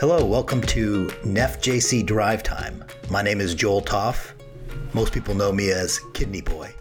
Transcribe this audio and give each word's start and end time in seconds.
Hello, 0.00 0.24
welcome 0.24 0.60
to 0.62 1.06
NephJC 1.22 2.04
Drive 2.04 2.42
Time. 2.42 2.84
My 3.10 3.22
name 3.22 3.40
is 3.40 3.54
Joel 3.54 3.80
Topf. 3.80 4.32
Most 4.92 5.12
people 5.12 5.36
know 5.36 5.52
me 5.52 5.70
as 5.70 6.00
Kidney 6.14 6.40
Boy. 6.40 6.74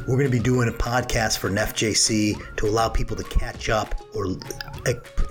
We're 0.00 0.16
going 0.16 0.30
to 0.30 0.36
be 0.36 0.40
doing 0.40 0.68
a 0.68 0.72
podcast 0.72 1.38
for 1.38 1.48
NephJC 1.48 2.56
to 2.56 2.66
allow 2.66 2.88
people 2.88 3.16
to 3.16 3.22
catch 3.22 3.68
up 3.68 3.94
or 4.16 4.36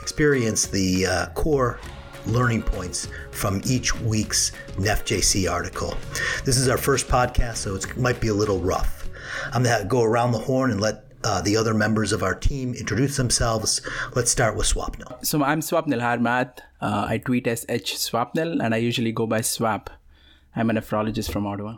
experience 0.01 0.67
the 0.67 1.05
uh, 1.05 1.25
core 1.33 1.81
learning 2.25 2.63
points 2.63 3.09
from 3.31 3.61
each 3.65 3.93
week's 3.99 4.53
NephJC 4.77 5.51
article. 5.51 5.97
This 6.45 6.57
is 6.57 6.69
our 6.69 6.77
first 6.77 7.09
podcast, 7.09 7.57
so 7.57 7.75
it 7.75 7.97
might 7.97 8.21
be 8.21 8.29
a 8.29 8.33
little 8.33 8.59
rough. 8.59 9.09
I'm 9.51 9.63
going 9.63 9.77
to 9.77 9.85
go 9.85 10.03
around 10.03 10.31
the 10.31 10.39
horn 10.39 10.71
and 10.71 10.79
let 10.79 11.08
uh, 11.23 11.41
the 11.41 11.57
other 11.57 11.73
members 11.73 12.11
of 12.11 12.23
our 12.23 12.35
team 12.35 12.73
introduce 12.73 13.17
themselves. 13.17 13.81
Let's 14.15 14.31
start 14.31 14.55
with 14.55 14.67
Swapnil. 14.67 15.25
So 15.25 15.43
I'm 15.43 15.61
Swapnil 15.61 16.01
Hiremath. 16.01 16.59
Uh, 16.81 17.05
I 17.09 17.17
tweet 17.17 17.47
as 17.47 17.65
H 17.69 17.95
Swapnil 17.95 18.63
and 18.63 18.73
I 18.73 18.77
usually 18.77 19.11
go 19.11 19.27
by 19.27 19.41
Swap. 19.41 19.89
I'm 20.55 20.69
a 20.69 20.73
nephrologist 20.73 21.31
from 21.31 21.45
Ottawa. 21.45 21.77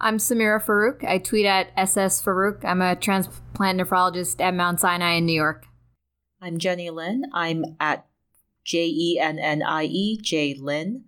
I'm 0.00 0.18
Samira 0.18 0.64
Farouk. 0.64 1.04
I 1.04 1.18
tweet 1.18 1.46
at 1.46 1.72
SS 1.76 2.22
Farouk. 2.22 2.64
I'm 2.64 2.82
a 2.82 2.94
transplant 2.94 3.80
nephrologist 3.80 4.40
at 4.40 4.54
Mount 4.54 4.80
Sinai 4.80 5.14
in 5.14 5.26
New 5.26 5.32
York. 5.32 5.66
I'm 6.40 6.58
Jennie 6.58 6.90
Lin. 6.90 7.24
I'm 7.32 7.64
at 7.80 8.06
J 8.64 8.86
E 8.86 9.18
N 9.20 9.38
N 9.40 9.62
I 9.62 9.84
E 9.84 10.18
J 10.22 10.54
Lin. 10.54 11.04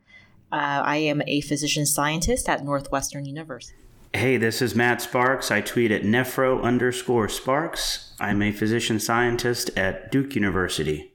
Uh, 0.51 0.83
I 0.85 0.97
am 0.97 1.23
a 1.27 1.41
physician 1.41 1.87
scientist 1.87 2.49
at 2.49 2.65
Northwestern 2.65 3.25
University. 3.27 3.80
Hey, 4.13 4.39
this 4.39 4.61
is 4.61 4.75
Matt 4.75 5.01
Sparks. 5.01 5.53
I 5.53 5.61
tweet 5.61 5.93
at 5.93 6.03
nephro 6.03 6.61
underscore 6.65 7.29
sparks. 7.29 8.13
I'm 8.19 8.43
a 8.43 8.51
physician 8.51 8.99
scientist 8.99 9.71
at 9.77 10.11
Duke 10.11 10.35
University. 10.35 11.13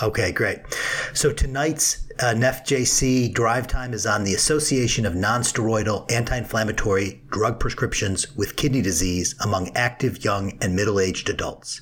Okay, 0.00 0.30
great. 0.30 0.60
So 1.12 1.32
tonight's 1.32 2.06
uh, 2.20 2.34
NephJC 2.34 3.32
drive 3.34 3.66
time 3.66 3.92
is 3.92 4.06
on 4.06 4.22
the 4.22 4.34
Association 4.34 5.04
of 5.04 5.14
Nonsteroidal 5.14 6.10
Anti-Inflammatory 6.12 7.20
Drug 7.30 7.58
Prescriptions 7.58 8.34
with 8.36 8.56
Kidney 8.56 8.80
Disease 8.80 9.34
among 9.42 9.74
active 9.74 10.22
young 10.24 10.56
and 10.60 10.76
middle-aged 10.76 11.28
adults. 11.28 11.80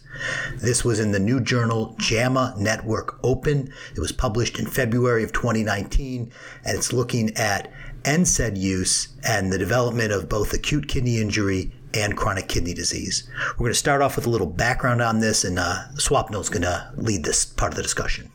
This 0.56 0.83
was 0.83 0.99
in 0.99 1.12
the 1.12 1.19
new 1.19 1.41
journal 1.41 1.95
JAMA 1.99 2.55
Network 2.56 3.19
Open. 3.23 3.71
It 3.95 4.01
was 4.01 4.12
published 4.12 4.59
in 4.59 4.67
February 4.67 5.25
of 5.25 5.33
2019, 5.33 6.33
and 6.65 6.78
it's 6.78 6.93
looking 6.93 7.37
at 7.37 7.71
NSAID 8.05 8.56
use 8.56 9.08
and 9.27 9.52
the 9.52 9.58
development 9.58 10.12
of 10.12 10.28
both 10.28 10.52
acute 10.52 10.88
kidney 10.88 11.20
injury 11.20 11.72
and 11.94 12.16
chronic 12.16 12.48
kidney 12.48 12.74
disease. 12.74 13.28
We're 13.52 13.64
going 13.64 13.72
to 13.72 13.78
start 13.78 14.02
off 14.02 14.16
with 14.16 14.27
a 14.27 14.30
little 14.30 14.47
background 14.47 15.00
on 15.00 15.20
this, 15.20 15.44
and 15.44 15.58
uh, 15.58 15.84
is 15.94 16.08
going 16.08 16.62
to 16.62 16.92
lead 16.97 17.25
this 17.25 17.44
part 17.44 17.72
of 17.72 17.77
the 17.77 17.82
discussion. 17.82 18.30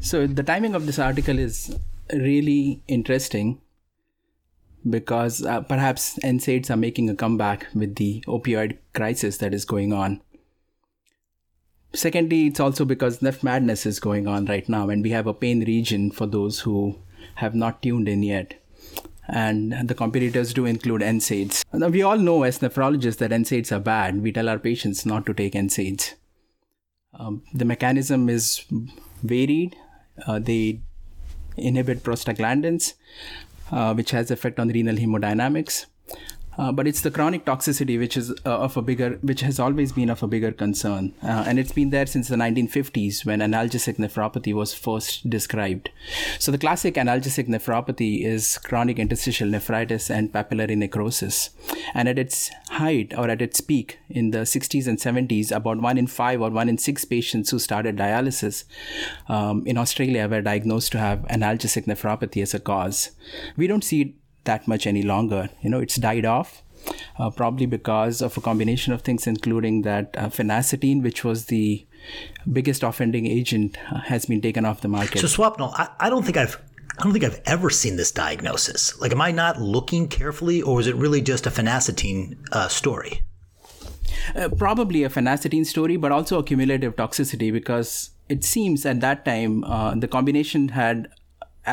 So, 0.00 0.26
the 0.26 0.42
timing 0.42 0.74
of 0.74 0.86
this 0.86 0.98
article 0.98 1.38
is 1.38 1.76
really 2.12 2.82
interesting 2.88 3.60
because 4.88 5.44
uh, 5.44 5.60
perhaps 5.60 6.18
NSAIDs 6.20 6.70
are 6.70 6.76
making 6.76 7.10
a 7.10 7.14
comeback 7.14 7.66
with 7.74 7.96
the 7.96 8.24
opioid 8.26 8.78
crisis 8.94 9.36
that 9.38 9.52
is 9.52 9.64
going 9.64 9.92
on. 9.92 10.20
Secondly, 11.92 12.46
it's 12.46 12.60
also 12.60 12.84
because 12.84 13.18
NephMadness 13.18 13.84
is 13.84 14.00
going 14.00 14.26
on 14.26 14.46
right 14.46 14.68
now, 14.68 14.88
and 14.88 15.02
we 15.02 15.10
have 15.10 15.26
a 15.26 15.34
pain 15.34 15.64
region 15.64 16.10
for 16.10 16.26
those 16.26 16.60
who 16.60 16.98
have 17.36 17.54
not 17.54 17.82
tuned 17.82 18.08
in 18.08 18.22
yet 18.22 18.54
and 19.32 19.88
the 19.88 19.94
competitors 19.94 20.52
do 20.52 20.66
include 20.66 21.02
NSAIDs. 21.02 21.64
Now, 21.72 21.88
we 21.88 22.02
all 22.02 22.18
know 22.18 22.42
as 22.42 22.58
nephrologists 22.58 23.18
that 23.18 23.30
NSAIDs 23.30 23.70
are 23.72 23.80
bad. 23.80 24.20
We 24.22 24.32
tell 24.32 24.48
our 24.48 24.58
patients 24.58 25.06
not 25.06 25.24
to 25.26 25.34
take 25.34 25.52
NSAIDs. 25.52 26.14
Um, 27.14 27.42
the 27.54 27.64
mechanism 27.64 28.28
is 28.28 28.64
varied. 29.22 29.76
Uh, 30.26 30.38
they 30.38 30.80
inhibit 31.56 32.02
prostaglandins, 32.02 32.94
uh, 33.70 33.94
which 33.94 34.10
has 34.10 34.30
effect 34.30 34.58
on 34.58 34.68
renal 34.68 34.96
hemodynamics. 34.96 35.86
Uh, 36.60 36.70
but 36.70 36.86
it's 36.86 37.00
the 37.00 37.10
chronic 37.10 37.46
toxicity 37.46 37.98
which 37.98 38.18
is 38.18 38.30
uh, 38.44 38.58
of 38.66 38.76
a 38.76 38.82
bigger, 38.82 39.18
which 39.22 39.40
has 39.40 39.58
always 39.58 39.92
been 39.92 40.10
of 40.10 40.22
a 40.22 40.26
bigger 40.26 40.52
concern, 40.52 41.14
uh, 41.22 41.44
and 41.46 41.58
it's 41.58 41.72
been 41.72 41.88
there 41.88 42.04
since 42.04 42.28
the 42.28 42.36
1950s 42.36 43.24
when 43.24 43.40
analgesic 43.40 43.96
nephropathy 43.96 44.52
was 44.52 44.74
first 44.74 45.30
described. 45.30 45.88
So 46.38 46.52
the 46.52 46.58
classic 46.58 46.96
analgesic 46.96 47.48
nephropathy 47.48 48.26
is 48.26 48.58
chronic 48.58 48.98
interstitial 48.98 49.48
nephritis 49.48 50.10
and 50.10 50.30
papillary 50.30 50.76
necrosis, 50.76 51.48
and 51.94 52.10
at 52.10 52.18
its 52.18 52.50
height 52.68 53.14
or 53.16 53.30
at 53.30 53.40
its 53.40 53.62
peak 53.62 53.98
in 54.10 54.30
the 54.30 54.40
60s 54.40 54.86
and 54.86 54.98
70s, 54.98 55.50
about 55.50 55.80
one 55.80 55.96
in 55.96 56.06
five 56.06 56.42
or 56.42 56.50
one 56.50 56.68
in 56.68 56.76
six 56.76 57.06
patients 57.06 57.48
who 57.48 57.58
started 57.58 57.96
dialysis 57.96 58.64
um, 59.30 59.66
in 59.66 59.78
Australia 59.78 60.28
were 60.28 60.42
diagnosed 60.42 60.92
to 60.92 60.98
have 60.98 61.20
analgesic 61.30 61.86
nephropathy 61.86 62.42
as 62.42 62.52
a 62.52 62.60
cause. 62.60 63.12
We 63.56 63.66
don't 63.66 63.82
see 63.82 64.19
that 64.44 64.66
much 64.66 64.86
any 64.86 65.02
longer. 65.02 65.50
You 65.62 65.70
know, 65.70 65.80
it's 65.80 65.96
died 65.96 66.24
off. 66.24 66.62
Uh, 67.18 67.28
probably 67.28 67.66
because 67.66 68.22
of 68.22 68.38
a 68.38 68.40
combination 68.40 68.94
of 68.94 69.02
things, 69.02 69.26
including 69.26 69.82
that 69.82 70.14
uh, 70.16 70.30
phenacetin, 70.30 71.02
which 71.02 71.22
was 71.22 71.46
the 71.46 71.86
biggest 72.50 72.82
offending 72.82 73.26
agent, 73.26 73.76
uh, 73.92 74.00
has 74.00 74.24
been 74.24 74.40
taken 74.40 74.64
off 74.64 74.80
the 74.80 74.88
market. 74.88 75.18
So, 75.18 75.26
Swapnil, 75.26 75.74
I, 75.74 75.90
I 76.00 76.08
don't 76.08 76.22
think 76.22 76.38
I've 76.38 76.58
I 76.98 77.04
don't 77.04 77.12
think 77.12 77.24
I've 77.24 77.40
ever 77.46 77.70
seen 77.70 77.96
this 77.96 78.10
diagnosis. 78.10 78.98
Like, 79.00 79.12
am 79.12 79.22
I 79.22 79.30
not 79.30 79.60
looking 79.60 80.08
carefully, 80.08 80.60
or 80.60 80.80
is 80.80 80.86
it 80.86 80.96
really 80.96 81.22
just 81.22 81.46
a 81.46 81.50
phenacetin 81.50 82.36
uh, 82.52 82.68
story? 82.68 83.22
Uh, 84.34 84.48
probably 84.50 85.04
a 85.04 85.08
phenacetin 85.08 85.64
story, 85.64 85.96
but 85.96 86.12
also 86.12 86.38
a 86.38 86.42
cumulative 86.42 86.96
toxicity 86.96 87.52
because 87.52 88.10
it 88.28 88.44
seems 88.44 88.84
at 88.84 89.00
that 89.00 89.24
time 89.24 89.64
uh, 89.64 89.94
the 89.94 90.08
combination 90.08 90.68
had 90.68 91.08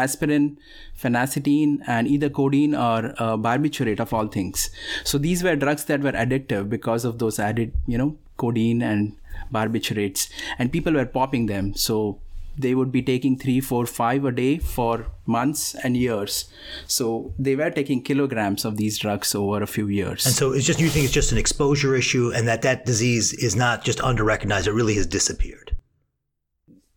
aspirin, 0.04 0.58
phenacetin, 1.04 1.80
and 1.88 2.08
either 2.08 2.30
codeine 2.30 2.76
or 2.76 3.14
uh, 3.18 3.38
barbiturate 3.48 4.00
of 4.00 4.14
all 4.14 4.28
things. 4.28 4.70
So 5.04 5.18
these 5.18 5.44
were 5.44 5.56
drugs 5.56 5.86
that 5.86 6.02
were 6.02 6.12
addictive 6.12 6.70
because 6.70 7.06
of 7.06 7.20
those 7.20 7.40
added, 7.40 7.74
you 7.86 7.98
know, 7.98 8.18
codeine 8.38 8.82
and 8.82 9.16
barbiturates, 9.54 10.30
and 10.60 10.72
people 10.72 10.94
were 10.94 11.06
popping 11.06 11.46
them. 11.48 11.74
So 11.76 12.20
they 12.58 12.74
would 12.74 12.92
be 12.92 13.02
taking 13.02 13.38
three, 13.38 13.62
four, 13.62 13.86
five 13.86 14.26
a 14.26 14.32
day 14.32 14.58
for 14.58 15.08
months 15.26 15.76
and 15.76 15.96
years. 15.96 16.50
So 16.88 17.34
they 17.38 17.56
were 17.56 17.70
taking 17.70 18.02
kilograms 18.02 18.66
of 18.66 18.78
these 18.78 18.98
drugs 18.98 19.36
over 19.36 19.62
a 19.62 19.68
few 19.68 19.88
years. 19.88 20.26
And 20.26 20.34
so 20.34 20.54
it's 20.54 20.66
just 20.66 20.80
you 20.80 20.90
think 20.90 21.06
it's 21.06 21.14
just 21.14 21.32
an 21.32 21.38
exposure 21.38 21.96
issue, 21.96 22.32
and 22.34 22.48
that 22.48 22.64
that 22.64 22.86
disease 22.86 23.34
is 23.34 23.56
not 23.56 23.84
just 23.84 24.02
under 24.02 24.24
recognized; 24.24 24.68
it 24.68 24.74
really 24.74 24.96
has 24.96 25.06
disappeared 25.06 25.77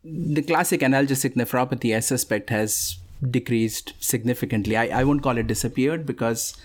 the 0.05 0.43
classic 0.43 0.81
analgesic 0.81 1.35
nephropathy, 1.35 1.95
I 1.97 2.01
suspect, 2.01 2.51
has 2.51 2.99
decreased 3.29 3.93
significantly. 4.01 4.77
I, 4.77 5.01
I 5.01 5.05
won't 5.05 5.23
call 5.23 5.37
it 5.37 5.47
disappeared 5.47 6.07
because 6.07 6.57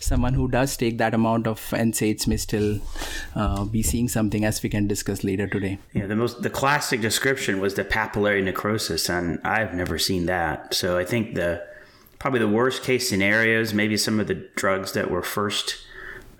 someone 0.00 0.34
who 0.34 0.48
does 0.48 0.76
take 0.76 0.98
that 0.98 1.14
amount 1.14 1.46
of 1.46 1.58
NSAIDs 1.70 2.26
may 2.26 2.36
still 2.36 2.80
uh, 3.34 3.64
be 3.64 3.82
seeing 3.82 4.08
something 4.08 4.44
as 4.44 4.62
we 4.62 4.68
can 4.68 4.86
discuss 4.86 5.24
later 5.24 5.46
today. 5.46 5.78
Yeah, 5.94 6.06
the 6.06 6.16
most 6.16 6.42
the 6.42 6.50
classic 6.50 7.00
description 7.00 7.60
was 7.60 7.74
the 7.74 7.84
papillary 7.84 8.44
necrosis, 8.44 9.08
and 9.08 9.40
I've 9.44 9.72
never 9.72 9.98
seen 9.98 10.26
that. 10.26 10.74
So 10.74 10.98
I 10.98 11.04
think 11.04 11.34
the 11.34 11.66
probably 12.18 12.40
the 12.40 12.48
worst 12.48 12.82
case 12.82 13.08
scenarios, 13.08 13.72
maybe 13.72 13.96
some 13.96 14.20
of 14.20 14.26
the 14.26 14.46
drugs 14.56 14.92
that 14.92 15.10
were 15.10 15.22
first 15.22 15.76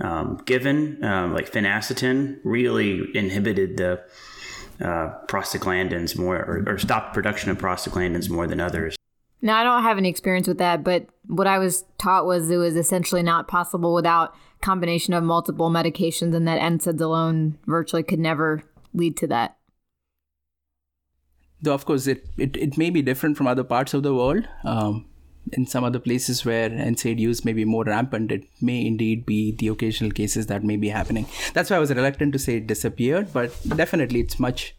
um, 0.00 0.43
given, 0.44 1.03
um, 1.05 1.32
like 1.32 1.49
phenacetin, 1.50 2.41
really 2.44 3.16
inhibited 3.16 3.78
the 3.78 4.03
uh, 4.84 5.11
prostaglandins 5.27 6.17
more 6.17 6.37
or, 6.37 6.65
or 6.67 6.78
stopped 6.78 7.15
production 7.15 7.50
of 7.50 7.59
prostaglandins 7.59 8.31
more 8.31 8.47
than 8.47 8.61
others. 8.61 8.95
Now, 9.41 9.59
I 9.59 9.65
don't 9.65 9.83
have 9.83 9.99
any 9.99 10.09
experience 10.09 10.49
with 10.49 10.59
that, 10.59 10.84
but 10.84 11.06
what 11.27 11.47
I 11.47 11.59
was 11.59 11.84
taught 11.99 12.25
was 12.25 12.50
it 12.50 12.56
was 12.56 12.77
essentially 12.77 13.23
not 13.23 13.49
possible 13.49 13.93
without 13.93 14.34
combination 14.62 15.12
of 15.12 15.23
multiple 15.23 15.71
medications, 15.71 16.34
and 16.34 16.49
that 16.49 16.61
NSAIDs 16.61 17.00
alone 17.00 17.59
virtually 17.67 18.03
could 18.03 18.19
never 18.19 18.62
lead 18.94 19.17
to 19.19 19.26
that. 19.26 19.56
Though, 21.61 21.75
of 21.75 21.85
course, 21.85 22.06
it, 22.06 22.26
it, 22.38 22.56
it 22.56 22.79
may 22.79 22.91
be 22.91 23.03
different 23.03 23.37
from 23.37 23.47
other 23.47 23.64
parts 23.64 23.93
of 23.94 24.03
the 24.03 24.14
world. 24.14 24.49
Um, 24.64 25.06
in 25.52 25.67
some 25.67 25.85
other 25.85 25.99
places 25.99 26.44
where 26.44 26.70
NSAID 26.70 27.19
use 27.19 27.44
may 27.44 27.52
be 27.52 27.64
more 27.64 27.85
rampant, 27.85 28.32
it 28.32 28.44
may 28.61 28.85
indeed 28.87 29.26
be 29.26 29.52
the 29.52 29.69
occasional 29.69 30.11
cases 30.11 30.46
that 30.46 30.64
may 30.64 30.76
be 30.76 30.88
happening. 30.88 31.26
That's 31.52 31.70
why 31.70 31.76
I 31.76 31.81
was 31.81 31.94
reluctant 31.94 32.32
to 32.32 32.38
say 32.38 32.56
it 32.56 32.67
disappeared, 32.67 33.32
but 33.32 33.52
definitely 33.76 34.20
it's 34.20 34.41
much 34.41 34.75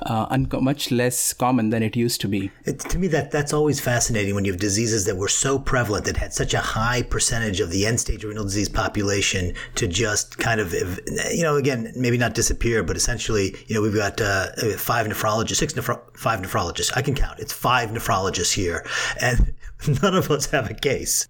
uh, 0.00 0.36
much 0.60 0.90
less 0.90 1.32
common 1.32 1.70
than 1.70 1.82
it 1.82 1.96
used 1.96 2.20
to 2.20 2.28
be. 2.28 2.50
It, 2.64 2.80
to 2.80 2.98
me, 2.98 3.08
that 3.08 3.30
that's 3.30 3.52
always 3.52 3.80
fascinating 3.80 4.34
when 4.34 4.44
you 4.44 4.52
have 4.52 4.60
diseases 4.60 5.04
that 5.06 5.16
were 5.16 5.28
so 5.28 5.58
prevalent 5.58 6.04
that 6.06 6.16
had 6.16 6.32
such 6.32 6.54
a 6.54 6.58
high 6.58 7.02
percentage 7.02 7.60
of 7.60 7.70
the 7.70 7.86
end-stage 7.86 8.24
renal 8.24 8.44
disease 8.44 8.68
population 8.68 9.54
to 9.76 9.86
just 9.86 10.38
kind 10.38 10.60
of, 10.60 10.72
you 11.32 11.42
know, 11.42 11.56
again, 11.56 11.92
maybe 11.96 12.18
not 12.18 12.34
disappear, 12.34 12.82
but 12.82 12.96
essentially, 12.96 13.54
you 13.66 13.74
know, 13.74 13.82
we've 13.82 13.94
got 13.94 14.20
uh, 14.20 14.48
five 14.76 15.06
nephrologists, 15.06 15.56
six 15.56 15.72
nephro- 15.74 16.02
five 16.16 16.40
nephrologists. 16.40 16.92
I 16.96 17.02
can 17.02 17.14
count. 17.14 17.38
It's 17.40 17.52
five 17.52 17.90
nephrologists 17.90 18.54
here, 18.54 18.84
and 19.20 19.54
none 20.02 20.14
of 20.14 20.30
us 20.30 20.46
have 20.50 20.70
a 20.70 20.74
case. 20.74 21.28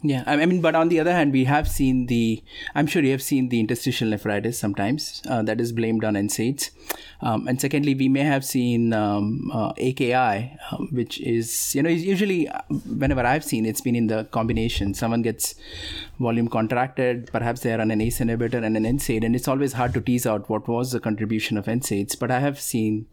Yeah, 0.00 0.22
I 0.26 0.46
mean, 0.46 0.60
but 0.60 0.76
on 0.76 0.90
the 0.90 1.00
other 1.00 1.12
hand, 1.12 1.32
we 1.32 1.42
have 1.44 1.66
seen 1.68 2.06
the. 2.06 2.40
I'm 2.76 2.86
sure 2.86 3.02
you 3.02 3.10
have 3.10 3.22
seen 3.22 3.48
the 3.48 3.58
interstitial 3.58 4.08
nephritis 4.08 4.56
sometimes 4.56 5.22
uh, 5.28 5.42
that 5.42 5.60
is 5.60 5.72
blamed 5.72 6.04
on 6.04 6.14
NSAIDs, 6.14 6.70
um, 7.20 7.48
and 7.48 7.60
secondly, 7.60 7.96
we 7.96 8.08
may 8.08 8.20
have 8.20 8.44
seen 8.44 8.92
um, 8.92 9.50
uh, 9.52 9.72
AKI, 9.76 10.56
uh, 10.70 10.76
which 10.92 11.20
is 11.20 11.74
you 11.74 11.82
know 11.82 11.90
usually 11.90 12.46
uh, 12.46 12.60
whenever 12.70 13.26
I've 13.26 13.42
seen 13.42 13.66
it's 13.66 13.80
been 13.80 13.96
in 13.96 14.06
the 14.06 14.22
combination. 14.30 14.94
Someone 14.94 15.22
gets 15.22 15.56
volume 16.20 16.46
contracted, 16.46 17.28
perhaps 17.32 17.62
they 17.62 17.72
are 17.72 17.80
on 17.80 17.90
an 17.90 18.00
ACE 18.00 18.20
inhibitor 18.20 18.62
and 18.64 18.76
an 18.76 18.84
NSAID, 18.84 19.24
and 19.24 19.34
it's 19.34 19.48
always 19.48 19.72
hard 19.72 19.94
to 19.94 20.00
tease 20.00 20.26
out 20.26 20.48
what 20.48 20.68
was 20.68 20.92
the 20.92 21.00
contribution 21.00 21.58
of 21.58 21.66
NSAIDs. 21.66 22.16
But 22.16 22.30
I 22.30 22.38
have 22.38 22.60
seen 22.60 23.06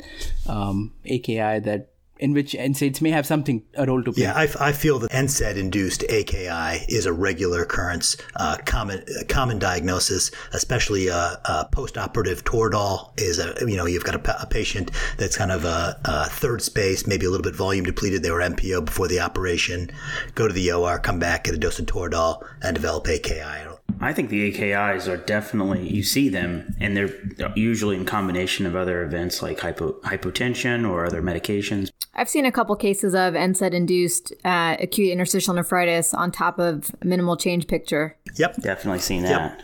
um, 0.47 0.93
AKI 1.05 1.61
that 1.61 1.94
in 2.17 2.33
which 2.33 2.53
NSAIDs 2.53 3.01
may 3.01 3.11
have 3.11 3.25
something 3.25 3.63
a 3.75 3.85
role 3.85 4.03
to 4.03 4.11
play. 4.11 4.23
Yeah, 4.23 4.33
I, 4.33 4.47
I 4.59 4.71
feel 4.71 4.99
that 4.99 5.11
NSAID 5.11 5.57
induced 5.57 6.03
AKI 6.03 6.85
is 6.87 7.05
a 7.05 7.13
regular 7.13 7.63
occurrence, 7.63 8.17
uh, 8.35 8.57
common 8.65 9.03
common 9.27 9.59
diagnosis, 9.59 10.31
especially 10.53 11.09
uh, 11.09 11.35
uh, 11.45 11.65
post 11.65 11.97
operative 11.97 12.43
Toradol 12.43 13.11
is 13.19 13.39
a 13.39 13.55
you 13.67 13.77
know 13.77 13.85
you've 13.85 14.03
got 14.03 14.15
a, 14.15 14.41
a 14.41 14.45
patient 14.45 14.91
that's 15.17 15.37
kind 15.37 15.51
of 15.51 15.65
a, 15.65 15.99
a, 16.05 16.29
third 16.29 16.61
space, 16.61 17.05
maybe 17.07 17.25
a 17.25 17.29
little 17.29 17.43
bit 17.43 17.55
volume 17.55 17.85
depleted. 17.85 18.23
They 18.23 18.31
were 18.31 18.39
NPO 18.39 18.85
before 18.85 19.07
the 19.07 19.19
operation, 19.19 19.91
go 20.35 20.47
to 20.47 20.53
the 20.53 20.71
OR, 20.71 20.99
come 20.99 21.19
back, 21.19 21.45
get 21.45 21.55
a 21.55 21.57
dose 21.57 21.79
of 21.79 21.85
Toradol, 21.85 22.45
and 22.61 22.75
develop 22.75 23.07
AKI. 23.07 23.74
I 24.01 24.13
think 24.13 24.29
the 24.29 24.51
AKIs 24.51 25.07
are 25.07 25.17
definitely 25.17 25.87
you 25.87 26.03
see 26.03 26.29
them, 26.29 26.75
and 26.79 26.95
they're 26.95 27.53
usually 27.55 27.95
in 27.95 28.05
combination 28.05 28.65
of 28.65 28.75
other 28.75 29.03
events 29.03 29.41
like 29.41 29.59
hypo, 29.59 29.93
hypotension 30.01 30.89
or 30.89 31.05
other 31.05 31.21
medications. 31.21 31.89
I've 32.13 32.29
seen 32.29 32.45
a 32.45 32.51
couple 32.51 32.75
cases 32.75 33.13
of 33.13 33.33
NSAID 33.33 33.73
induced 33.73 34.33
uh, 34.45 34.77
acute 34.79 35.11
interstitial 35.11 35.53
nephritis 35.53 36.13
on 36.13 36.31
top 36.31 36.59
of 36.59 36.91
minimal 37.03 37.35
change 37.35 37.67
picture. 37.67 38.17
Yep. 38.35 38.57
Definitely 38.61 38.99
seen 38.99 39.23
that. 39.23 39.59
Yep. 39.59 39.61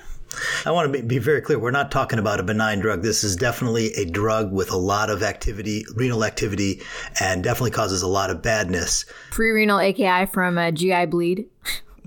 I 0.66 0.72
want 0.72 0.94
to 0.94 1.04
be 1.04 1.18
very 1.18 1.42
clear. 1.42 1.60
We're 1.60 1.72
not 1.72 1.92
talking 1.92 2.20
about 2.20 2.40
a 2.40 2.44
benign 2.44 2.80
drug. 2.80 3.02
This 3.02 3.24
is 3.24 3.36
definitely 3.36 3.94
a 3.94 4.06
drug 4.06 4.52
with 4.52 4.72
a 4.72 4.78
lot 4.78 5.10
of 5.10 5.24
activity, 5.24 5.86
renal 5.96 6.24
activity, 6.24 6.82
and 7.20 7.44
definitely 7.44 7.72
causes 7.72 8.02
a 8.02 8.08
lot 8.08 8.30
of 8.30 8.42
badness. 8.42 9.06
Pre-renal 9.32 9.80
AKI 9.80 10.26
from 10.28 10.58
a 10.58 10.72
GI 10.72 11.08
bleed. 11.08 11.50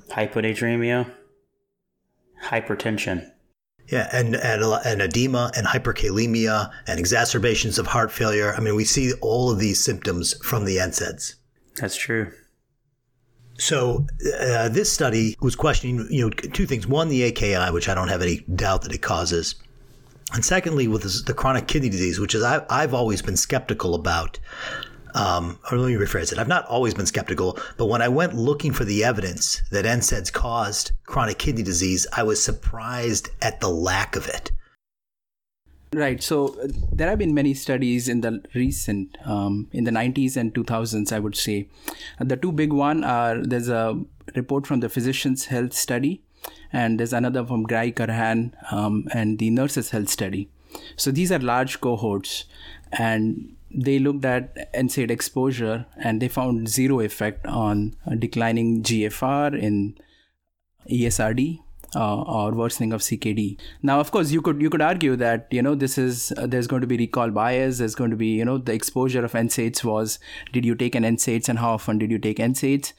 Hyponatremia. 0.08 1.10
Hypertension. 2.44 3.30
Yeah, 3.88 4.08
and, 4.12 4.34
and 4.34 4.62
and 4.62 5.02
edema 5.02 5.50
and 5.54 5.66
hyperkalemia 5.66 6.70
and 6.86 6.98
exacerbations 6.98 7.78
of 7.78 7.88
heart 7.88 8.10
failure. 8.10 8.54
I 8.56 8.60
mean, 8.60 8.74
we 8.74 8.84
see 8.84 9.12
all 9.20 9.50
of 9.50 9.58
these 9.58 9.82
symptoms 9.82 10.34
from 10.42 10.64
the 10.64 10.78
NSAIDs. 10.78 11.34
That's 11.76 11.96
true. 11.96 12.32
So 13.58 14.06
uh, 14.40 14.68
this 14.70 14.90
study 14.90 15.36
was 15.40 15.54
questioning, 15.54 16.06
you 16.10 16.22
know, 16.22 16.30
two 16.30 16.66
things. 16.66 16.86
One, 16.86 17.08
the 17.08 17.22
AKI, 17.24 17.70
which 17.72 17.88
I 17.88 17.94
don't 17.94 18.08
have 18.08 18.22
any 18.22 18.40
doubt 18.54 18.82
that 18.82 18.92
it 18.92 19.02
causes, 19.02 19.54
and 20.32 20.44
secondly, 20.44 20.88
with 20.88 21.26
the 21.26 21.34
chronic 21.34 21.68
kidney 21.68 21.90
disease, 21.90 22.18
which 22.18 22.34
is 22.34 22.42
I, 22.42 22.64
I've 22.68 22.94
always 22.94 23.22
been 23.22 23.36
skeptical 23.36 23.94
about. 23.94 24.38
Um, 25.14 25.58
or 25.70 25.78
let 25.78 25.88
me 25.88 25.94
rephrase 25.94 26.32
it. 26.32 26.38
I've 26.38 26.48
not 26.48 26.66
always 26.66 26.92
been 26.92 27.06
skeptical, 27.06 27.58
but 27.76 27.86
when 27.86 28.02
I 28.02 28.08
went 28.08 28.34
looking 28.34 28.72
for 28.72 28.84
the 28.84 29.04
evidence 29.04 29.62
that 29.70 29.84
NSAIDs 29.84 30.32
caused 30.32 30.92
chronic 31.06 31.38
kidney 31.38 31.62
disease, 31.62 32.06
I 32.12 32.24
was 32.24 32.42
surprised 32.42 33.30
at 33.40 33.60
the 33.60 33.68
lack 33.68 34.16
of 34.16 34.26
it. 34.26 34.50
Right. 35.94 36.20
So 36.20 36.48
uh, 36.60 36.66
there 36.92 37.08
have 37.08 37.18
been 37.18 37.34
many 37.34 37.54
studies 37.54 38.08
in 38.08 38.20
the 38.20 38.42
recent, 38.52 39.16
um, 39.24 39.68
in 39.70 39.84
the 39.84 39.92
90s 39.92 40.36
and 40.36 40.52
2000s, 40.52 41.12
I 41.12 41.20
would 41.20 41.36
say. 41.36 41.68
Uh, 42.20 42.24
the 42.24 42.36
two 42.36 42.50
big 42.50 42.72
one 42.72 43.04
are 43.04 43.40
there's 43.40 43.68
a 43.68 44.02
report 44.34 44.66
from 44.66 44.80
the 44.80 44.88
Physicians 44.88 45.46
Health 45.46 45.72
Study, 45.72 46.22
and 46.72 46.98
there's 46.98 47.12
another 47.12 47.46
from 47.46 47.62
Gary 47.62 47.92
Curhan 47.92 48.52
um, 48.72 49.06
and 49.14 49.38
the 49.38 49.50
Nurses 49.50 49.90
Health 49.90 50.08
Study. 50.08 50.48
So 50.96 51.12
these 51.12 51.30
are 51.30 51.38
large 51.38 51.80
cohorts, 51.80 52.46
and 52.90 53.54
they 53.74 53.98
looked 53.98 54.24
at 54.24 54.72
NSAID 54.72 55.10
exposure 55.10 55.86
and 55.96 56.22
they 56.22 56.28
found 56.28 56.68
zero 56.68 57.00
effect 57.00 57.46
on 57.46 57.96
declining 58.18 58.82
GFR 58.82 59.60
in 59.60 59.98
ESRD 60.88 61.58
uh, 61.96 62.22
or 62.22 62.52
worsening 62.52 62.92
of 62.92 63.00
CKD. 63.00 63.58
Now, 63.82 64.00
of 64.00 64.10
course, 64.10 64.30
you 64.30 64.42
could 64.42 64.60
you 64.60 64.70
could 64.70 64.82
argue 64.82 65.16
that 65.16 65.48
you 65.50 65.62
know 65.62 65.74
this 65.74 65.98
is 65.98 66.32
uh, 66.36 66.46
there's 66.46 66.66
going 66.66 66.82
to 66.82 66.86
be 66.86 66.96
recall 66.96 67.30
bias. 67.30 67.78
There's 67.78 67.94
going 67.94 68.10
to 68.10 68.16
be 68.16 68.28
you 68.28 68.44
know 68.44 68.58
the 68.58 68.72
exposure 68.72 69.24
of 69.24 69.32
NSAIDs 69.32 69.84
was 69.84 70.18
did 70.52 70.64
you 70.64 70.74
take 70.74 70.94
an 70.94 71.04
NSAIDs 71.04 71.48
and 71.48 71.58
how 71.58 71.72
often 71.72 71.98
did 71.98 72.10
you 72.10 72.18
take 72.18 72.38
NSAIDs? 72.38 72.92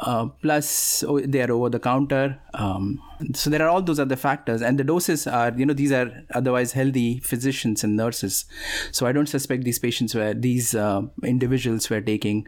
Uh, 0.00 0.26
plus 0.40 1.04
oh, 1.06 1.20
they 1.20 1.42
are 1.42 1.52
over 1.52 1.68
the 1.68 1.78
counter 1.78 2.38
um, 2.54 2.98
so 3.34 3.50
there 3.50 3.62
are 3.62 3.68
all 3.68 3.82
those 3.82 4.00
other 4.00 4.16
factors 4.16 4.62
and 4.62 4.78
the 4.78 4.84
doses 4.84 5.26
are 5.26 5.52
you 5.54 5.66
know 5.66 5.74
these 5.74 5.92
are 5.92 6.10
otherwise 6.34 6.72
healthy 6.72 7.20
physicians 7.20 7.84
and 7.84 7.96
nurses 7.96 8.46
so 8.92 9.06
i 9.06 9.12
don't 9.12 9.28
suspect 9.28 9.62
these 9.64 9.78
patients 9.78 10.14
were 10.14 10.32
these 10.32 10.74
uh, 10.74 11.02
individuals 11.22 11.90
were 11.90 12.00
taking 12.00 12.46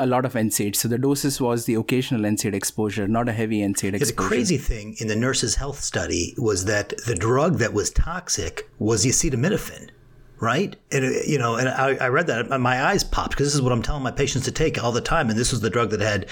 a 0.00 0.06
lot 0.06 0.24
of 0.24 0.32
NSAIDs. 0.32 0.76
So 0.76 0.88
the 0.88 0.98
doses 0.98 1.40
was 1.40 1.66
the 1.66 1.74
occasional 1.74 2.22
NSAID 2.22 2.54
exposure, 2.54 3.06
not 3.06 3.28
a 3.28 3.32
heavy 3.32 3.60
NSAID 3.60 3.94
exposure. 3.94 4.06
The 4.06 4.12
crazy 4.14 4.56
thing 4.56 4.96
in 4.98 5.08
the 5.08 5.16
nurses' 5.16 5.56
health 5.56 5.80
study 5.80 6.34
was 6.38 6.64
that 6.64 6.94
the 7.06 7.14
drug 7.14 7.58
that 7.58 7.74
was 7.74 7.90
toxic 7.90 8.70
was 8.78 9.04
acetaminophen 9.04 9.90
right? 10.40 10.74
And 10.90 11.04
you 11.26 11.38
know, 11.38 11.56
and 11.56 11.68
I, 11.68 11.94
I 11.96 12.08
read 12.08 12.26
that, 12.28 12.48
my 12.60 12.82
eyes 12.84 13.04
popped 13.04 13.30
because 13.30 13.46
this 13.46 13.54
is 13.54 13.62
what 13.62 13.72
I'm 13.72 13.82
telling 13.82 14.02
my 14.02 14.10
patients 14.10 14.44
to 14.46 14.52
take 14.52 14.82
all 14.82 14.92
the 14.92 15.00
time, 15.00 15.28
and 15.28 15.38
this 15.38 15.52
was 15.52 15.60
the 15.60 15.70
drug 15.70 15.90
that 15.90 16.00
had 16.00 16.26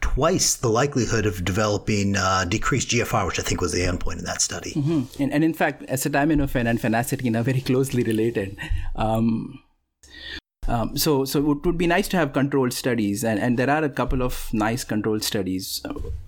twice 0.00 0.56
the 0.56 0.68
likelihood 0.68 1.26
of 1.26 1.44
developing 1.44 2.16
uh, 2.16 2.44
decreased 2.44 2.88
GFR, 2.88 3.26
which 3.26 3.38
I 3.38 3.42
think 3.42 3.60
was 3.60 3.72
the 3.72 3.80
endpoint 3.80 4.18
in 4.18 4.24
that 4.24 4.42
study. 4.42 4.72
Mm-hmm. 4.72 5.22
And, 5.22 5.32
and, 5.32 5.44
in 5.44 5.54
fact, 5.54 5.82
acetaminophen 5.86 6.68
and 6.68 6.80
phenacetin 6.80 7.36
are 7.38 7.42
very 7.42 7.60
closely 7.70 8.02
related. 8.02 8.56
Um, 8.96 9.62
um, 10.68 10.96
so, 10.96 11.24
so 11.24 11.50
it 11.50 11.66
would 11.66 11.76
be 11.76 11.86
nice 11.86 12.08
to 12.08 12.16
have 12.16 12.32
controlled 12.32 12.72
studies, 12.72 13.24
and, 13.24 13.38
and 13.40 13.58
there 13.58 13.68
are 13.68 13.82
a 13.82 13.90
couple 13.90 14.22
of 14.22 14.48
nice 14.52 14.84
controlled 14.84 15.24
studies. 15.24 15.82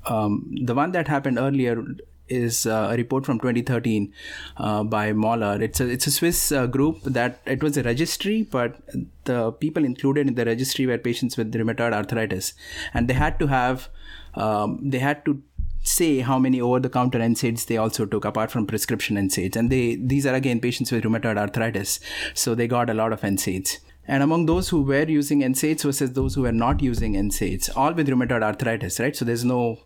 Um, 0.07 0.53
the 0.65 0.75
one 0.75 0.93
that 0.93 1.09
happened 1.09 1.39
earlier 1.39 1.85
is 2.29 2.67
uh, 2.67 2.89
a 2.91 2.97
report 2.97 3.27
from 3.27 3.39
2013 3.39 4.13
uh, 4.57 4.85
by 4.85 5.13
Moller. 5.13 5.61
It's 5.61 5.81
a 5.81 5.89
it's 5.89 6.07
a 6.07 6.11
Swiss 6.11 6.53
uh, 6.53 6.67
group 6.67 7.03
that 7.03 7.41
it 7.47 7.63
was 7.63 7.77
a 7.77 7.83
registry, 7.83 8.43
but 8.43 8.77
the 9.25 9.53
people 9.53 9.85
included 9.85 10.29
in 10.29 10.35
the 10.35 10.45
registry 10.45 10.87
were 10.87 10.99
patients 10.99 11.37
with 11.37 11.53
rheumatoid 11.53 11.93
arthritis, 11.93 12.55
and 12.93 13.09
they 13.09 13.15
had 13.15 13.39
to 13.39 13.47
have 13.47 13.89
um, 14.35 14.79
they 14.83 14.99
had 14.99 15.25
to 15.25 15.43
say 15.87 16.21
how 16.21 16.39
many 16.39 16.63
over-the-counter 16.63 17.19
NSAIDs 17.19 17.67
they 17.67 17.77
also 17.77 18.07
took 18.07 18.25
apart 18.25 18.51
from 18.51 18.67
prescription 18.67 19.17
NSAIDs, 19.17 19.57
and 19.57 19.71
they 19.71 19.97
these 19.97 20.27
are 20.27 20.35
again 20.35 20.61
patients 20.61 20.91
with 20.91 21.05
rheumatoid 21.05 21.37
arthritis, 21.39 22.01
so 22.33 22.55
they 22.55 22.67
got 22.67 22.91
a 22.91 22.95
lot 22.95 23.13
of 23.13 23.21
NSAIDs. 23.21 23.79
And 24.07 24.23
among 24.23 24.47
those 24.47 24.69
who 24.69 24.83
were 24.83 25.09
using 25.09 25.41
NSAIDs 25.41 25.83
versus 25.83 26.13
those 26.13 26.35
who 26.35 26.43
were 26.43 26.53
not 26.53 26.83
using 26.83 27.15
NSAIDs, 27.15 27.71
all 27.75 27.95
with 27.95 28.09
rheumatoid 28.09 28.43
arthritis, 28.43 29.01
right? 29.01 29.17
So 29.17 29.25
there's 29.25 29.45
no 29.45 29.79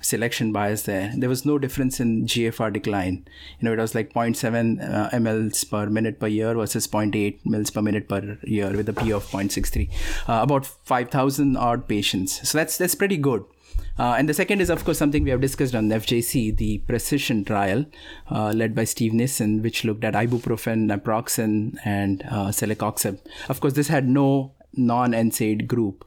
selection 0.00 0.52
bias 0.52 0.82
there. 0.82 1.12
There 1.16 1.28
was 1.28 1.44
no 1.44 1.58
difference 1.58 2.00
in 2.00 2.26
GFR 2.26 2.72
decline. 2.72 3.26
You 3.58 3.66
know, 3.66 3.72
it 3.72 3.78
was 3.78 3.94
like 3.94 4.12
0.7 4.12 4.82
uh, 4.82 5.10
mLs 5.10 5.68
per 5.68 5.86
minute 5.86 6.20
per 6.20 6.26
year 6.26 6.54
versus 6.54 6.86
0.8 6.86 7.42
mLs 7.44 7.72
per 7.72 7.82
minute 7.82 8.08
per 8.08 8.38
year 8.42 8.70
with 8.70 8.88
a 8.88 8.92
P 8.92 9.12
of 9.12 9.24
0.63. 9.24 9.90
Uh, 10.28 10.42
about 10.42 10.66
5,000 10.66 11.56
odd 11.56 11.88
patients. 11.88 12.48
So 12.48 12.58
that's 12.58 12.78
that's 12.78 12.94
pretty 12.94 13.16
good. 13.16 13.44
Uh, 13.98 14.14
and 14.18 14.28
the 14.28 14.34
second 14.34 14.60
is, 14.60 14.68
of 14.68 14.84
course, 14.84 14.98
something 14.98 15.24
we 15.24 15.30
have 15.30 15.40
discussed 15.40 15.74
on 15.74 15.88
NephJC, 15.88 16.56
the 16.56 16.78
precision 16.78 17.44
trial 17.44 17.86
uh, 18.30 18.52
led 18.52 18.74
by 18.74 18.84
Steve 18.84 19.14
Nissen, 19.14 19.62
which 19.62 19.84
looked 19.84 20.04
at 20.04 20.14
ibuprofen, 20.14 20.90
naproxen, 20.90 21.78
and 21.84 22.22
uh, 22.30 22.48
celecoxib. 22.48 23.18
Of 23.48 23.60
course, 23.60 23.72
this 23.72 23.88
had 23.88 24.06
no 24.06 24.52
non-NSAID 24.76 25.66
group. 25.66 26.04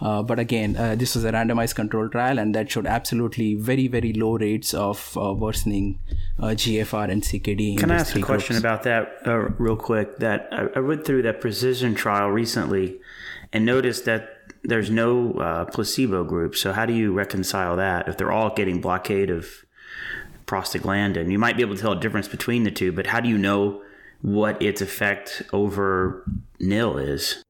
Uh, 0.00 0.22
but 0.22 0.38
again, 0.38 0.76
uh, 0.76 0.94
this 0.94 1.14
was 1.14 1.24
a 1.24 1.32
randomized 1.32 1.74
control 1.74 2.08
trial, 2.08 2.38
and 2.38 2.54
that 2.54 2.70
showed 2.70 2.86
absolutely 2.86 3.54
very, 3.54 3.88
very 3.88 4.12
low 4.12 4.36
rates 4.36 4.74
of 4.74 5.16
uh, 5.16 5.32
worsening 5.32 5.98
uh, 6.38 6.46
GFR 6.48 7.10
and 7.10 7.22
CKD. 7.22 7.78
Can 7.78 7.90
I 7.90 7.96
ask 7.96 8.16
a 8.16 8.20
question 8.20 8.56
about 8.56 8.82
that 8.84 9.16
uh, 9.26 9.38
real 9.58 9.76
quick? 9.76 10.18
That 10.18 10.48
I, 10.52 10.68
I, 10.76 10.80
went 10.80 11.04
through 11.04 11.22
that 11.22 11.40
precision 11.40 11.94
trial 11.94 12.28
recently 12.28 13.00
and 13.52 13.64
noticed 13.66 14.04
that 14.06 14.38
there's 14.62 14.90
no 14.90 15.32
uh, 15.34 15.64
placebo 15.66 16.24
group. 16.24 16.56
So 16.56 16.72
how 16.72 16.86
do 16.86 16.92
you 16.92 17.12
reconcile 17.12 17.76
that 17.76 18.08
if 18.08 18.16
they're 18.16 18.32
all 18.32 18.54
getting 18.54 18.80
blockade 18.80 19.30
of 19.30 19.64
prostaglandin? 20.46 21.30
You 21.30 21.38
might 21.38 21.56
be 21.56 21.62
able 21.62 21.76
to 21.76 21.80
tell 21.80 21.92
a 21.92 22.00
difference 22.00 22.28
between 22.28 22.62
the 22.62 22.70
two, 22.70 22.92
but 22.92 23.08
how 23.08 23.20
do 23.20 23.28
you 23.28 23.38
know 23.38 23.82
what 24.20 24.60
its 24.62 24.80
effect 24.80 25.42
over 25.52 26.24
nil 26.60 26.96
is? 26.96 27.42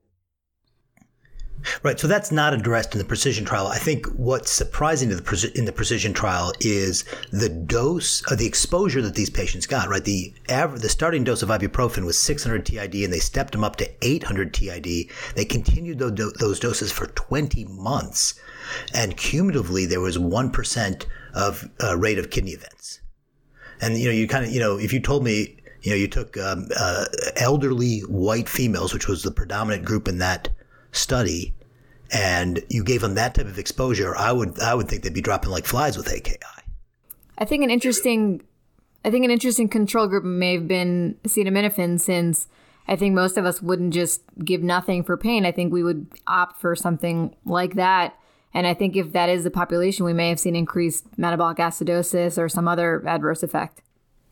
Right. 1.82 1.98
So 1.98 2.06
that's 2.06 2.32
not 2.32 2.54
addressed 2.54 2.92
in 2.92 2.98
the 2.98 3.04
precision 3.04 3.44
trial. 3.44 3.66
I 3.66 3.78
think 3.78 4.06
what's 4.14 4.50
surprising 4.50 5.08
the 5.08 5.52
in 5.54 5.64
the 5.64 5.72
precision 5.72 6.12
trial 6.12 6.52
is 6.60 7.04
the 7.30 7.48
dose 7.48 8.22
of 8.30 8.38
the 8.38 8.46
exposure 8.46 9.02
that 9.02 9.14
these 9.14 9.30
patients 9.30 9.66
got. 9.66 9.88
Right. 9.88 10.04
The 10.04 10.32
average, 10.48 10.82
the 10.82 10.88
starting 10.88 11.24
dose 11.24 11.42
of 11.42 11.48
ibuprofen 11.48 12.04
was 12.04 12.18
600 12.18 12.66
TID, 12.66 12.94
and 12.94 13.12
they 13.12 13.18
stepped 13.18 13.52
them 13.52 13.64
up 13.64 13.76
to 13.76 13.90
800 14.02 14.54
TID. 14.54 15.10
They 15.34 15.44
continued 15.44 15.98
those, 15.98 16.60
doses 16.60 16.92
for 16.92 17.06
20 17.06 17.64
months, 17.66 18.34
and 18.94 19.16
cumulatively 19.16 19.86
there 19.86 20.00
was 20.00 20.18
one 20.18 20.50
percent 20.50 21.06
of 21.34 21.68
uh, 21.82 21.96
rate 21.96 22.18
of 22.18 22.30
kidney 22.30 22.52
events. 22.52 23.00
And 23.80 23.98
you 23.98 24.06
know, 24.06 24.14
you 24.14 24.28
kind 24.28 24.44
of 24.44 24.52
you 24.52 24.60
know, 24.60 24.78
if 24.78 24.92
you 24.92 25.00
told 25.00 25.24
me 25.24 25.58
you 25.82 25.90
know, 25.90 25.96
you 25.96 26.08
took 26.08 26.36
um, 26.38 26.68
uh, 26.76 27.06
elderly 27.36 28.00
white 28.00 28.48
females, 28.48 28.94
which 28.94 29.08
was 29.08 29.22
the 29.22 29.30
predominant 29.30 29.84
group 29.84 30.06
in 30.08 30.18
that 30.18 30.48
study, 30.92 31.54
and 32.12 32.62
you 32.68 32.84
gave 32.84 33.00
them 33.00 33.14
that 33.14 33.34
type 33.34 33.46
of 33.46 33.58
exposure, 33.58 34.16
I 34.16 34.32
would 34.32 34.60
I 34.60 34.74
would 34.74 34.88
think 34.88 35.02
they'd 35.02 35.12
be 35.12 35.20
dropping 35.20 35.50
like 35.50 35.66
flies 35.66 35.96
with 35.96 36.12
AKI. 36.12 36.38
I 37.38 37.44
think 37.44 37.64
an 37.64 37.70
interesting, 37.70 38.42
I 39.04 39.10
think 39.10 39.24
an 39.24 39.30
interesting 39.30 39.68
control 39.68 40.06
group 40.06 40.22
may 40.22 40.54
have 40.54 40.68
been 40.68 41.16
acetaminophen, 41.24 42.00
since 42.00 42.46
I 42.86 42.96
think 42.96 43.14
most 43.14 43.36
of 43.36 43.44
us 43.46 43.62
wouldn't 43.62 43.94
just 43.94 44.22
give 44.44 44.62
nothing 44.62 45.02
for 45.02 45.16
pain. 45.16 45.46
I 45.46 45.52
think 45.52 45.72
we 45.72 45.82
would 45.82 46.06
opt 46.26 46.60
for 46.60 46.76
something 46.76 47.34
like 47.44 47.74
that. 47.74 48.16
And 48.54 48.66
I 48.66 48.74
think 48.74 48.96
if 48.96 49.12
that 49.12 49.28
is 49.28 49.44
the 49.44 49.50
population, 49.50 50.04
we 50.04 50.12
may 50.12 50.28
have 50.28 50.38
seen 50.38 50.54
increased 50.54 51.06
metabolic 51.16 51.58
acidosis 51.58 52.36
or 52.36 52.48
some 52.48 52.68
other 52.68 53.02
adverse 53.06 53.42
effect. 53.42 53.80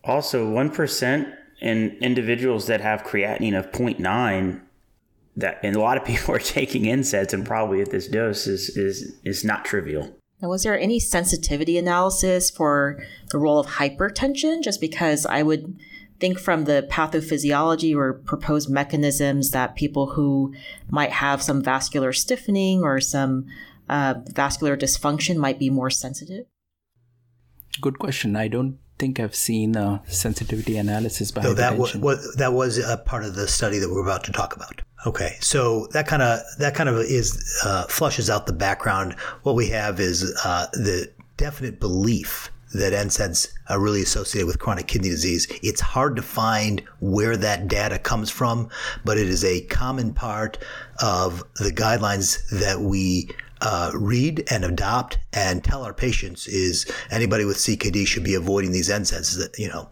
Also, 0.03 0.45
1% 0.45 1.33
in 1.59 1.97
individuals 2.01 2.67
that 2.67 2.81
have 2.81 3.03
creatinine 3.03 3.57
of 3.57 3.71
0.9 3.71 4.61
that 5.37 5.59
and 5.63 5.75
a 5.75 5.79
lot 5.79 5.97
of 5.97 6.05
people 6.11 6.35
are 6.35 6.39
taking 6.39 6.83
NSAIDs 6.83 7.33
and 7.33 7.45
probably 7.45 7.81
at 7.81 7.91
this 7.91 8.07
dose 8.07 8.47
is 8.47 8.69
is 8.77 9.13
is 9.23 9.43
not 9.43 9.65
trivial. 9.65 10.15
Now, 10.41 10.49
was 10.49 10.63
there 10.63 10.79
any 10.79 10.99
sensitivity 10.99 11.77
analysis 11.77 12.49
for 12.49 13.03
the 13.29 13.37
role 13.37 13.59
of 13.59 13.67
hypertension? 13.67 14.63
Just 14.63 14.81
because 14.81 15.27
I 15.27 15.43
would 15.43 15.77
think 16.19 16.39
from 16.39 16.65
the 16.65 16.87
pathophysiology 16.89 17.95
or 17.95 18.13
proposed 18.13 18.69
mechanisms 18.69 19.51
that 19.51 19.75
people 19.75 20.11
who 20.11 20.53
might 20.89 21.11
have 21.11 21.41
some 21.41 21.61
vascular 21.61 22.13
stiffening 22.13 22.83
or 22.83 22.99
some 22.99 23.45
uh, 23.89 24.15
vascular 24.33 24.77
dysfunction 24.77 25.35
might 25.35 25.59
be 25.59 25.69
more 25.69 25.89
sensitive. 25.89 26.45
Good 27.81 27.99
question. 27.99 28.35
I 28.35 28.47
don't 28.47 28.77
think 28.99 29.19
I've 29.19 29.35
seen 29.35 29.75
a 29.75 30.01
sensitivity 30.05 30.77
analysis 30.77 31.31
by 31.31 31.41
no, 31.41 31.53
that 31.55 31.77
was, 31.77 31.93
that 32.35 32.53
was 32.53 32.77
a 32.77 32.97
part 32.97 33.25
of 33.25 33.35
the 33.35 33.47
study 33.47 33.79
that 33.79 33.89
we're 33.89 34.03
about 34.03 34.23
to 34.25 34.31
talk 34.31 34.55
about. 34.55 34.81
Okay, 35.05 35.37
so 35.39 35.87
that 35.87 36.05
kind 36.05 36.21
of 36.21 36.41
that 36.59 36.75
kind 36.75 36.87
of 36.87 36.97
is 36.97 37.59
uh, 37.65 37.85
flushes 37.87 38.29
out 38.29 38.45
the 38.45 38.53
background. 38.53 39.13
What 39.41 39.55
we 39.55 39.67
have 39.69 39.99
is 39.99 40.31
uh, 40.45 40.67
the 40.73 41.11
definite 41.37 41.79
belief 41.79 42.51
that 42.73 42.93
NSAIDs 42.93 43.51
are 43.67 43.79
really 43.79 44.01
associated 44.01 44.47
with 44.47 44.59
chronic 44.59 44.87
kidney 44.87 45.09
disease. 45.09 45.47
It's 45.63 45.81
hard 45.81 46.15
to 46.15 46.21
find 46.21 46.81
where 46.99 47.35
that 47.35 47.67
data 47.67 47.99
comes 47.99 48.29
from, 48.29 48.69
but 49.03 49.17
it 49.17 49.27
is 49.27 49.43
a 49.43 49.61
common 49.61 50.13
part 50.13 50.57
of 51.01 51.43
the 51.55 51.71
guidelines 51.71 52.47
that 52.49 52.79
we 52.79 53.29
uh, 53.61 53.91
read 53.93 54.43
and 54.49 54.63
adopt 54.63 55.19
and 55.33 55.63
tell 55.63 55.83
our 55.83 55.93
patients 55.93 56.47
is 56.47 56.89
anybody 57.11 57.45
with 57.45 57.57
CKD 57.57 58.07
should 58.07 58.23
be 58.23 58.35
avoiding 58.35 58.71
these 58.71 58.89
NSAIDs. 58.89 59.59
You 59.59 59.69
know, 59.69 59.89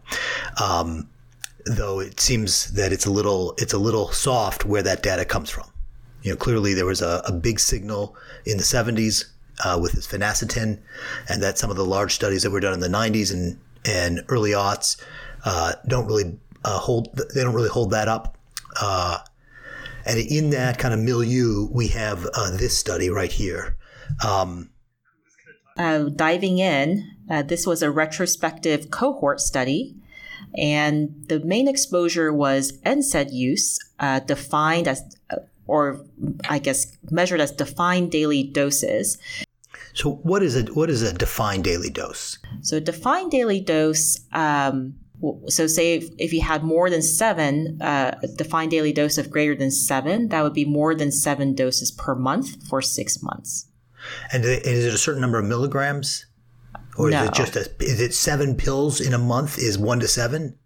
um, 0.61 1.09
though 1.69 1.99
it 1.99 2.19
seems 2.19 2.71
that 2.71 2.91
it's 2.91 3.05
a 3.05 3.11
little 3.11 3.53
it's 3.57 3.73
a 3.73 3.77
little 3.77 4.11
soft 4.11 4.65
where 4.65 4.83
that 4.83 5.03
data 5.03 5.25
comes 5.25 5.49
from. 5.49 5.65
You 6.23 6.31
know, 6.31 6.37
clearly 6.37 6.73
there 6.73 6.85
was 6.85 7.01
a, 7.01 7.21
a 7.25 7.31
big 7.31 7.59
signal 7.59 8.15
in 8.45 8.57
the 8.57 8.63
70s 8.63 9.25
uh, 9.63 9.77
with 9.81 9.93
this 9.93 10.07
phenacetin, 10.07 10.81
and 11.29 11.41
that 11.43 11.57
some 11.57 11.69
of 11.69 11.77
the 11.77 11.85
large 11.85 12.13
studies 12.13 12.43
that 12.43 12.51
were 12.51 12.59
done 12.59 12.73
in 12.73 12.79
the 12.79 12.87
90s 12.87 13.31
and 13.31 13.59
and 13.85 14.21
early 14.27 14.51
aughts 14.51 15.01
uh, 15.45 15.73
don't 15.87 16.07
really 16.07 16.37
uh, 16.65 16.79
hold 16.79 17.15
they 17.33 17.43
don't 17.43 17.53
really 17.53 17.69
hold 17.69 17.91
that 17.91 18.07
up. 18.07 18.37
Uh, 18.81 19.19
and 20.05 20.19
in 20.19 20.49
that 20.51 20.77
kind 20.79 20.93
of 20.93 20.99
milieu, 20.99 21.67
we 21.71 21.89
have 21.89 22.25
uh, 22.33 22.51
this 22.51 22.77
study 22.77 23.09
right 23.09 23.31
here. 23.31 23.77
Um, 24.25 24.71
uh, 25.77 26.05
diving 26.09 26.57
in, 26.57 27.09
this 27.45 27.67
was 27.67 27.81
a 27.81 27.91
retrospective 27.91 28.89
cohort 28.89 29.39
study 29.39 29.98
and 30.57 31.25
the 31.27 31.39
main 31.41 31.67
exposure 31.67 32.33
was 32.33 32.77
NSAID 32.83 33.31
use, 33.31 33.79
uh, 33.99 34.19
defined 34.19 34.87
as, 34.87 35.17
uh, 35.29 35.37
or 35.67 36.01
I 36.49 36.59
guess 36.59 36.97
measured 37.11 37.41
as 37.41 37.51
defined 37.51 38.11
daily 38.11 38.43
doses. 38.43 39.17
So, 39.93 40.11
what 40.23 40.43
is 40.43 40.55
a 40.55 40.63
what 40.73 40.89
is 40.89 41.01
a 41.01 41.13
defined 41.13 41.63
daily 41.63 41.89
dose? 41.89 42.37
So, 42.61 42.77
a 42.77 42.81
defined 42.81 43.31
daily 43.31 43.59
dose. 43.59 44.19
Um, 44.31 44.95
so, 45.47 45.67
say 45.67 45.95
if, 45.95 46.09
if, 46.17 46.31
you 46.31 46.41
had 46.41 46.63
more 46.63 46.89
than 46.89 47.01
seven, 47.01 47.81
uh, 47.81 48.17
a 48.23 48.27
defined 48.27 48.71
daily 48.71 48.93
dose 48.93 49.17
of 49.17 49.29
greater 49.29 49.55
than 49.55 49.71
seven, 49.71 50.29
that 50.29 50.43
would 50.43 50.53
be 50.53 50.65
more 50.65 50.95
than 50.95 51.11
seven 51.11 51.53
doses 51.53 51.91
per 51.91 52.15
month 52.15 52.67
for 52.69 52.81
six 52.81 53.21
months. 53.21 53.67
And 54.31 54.45
is 54.45 54.85
it 54.85 54.93
a 54.93 54.97
certain 54.97 55.21
number 55.21 55.39
of 55.39 55.45
milligrams? 55.45 56.25
Or 56.97 57.09
no. 57.09 57.23
is 57.23 57.29
it 57.29 57.33
just 57.33 57.55
a, 57.55 57.69
is 57.79 58.01
it 58.01 58.13
seven 58.13 58.55
pills 58.55 58.99
in 58.99 59.13
a 59.13 59.17
month? 59.17 59.57
Is 59.57 59.77
one 59.77 59.99
to 59.99 60.07
seven? 60.07 60.57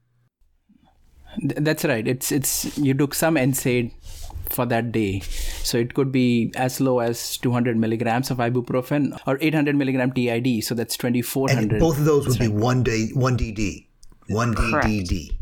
That's 1.37 1.83
right. 1.85 2.07
It's 2.07 2.31
it's 2.31 2.77
you 2.77 2.93
took 2.93 3.13
some 3.13 3.35
NSAID 3.35 3.91
for 4.49 4.65
that 4.67 4.91
day, 4.91 5.21
so 5.63 5.77
it 5.77 5.93
could 5.93 6.11
be 6.11 6.51
as 6.55 6.79
low 6.79 6.99
as 6.99 7.37
200 7.37 7.75
milligrams 7.75 8.29
of 8.29 8.37
ibuprofen 8.37 9.19
or 9.25 9.37
800 9.41 9.75
milligram 9.75 10.11
TID. 10.11 10.63
So 10.63 10.75
that's 10.75 10.95
2400. 10.97 11.71
And 11.71 11.79
both 11.79 11.97
of 11.97 12.05
those 12.05 12.27
would 12.27 12.39
be 12.39 12.47
one 12.47 12.83
day 12.83 13.09
one 13.13 13.37
DD, 13.37 13.87
one 14.27 14.53
DDD. 14.53 15.37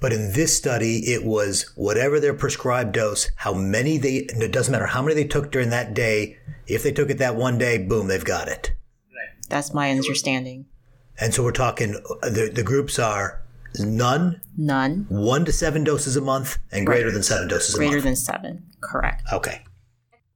But 0.00 0.12
in 0.12 0.32
this 0.32 0.56
study, 0.56 0.98
it 1.12 1.24
was 1.24 1.72
whatever 1.74 2.20
their 2.20 2.34
prescribed 2.34 2.92
dose, 2.92 3.30
how 3.36 3.52
many 3.52 3.98
they, 3.98 4.28
it 4.28 4.52
doesn't 4.52 4.70
matter 4.70 4.86
how 4.86 5.02
many 5.02 5.14
they 5.14 5.24
took 5.24 5.50
during 5.50 5.70
that 5.70 5.92
day. 5.92 6.38
If 6.68 6.84
they 6.84 6.92
took 6.92 7.10
it 7.10 7.18
that 7.18 7.34
one 7.34 7.58
day, 7.58 7.78
boom, 7.78 8.06
they've 8.06 8.24
got 8.24 8.46
it. 8.46 8.72
That's 9.48 9.72
my 9.72 9.90
understanding. 9.90 10.66
And 11.20 11.34
so 11.34 11.42
we're 11.42 11.52
talking 11.52 11.94
uh, 11.94 12.28
the 12.28 12.50
the 12.52 12.62
groups 12.62 12.98
are 12.98 13.42
none, 13.78 14.40
none, 14.56 15.06
one 15.08 15.44
to 15.44 15.52
seven 15.52 15.84
doses 15.84 16.16
a 16.16 16.20
month, 16.20 16.58
and 16.70 16.86
greater 16.86 17.06
right. 17.06 17.14
than 17.14 17.22
seven 17.22 17.48
doses 17.48 17.74
greater 17.74 17.84
a 17.84 17.94
month. 17.94 18.02
Greater 18.02 18.08
than 18.08 18.16
seven, 18.16 18.66
correct. 18.80 19.22
Okay. 19.32 19.64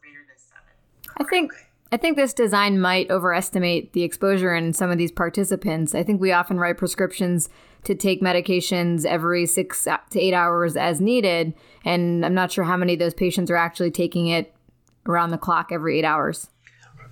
Greater 0.01 0.25
than 0.27 0.39
seven. 0.39 1.17
I 1.19 1.25
think. 1.25 1.53
I 1.95 1.99
think 1.99 2.17
this 2.17 2.33
design 2.33 2.81
might 2.81 3.11
overestimate 3.11 3.93
the 3.93 4.03
exposure 4.03 4.55
in 4.55 4.73
some 4.73 4.91
of 4.91 4.97
these 4.97 5.13
participants. 5.13 5.95
I 5.95 6.03
think 6.03 6.23
we 6.23 6.33
often 6.33 6.59
write 6.59 6.79
prescriptions 6.79 7.51
to 7.85 7.95
take 7.95 8.23
medications 8.23 9.05
every 9.05 9.45
six 9.45 9.85
to 9.85 10.19
eight 10.19 10.33
hours 10.33 10.75
as 10.75 11.03
needed, 11.03 11.53
and 11.85 12.25
I'm 12.25 12.33
not 12.33 12.51
sure 12.51 12.65
how 12.65 12.79
many 12.79 12.95
of 12.95 12.99
those 12.99 13.13
patients 13.13 13.51
are 13.51 13.57
actually 13.57 13.91
taking 13.91 14.29
it 14.29 14.55
around 15.07 15.33
the 15.33 15.39
clock 15.39 15.69
every 15.71 15.99
eight 15.99 16.05
hours. 16.07 16.49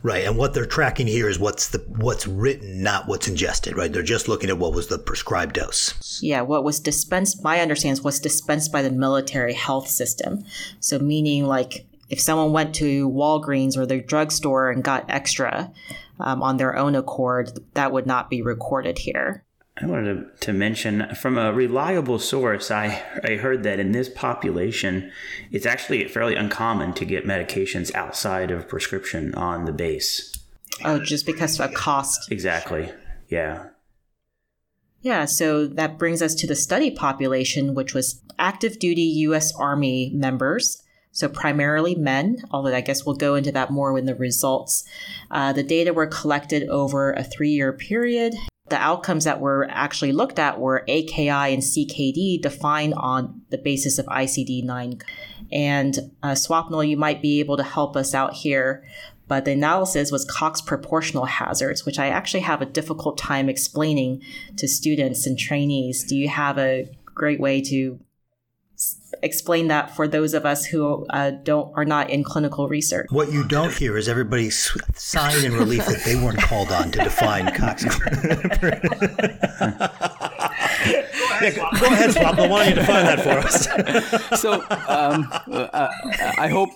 Right, 0.02 0.24
and 0.24 0.38
what 0.38 0.54
they're 0.54 0.64
tracking 0.64 1.06
here 1.06 1.28
is 1.28 1.38
what's 1.38 1.68
the 1.68 1.78
what's 1.98 2.26
written, 2.26 2.82
not 2.82 3.06
what's 3.06 3.28
ingested. 3.28 3.76
Right, 3.76 3.92
they're 3.92 4.02
just 4.02 4.28
looking 4.28 4.48
at 4.48 4.58
what 4.58 4.72
was 4.72 4.86
the 4.86 4.98
prescribed 4.98 5.56
dose. 5.56 6.20
Yeah, 6.22 6.40
what 6.40 6.64
was 6.64 6.80
dispensed. 6.80 7.44
My 7.44 7.60
understanding 7.60 8.02
is 8.06 8.20
dispensed 8.20 8.72
by 8.72 8.80
the 8.82 8.90
military 8.90 9.52
health 9.52 9.88
system. 9.88 10.44
So 10.80 10.98
meaning 10.98 11.46
like 11.46 11.86
if 12.08 12.20
someone 12.20 12.52
went 12.52 12.74
to 12.76 13.08
Walgreens 13.10 13.76
or 13.76 13.86
their 13.86 14.00
drugstore 14.00 14.70
and 14.70 14.82
got 14.82 15.08
extra 15.08 15.70
um, 16.18 16.42
on 16.42 16.56
their 16.56 16.76
own 16.76 16.94
accord, 16.94 17.58
that 17.74 17.92
would 17.92 18.06
not 18.06 18.30
be 18.30 18.42
recorded 18.42 18.98
here. 18.98 19.44
I 19.82 19.86
wanted 19.86 20.40
to, 20.40 20.46
to, 20.46 20.52
mention 20.52 21.14
from 21.14 21.38
a 21.38 21.52
reliable 21.52 22.18
source, 22.18 22.70
I, 22.70 23.02
I 23.24 23.36
heard 23.36 23.62
that 23.62 23.80
in 23.80 23.92
this 23.92 24.10
population, 24.10 25.10
it's 25.50 25.64
actually 25.64 26.06
fairly 26.08 26.34
uncommon 26.34 26.92
to 26.94 27.06
get 27.06 27.26
medications 27.26 27.94
outside 27.94 28.50
of 28.50 28.68
prescription 28.68 29.34
on 29.34 29.64
the 29.64 29.72
base. 29.72 30.36
Oh, 30.84 30.98
just 30.98 31.24
because 31.24 31.58
of 31.58 31.72
cost. 31.72 32.30
Exactly. 32.30 32.92
Yeah. 33.28 33.68
Yeah, 35.02 35.24
so 35.24 35.66
that 35.66 35.98
brings 35.98 36.20
us 36.20 36.34
to 36.36 36.46
the 36.46 36.56
study 36.56 36.90
population, 36.90 37.74
which 37.74 37.94
was 37.94 38.20
active 38.38 38.78
duty 38.78 39.02
U.S. 39.02 39.54
Army 39.54 40.10
members. 40.14 40.82
So, 41.12 41.28
primarily 41.28 41.94
men, 41.94 42.44
although 42.50 42.74
I 42.74 42.82
guess 42.82 43.04
we'll 43.04 43.16
go 43.16 43.34
into 43.34 43.50
that 43.52 43.70
more 43.70 43.98
in 43.98 44.04
the 44.04 44.14
results. 44.14 44.84
Uh, 45.30 45.52
the 45.52 45.62
data 45.62 45.92
were 45.92 46.06
collected 46.06 46.68
over 46.68 47.12
a 47.12 47.24
three 47.24 47.50
year 47.50 47.72
period 47.72 48.34
the 48.70 48.76
outcomes 48.76 49.24
that 49.24 49.40
were 49.40 49.66
actually 49.70 50.12
looked 50.12 50.38
at 50.38 50.58
were 50.58 50.84
AKI 50.88 51.28
and 51.28 51.62
CKD 51.62 52.40
defined 52.40 52.94
on 52.94 53.42
the 53.50 53.58
basis 53.58 53.98
of 53.98 54.06
ICD 54.06 54.64
9. 54.64 55.00
And 55.52 55.98
uh, 56.22 56.30
Swapnil, 56.30 56.88
you 56.88 56.96
might 56.96 57.20
be 57.20 57.40
able 57.40 57.56
to 57.56 57.62
help 57.62 57.96
us 57.96 58.14
out 58.14 58.34
here. 58.34 58.84
But 59.28 59.44
the 59.44 59.52
analysis 59.52 60.10
was 60.10 60.24
Cox 60.24 60.60
proportional 60.60 61.24
hazards, 61.24 61.86
which 61.86 61.98
I 61.98 62.08
actually 62.08 62.40
have 62.40 62.62
a 62.62 62.66
difficult 62.66 63.16
time 63.16 63.48
explaining 63.48 64.22
to 64.56 64.66
students 64.66 65.26
and 65.26 65.38
trainees. 65.38 66.02
Do 66.02 66.16
you 66.16 66.28
have 66.28 66.58
a 66.58 66.88
great 67.14 67.38
way 67.38 67.60
to 67.62 68.00
explain 69.22 69.68
that 69.68 69.94
for 69.94 70.08
those 70.08 70.34
of 70.34 70.46
us 70.46 70.64
who 70.66 71.06
uh, 71.10 71.30
don't 71.42 71.72
are 71.76 71.84
not 71.84 72.10
in 72.10 72.24
clinical 72.24 72.68
research. 72.68 73.06
What 73.10 73.32
you 73.32 73.46
don't 73.46 73.72
hear 73.72 73.96
is 73.96 74.08
everybody 74.08 74.50
sighing 74.50 75.44
in 75.44 75.52
relief 75.52 75.86
that 75.86 76.04
they 76.04 76.16
weren't 76.16 76.40
called 76.40 76.72
on 76.72 76.90
to 76.92 77.04
define 77.04 77.54
Cox. 77.54 77.84
yeah, 81.42 81.50
go 81.80 81.86
ahead, 81.86 82.10
Swapna. 82.10 82.48
Why 82.48 82.64
don't 82.64 82.68
you 82.68 82.74
define 82.74 83.04
that 83.04 83.20
for 83.20 83.38
us? 83.38 84.40
so 84.40 84.54
um, 84.88 85.28
uh, 85.50 85.88
I 86.38 86.48
hope 86.48 86.70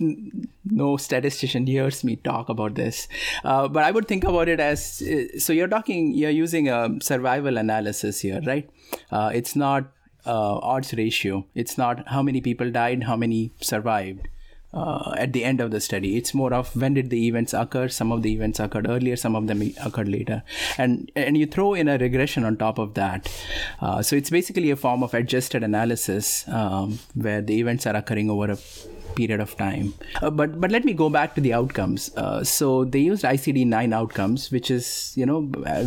no 0.64 0.96
statistician 0.96 1.66
hears 1.66 2.04
me 2.04 2.16
talk 2.16 2.48
about 2.48 2.74
this, 2.74 3.08
uh, 3.44 3.68
but 3.68 3.84
I 3.84 3.90
would 3.90 4.08
think 4.08 4.24
about 4.24 4.48
it 4.48 4.60
as 4.60 5.02
uh, 5.02 5.38
so. 5.38 5.52
You're 5.52 5.68
talking, 5.68 6.14
you're 6.14 6.30
using 6.30 6.68
a 6.68 6.88
survival 7.00 7.58
analysis 7.58 8.20
here, 8.20 8.40
right? 8.44 8.68
Uh, 9.10 9.30
it's 9.32 9.54
not 9.56 9.90
uh, 10.26 10.58
odds 10.58 10.94
ratio. 10.94 11.46
It's 11.54 11.76
not 11.78 12.08
how 12.08 12.22
many 12.22 12.40
people 12.40 12.70
died, 12.70 13.04
how 13.04 13.16
many 13.16 13.52
survived. 13.60 14.28
Uh, 14.72 15.14
at 15.16 15.32
the 15.32 15.44
end 15.44 15.60
of 15.60 15.70
the 15.70 15.80
study. 15.80 16.16
It's 16.16 16.34
more 16.34 16.52
of 16.52 16.74
when 16.74 16.94
did 16.94 17.08
the 17.08 17.28
events 17.28 17.54
occur. 17.54 17.86
Some 17.86 18.10
of 18.10 18.22
the 18.22 18.32
events 18.32 18.58
occurred 18.58 18.88
earlier, 18.88 19.14
some 19.14 19.36
of 19.36 19.46
them 19.46 19.62
occurred 19.80 20.08
later, 20.08 20.42
and 20.76 21.12
and 21.14 21.38
you 21.38 21.46
throw 21.46 21.74
in 21.74 21.86
a 21.86 21.96
regression 21.96 22.44
on 22.44 22.56
top 22.56 22.80
of 22.80 22.94
that. 22.94 23.30
Uh, 23.80 24.02
so 24.02 24.16
it's 24.16 24.30
basically 24.30 24.72
a 24.72 24.74
form 24.74 25.04
of 25.04 25.14
adjusted 25.14 25.62
analysis 25.62 26.44
um, 26.48 26.98
where 27.14 27.40
the 27.40 27.60
events 27.60 27.86
are 27.86 27.94
occurring 27.94 28.28
over 28.28 28.50
a 28.50 28.58
period 29.14 29.40
of 29.40 29.56
time. 29.56 29.94
Uh, 30.20 30.30
but 30.30 30.60
but 30.60 30.70
let 30.70 30.84
me 30.84 30.92
go 30.92 31.08
back 31.08 31.34
to 31.36 31.40
the 31.40 31.52
outcomes. 31.52 32.10
Uh, 32.16 32.42
so 32.42 32.84
they 32.84 32.98
used 32.98 33.24
ICD 33.24 33.66
nine 33.66 33.92
outcomes, 33.92 34.50
which 34.50 34.70
is 34.70 35.12
you 35.16 35.26
know 35.26 35.38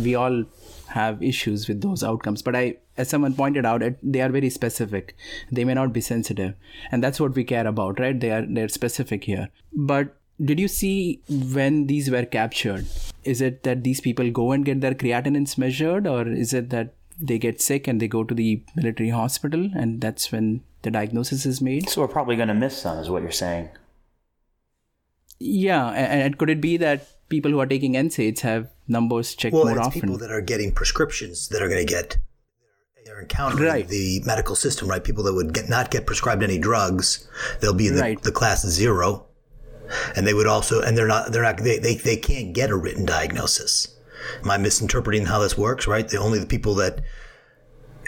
we 0.02 0.14
all 0.14 0.44
have 0.88 1.22
issues 1.22 1.68
with 1.68 1.80
those 1.80 2.02
outcomes. 2.02 2.42
But 2.42 2.56
I, 2.56 2.76
as 2.96 3.08
someone 3.08 3.34
pointed 3.34 3.64
out, 3.64 3.82
they 4.02 4.20
are 4.20 4.28
very 4.28 4.50
specific. 4.50 5.16
They 5.50 5.64
may 5.64 5.74
not 5.74 5.92
be 5.92 6.00
sensitive, 6.00 6.54
and 6.90 7.02
that's 7.02 7.20
what 7.20 7.34
we 7.34 7.44
care 7.44 7.66
about, 7.66 8.00
right? 8.00 8.18
They 8.18 8.30
are 8.30 8.46
they're 8.46 8.68
specific 8.68 9.24
here. 9.24 9.48
But 9.72 10.14
did 10.42 10.60
you 10.60 10.68
see 10.68 11.20
when 11.28 11.86
these 11.86 12.10
were 12.10 12.24
captured? 12.24 12.86
Is 13.24 13.40
it 13.40 13.64
that 13.64 13.82
these 13.84 14.00
people 14.00 14.30
go 14.30 14.52
and 14.52 14.64
get 14.64 14.80
their 14.80 14.94
creatinines 14.94 15.58
measured, 15.58 16.06
or 16.06 16.26
is 16.28 16.54
it 16.54 16.70
that 16.70 16.94
they 17.20 17.38
get 17.38 17.60
sick 17.60 17.88
and 17.88 18.00
they 18.00 18.08
go 18.08 18.22
to 18.24 18.34
the 18.34 18.62
military 18.76 19.10
hospital, 19.10 19.68
and 19.74 20.00
that's 20.00 20.30
when 20.30 20.62
the 20.82 20.90
diagnosis 20.90 21.44
is 21.44 21.60
made? 21.60 21.88
So 21.88 22.00
we're 22.00 22.08
probably 22.08 22.36
going 22.36 22.48
to 22.48 22.54
miss 22.54 22.80
some, 22.80 22.98
is 22.98 23.10
what 23.10 23.22
you're 23.22 23.32
saying. 23.32 23.70
Yeah, 25.40 25.90
and, 25.90 26.36
could 26.38 26.50
it 26.50 26.60
be 26.60 26.76
that 26.78 27.06
people 27.28 27.50
who 27.50 27.60
are 27.60 27.66
taking 27.66 27.92
NSAIDs 27.94 28.40
have 28.40 28.70
numbers 28.88 29.34
checked 29.34 29.54
well, 29.54 29.64
more 29.64 29.76
it's 29.76 29.86
often. 29.86 30.00
people 30.00 30.18
that 30.18 30.30
are 30.30 30.40
getting 30.40 30.72
prescriptions 30.72 31.48
that 31.48 31.62
are 31.62 31.68
going 31.68 31.86
to 31.86 31.92
get 31.92 32.18
they're 33.08 33.22
encountering 33.22 33.70
right. 33.70 33.88
the 33.88 34.20
medical 34.26 34.54
system, 34.54 34.86
right? 34.86 35.02
People 35.02 35.24
that 35.24 35.32
would 35.32 35.54
get, 35.54 35.66
not 35.66 35.90
get 35.90 36.04
prescribed 36.04 36.42
any 36.42 36.58
drugs, 36.58 37.26
they'll 37.60 37.72
be 37.72 37.86
in 37.86 37.94
the, 37.94 38.02
right. 38.02 38.22
the 38.22 38.30
class 38.30 38.66
zero, 38.66 39.26
and 40.14 40.26
they 40.26 40.34
would 40.34 40.46
also, 40.46 40.82
and 40.82 40.94
they're 40.96 41.08
not, 41.08 41.32
they're 41.32 41.42
not, 41.42 41.56
they, 41.56 41.78
they, 41.78 41.94
they 41.94 42.18
can't 42.18 42.52
get 42.52 42.68
a 42.68 42.76
written 42.76 43.06
diagnosis. 43.06 43.96
Am 44.42 44.50
I 44.50 44.58
misinterpreting 44.58 45.24
how 45.24 45.38
this 45.38 45.56
works? 45.56 45.86
Right? 45.86 46.06
The 46.06 46.18
only 46.18 46.38
the 46.38 46.46
people 46.46 46.74
that 46.74 47.00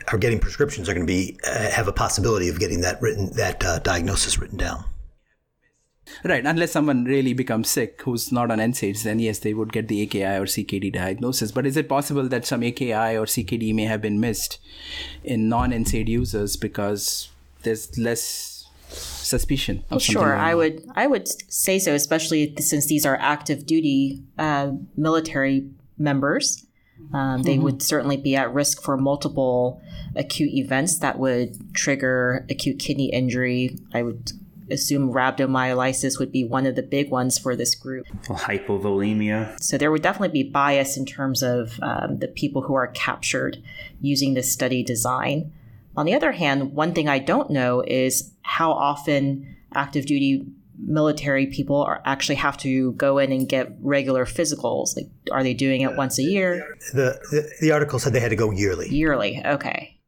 are 0.09 0.19
getting 0.19 0.39
prescriptions 0.39 0.87
are 0.89 0.95
going 0.95 1.07
to 1.07 1.11
be 1.11 1.39
uh, 1.49 1.71
have 1.71 1.89
a 1.89 1.93
possibility 1.93 2.51
of 2.51 2.61
getting 2.61 2.83
that 2.83 3.01
written 3.01 3.33
that 3.37 3.65
uh, 3.65 3.79
diagnosis 3.79 4.39
written 4.39 4.59
down. 4.59 4.85
Right, 6.25 6.45
unless 6.45 6.73
someone 6.73 7.05
really 7.05 7.33
becomes 7.33 7.71
sick 7.71 8.03
who's 8.03 8.31
not 8.31 8.51
on 8.51 8.59
NSAIDs, 8.59 9.05
then 9.05 9.19
yes, 9.19 9.39
they 9.39 9.55
would 9.55 9.73
get 9.73 9.89
the 9.89 10.03
AKI 10.03 10.37
or 10.37 10.45
CKD 10.45 10.93
diagnosis. 10.93 11.53
But 11.53 11.67
is 11.67 11.77
it 11.77 11.89
possible 11.89 12.29
that 12.29 12.45
some 12.45 12.63
AKI 12.63 13.17
or 13.17 13.27
CKD 13.27 13.75
may 13.75 13.85
have 13.85 14.03
been 14.03 14.21
missed 14.21 14.59
in 15.25 15.49
non 15.49 15.71
NSAID 15.71 16.09
users 16.09 16.57
because 16.57 17.31
there's 17.63 17.97
less 17.99 18.67
suspicion? 18.89 19.85
Well, 19.91 20.01
sure, 20.01 20.37
I 20.37 20.55
would 20.55 20.85
I 20.95 21.07
would 21.07 21.29
say 21.53 21.79
so, 21.79 21.95
especially 21.95 22.55
since 22.59 22.87
these 22.87 23.07
are 23.07 23.17
active 23.17 23.67
duty 23.67 24.23
uh, 24.39 24.73
military 24.97 25.69
members. 25.99 26.67
Um, 27.13 27.43
they 27.43 27.55
mm-hmm. 27.55 27.65
would 27.65 27.83
certainly 27.83 28.17
be 28.17 28.37
at 28.37 28.53
risk 28.53 28.83
for 28.83 28.97
multiple 28.97 29.81
acute 30.15 30.53
events 30.53 30.99
that 30.99 31.19
would 31.19 31.75
trigger 31.75 32.47
acute 32.51 32.79
kidney 32.79 33.11
injury. 33.13 33.79
I 33.93 34.03
would 34.03 34.33
assume 34.71 35.13
rhabdomyolysis 35.13 36.19
would 36.19 36.33
be 36.33 36.45
one 36.45 36.67
of 36.67 36.77
the 36.77 36.83
big 36.83 37.11
ones 37.11 37.39
for 37.39 37.57
this 37.57 37.75
group. 37.75 38.07
Hypovolemia. 38.27 39.61
So 39.63 39.79
there 39.79 39.91
would 39.91 40.03
definitely 40.03 40.43
be 40.43 40.49
bias 40.49 40.97
in 40.97 41.07
terms 41.07 41.43
of 41.43 41.79
um, 41.83 42.19
the 42.19 42.29
people 42.29 42.63
who 42.63 42.75
are 42.75 42.89
captured 42.89 43.63
using 44.01 44.35
this 44.35 44.53
study 44.53 44.83
design. 44.83 45.53
On 45.97 46.07
the 46.07 46.15
other 46.15 46.33
hand, 46.33 46.73
one 46.73 46.95
thing 46.95 47.09
I 47.09 47.19
don't 47.19 47.51
know 47.51 47.83
is 47.87 48.33
how 48.43 48.73
often 48.73 49.57
active 49.75 50.07
duty 50.07 50.47
military 50.83 51.47
people 51.47 51.83
are 51.83 52.01
actually 52.05 52.37
have 52.37 52.57
to 52.57 52.93
go 52.93 53.19
in 53.19 53.33
and 53.33 53.49
get 53.49 53.77
regular 53.81 54.25
physicals. 54.25 54.97
Like, 54.97 55.11
are 55.31 55.43
they 55.43 55.55
doing 55.55 55.83
it 55.83 55.97
once 55.97 56.19
a 56.19 56.23
year? 56.23 56.77
The, 56.93 57.21
the, 57.31 57.51
the 57.61 57.73
article 57.73 57.99
said 57.99 58.13
they 58.13 58.21
had 58.21 58.31
to 58.31 58.37
go 58.37 58.51
yearly. 58.51 58.89
Yearly, 58.89 59.43
okay. 59.45 60.00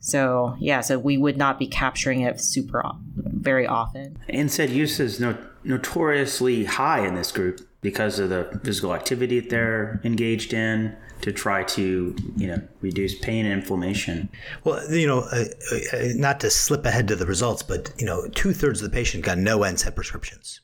So 0.00 0.56
yeah, 0.58 0.80
so 0.80 0.98
we 0.98 1.18
would 1.18 1.36
not 1.36 1.58
be 1.58 1.66
capturing 1.66 2.20
it 2.20 2.40
super 2.40 2.82
very 3.16 3.66
often. 3.66 4.18
NSAID 4.28 4.70
use 4.70 5.00
is 5.00 5.20
no, 5.20 5.36
notoriously 5.64 6.64
high 6.64 7.06
in 7.06 7.14
this 7.14 7.32
group 7.32 7.60
because 7.80 8.18
of 8.18 8.30
the 8.30 8.60
physical 8.64 8.94
activity 8.94 9.40
that 9.40 9.50
they're 9.50 10.00
engaged 10.04 10.52
in 10.52 10.96
to 11.20 11.32
try 11.32 11.64
to 11.64 12.14
you 12.36 12.46
know 12.46 12.60
reduce 12.80 13.18
pain 13.18 13.44
and 13.44 13.60
inflammation. 13.60 14.28
Well, 14.64 14.90
you 14.92 15.06
know, 15.06 15.20
uh, 15.20 15.44
uh, 15.92 15.98
not 16.14 16.40
to 16.40 16.50
slip 16.50 16.84
ahead 16.84 17.08
to 17.08 17.16
the 17.16 17.26
results, 17.26 17.62
but 17.62 17.92
you 17.98 18.06
know, 18.06 18.28
two 18.28 18.52
thirds 18.52 18.82
of 18.82 18.90
the 18.90 18.94
patient 18.94 19.24
got 19.24 19.38
no 19.38 19.60
NSAID 19.60 19.94
prescriptions. 19.94 20.60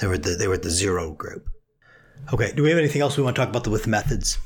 They 0.00 0.06
were 0.06 0.18
the 0.18 0.30
they 0.30 0.48
were 0.48 0.58
the 0.58 0.70
zero 0.70 1.12
group. 1.12 1.48
Okay, 2.32 2.52
do 2.54 2.62
we 2.62 2.70
have 2.70 2.78
anything 2.78 3.02
else 3.02 3.16
we 3.16 3.22
want 3.22 3.36
to 3.36 3.40
talk 3.40 3.48
about 3.48 3.64
the, 3.64 3.70
with 3.70 3.86
methods? 3.86 4.38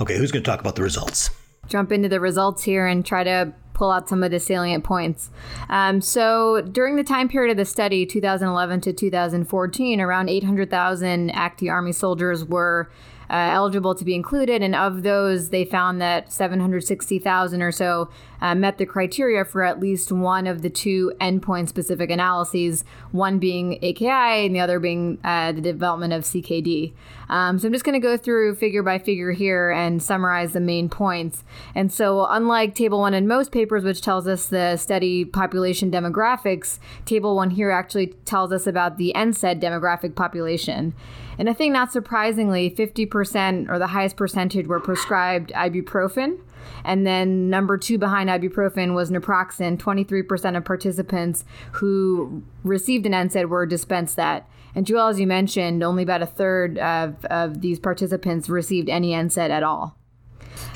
Okay, 0.00 0.16
who's 0.16 0.32
going 0.32 0.42
to 0.42 0.50
talk 0.50 0.60
about 0.60 0.76
the 0.76 0.82
results? 0.82 1.30
Jump 1.66 1.92
into 1.92 2.08
the 2.08 2.20
results 2.20 2.62
here 2.62 2.86
and 2.86 3.04
try 3.04 3.24
to 3.24 3.52
pull 3.74 3.90
out 3.90 4.08
some 4.08 4.22
of 4.22 4.30
the 4.30 4.40
salient 4.40 4.84
points. 4.84 5.30
Um, 5.68 6.00
so, 6.00 6.62
during 6.62 6.96
the 6.96 7.04
time 7.04 7.28
period 7.28 7.50
of 7.50 7.56
the 7.56 7.64
study, 7.64 8.06
2011 8.06 8.80
to 8.82 8.92
2014, 8.92 10.00
around 10.00 10.28
800,000 10.28 11.30
active 11.30 11.68
Army 11.68 11.92
soldiers 11.92 12.44
were 12.44 12.90
uh, 13.30 13.50
eligible 13.52 13.94
to 13.94 14.04
be 14.04 14.14
included, 14.14 14.62
and 14.62 14.74
of 14.74 15.02
those, 15.02 15.50
they 15.50 15.64
found 15.64 16.00
that 16.00 16.32
760,000 16.32 17.62
or 17.62 17.72
so 17.72 18.10
uh, 18.40 18.54
met 18.54 18.78
the 18.78 18.84
criteria 18.84 19.44
for 19.44 19.62
at 19.62 19.80
least 19.80 20.12
one 20.12 20.46
of 20.46 20.60
the 20.60 20.68
two 20.68 21.12
endpoint 21.20 21.68
specific 21.68 22.10
analyses, 22.10 22.84
one 23.10 23.38
being 23.38 23.78
AKI 23.82 24.46
and 24.46 24.54
the 24.54 24.60
other 24.60 24.78
being 24.78 25.18
uh, 25.24 25.52
the 25.52 25.62
development 25.62 26.12
of 26.12 26.24
CKD. 26.24 26.92
Um, 27.30 27.58
so 27.58 27.66
I'm 27.66 27.72
just 27.72 27.86
going 27.86 27.98
to 27.98 28.06
go 28.06 28.16
through 28.16 28.56
figure 28.56 28.82
by 28.82 28.98
figure 28.98 29.32
here 29.32 29.70
and 29.70 30.02
summarize 30.02 30.52
the 30.52 30.60
main 30.60 30.90
points. 30.90 31.42
And 31.74 31.90
so, 31.90 32.26
unlike 32.28 32.74
Table 32.74 33.00
1 33.00 33.14
in 33.14 33.26
most 33.26 33.50
papers, 33.50 33.82
which 33.82 34.02
tells 34.02 34.28
us 34.28 34.46
the 34.46 34.76
study 34.76 35.24
population 35.24 35.90
demographics, 35.90 36.78
Table 37.06 37.36
1 37.36 37.50
here 37.50 37.70
actually 37.70 38.08
tells 38.24 38.52
us 38.52 38.66
about 38.66 38.98
the 38.98 39.12
NSAID 39.16 39.60
demographic 39.60 40.14
population. 40.14 40.94
And 41.38 41.50
I 41.50 41.52
think 41.52 41.72
not 41.72 41.92
surprisingly, 41.92 42.70
50% 42.70 43.68
or 43.68 43.78
the 43.78 43.88
highest 43.88 44.16
percentage 44.16 44.66
were 44.66 44.80
prescribed 44.80 45.52
ibuprofen. 45.52 46.40
And 46.84 47.06
then 47.06 47.50
number 47.50 47.76
two 47.78 47.98
behind 47.98 48.30
ibuprofen 48.30 48.94
was 48.94 49.10
naproxen. 49.10 49.78
23% 49.78 50.56
of 50.56 50.64
participants 50.64 51.44
who 51.72 52.42
received 52.62 53.06
an 53.06 53.12
NSAID 53.12 53.48
were 53.48 53.66
dispensed 53.66 54.16
that. 54.16 54.48
And 54.74 54.86
Joel, 54.86 55.08
as 55.08 55.20
you 55.20 55.26
mentioned, 55.26 55.82
only 55.82 56.02
about 56.02 56.22
a 56.22 56.26
third 56.26 56.78
of, 56.78 57.24
of 57.26 57.60
these 57.60 57.78
participants 57.78 58.48
received 58.48 58.88
any 58.88 59.12
NSAID 59.12 59.50
at 59.50 59.62
all. 59.62 59.96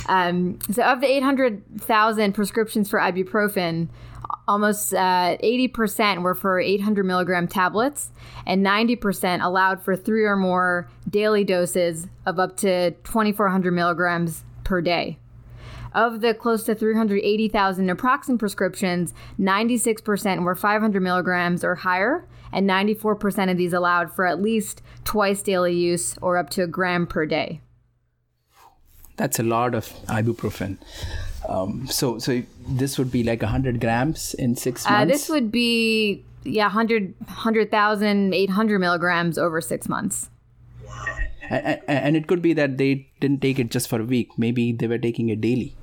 Um, 0.09 0.59
so, 0.71 0.83
of 0.83 1.01
the 1.01 1.07
800,000 1.07 2.33
prescriptions 2.33 2.89
for 2.89 2.99
ibuprofen, 2.99 3.89
almost 4.49 4.95
uh, 4.95 5.37
80% 5.45 6.23
were 6.23 6.35
for 6.35 6.59
800 6.59 7.05
milligram 7.05 7.47
tablets, 7.47 8.11
and 8.47 8.65
90% 8.65 9.45
allowed 9.45 9.83
for 9.83 9.95
three 9.95 10.25
or 10.25 10.37
more 10.37 10.89
daily 11.09 11.45
doses 11.45 12.09
of 12.27 12.39
up 12.39 12.57
to 12.57 12.93
2,400 13.05 13.71
milligrams 13.71 14.45
per 14.65 14.81
day. 14.81 15.19
Of 15.95 16.21
the 16.21 16.35
close 16.35 16.65
to 16.65 16.75
380,000 16.75 17.87
naproxen 17.87 18.39
prescriptions, 18.39 19.15
96% 19.39 20.43
were 20.43 20.55
500 20.55 21.03
milligrams 21.03 21.63
or 21.63 21.77
higher, 21.77 22.27
and 22.53 22.69
94% 22.69 23.51
of 23.51 23.57
these 23.57 23.73
allowed 23.73 24.13
for 24.13 24.27
at 24.27 24.41
least 24.41 24.83
twice 25.05 25.43
daily 25.43 25.75
use 25.75 26.17
or 26.23 26.39
up 26.39 26.51
to 26.51 26.63
a 26.63 26.67
gram 26.67 27.07
per 27.07 27.27
day. 27.27 27.61
That's 29.17 29.39
a 29.39 29.43
lot 29.43 29.75
of 29.75 29.89
ibuprofen. 30.07 30.79
Um, 31.49 31.87
so, 31.87 32.19
so 32.19 32.43
this 32.69 32.99
would 32.99 33.11
be 33.11 33.25
like 33.25 33.43
100 33.43 33.81
grams 33.81 34.35
in 34.35 34.55
six 34.55 34.85
months? 34.85 35.03
Uh, 35.03 35.05
this 35.07 35.29
would 35.29 35.51
be, 35.51 36.25
yeah, 36.45 36.65
100, 36.65 37.15
100,000, 37.21 38.35
800 38.35 38.79
milligrams 38.79 39.39
over 39.39 39.61
six 39.61 39.89
months. 39.89 40.29
And, 41.51 41.81
and 41.89 42.17
it 42.17 42.27
could 42.27 42.43
be 42.43 42.53
that 42.53 42.77
they 42.77 43.09
didn't 43.21 43.41
take 43.41 43.59
it 43.59 43.71
just 43.71 43.89
for 43.89 44.01
a 44.01 44.05
week. 44.05 44.31
Maybe 44.37 44.73
they 44.73 44.87
were 44.87 44.99
taking 44.99 45.31
it 45.31 45.41
daily. 45.41 45.75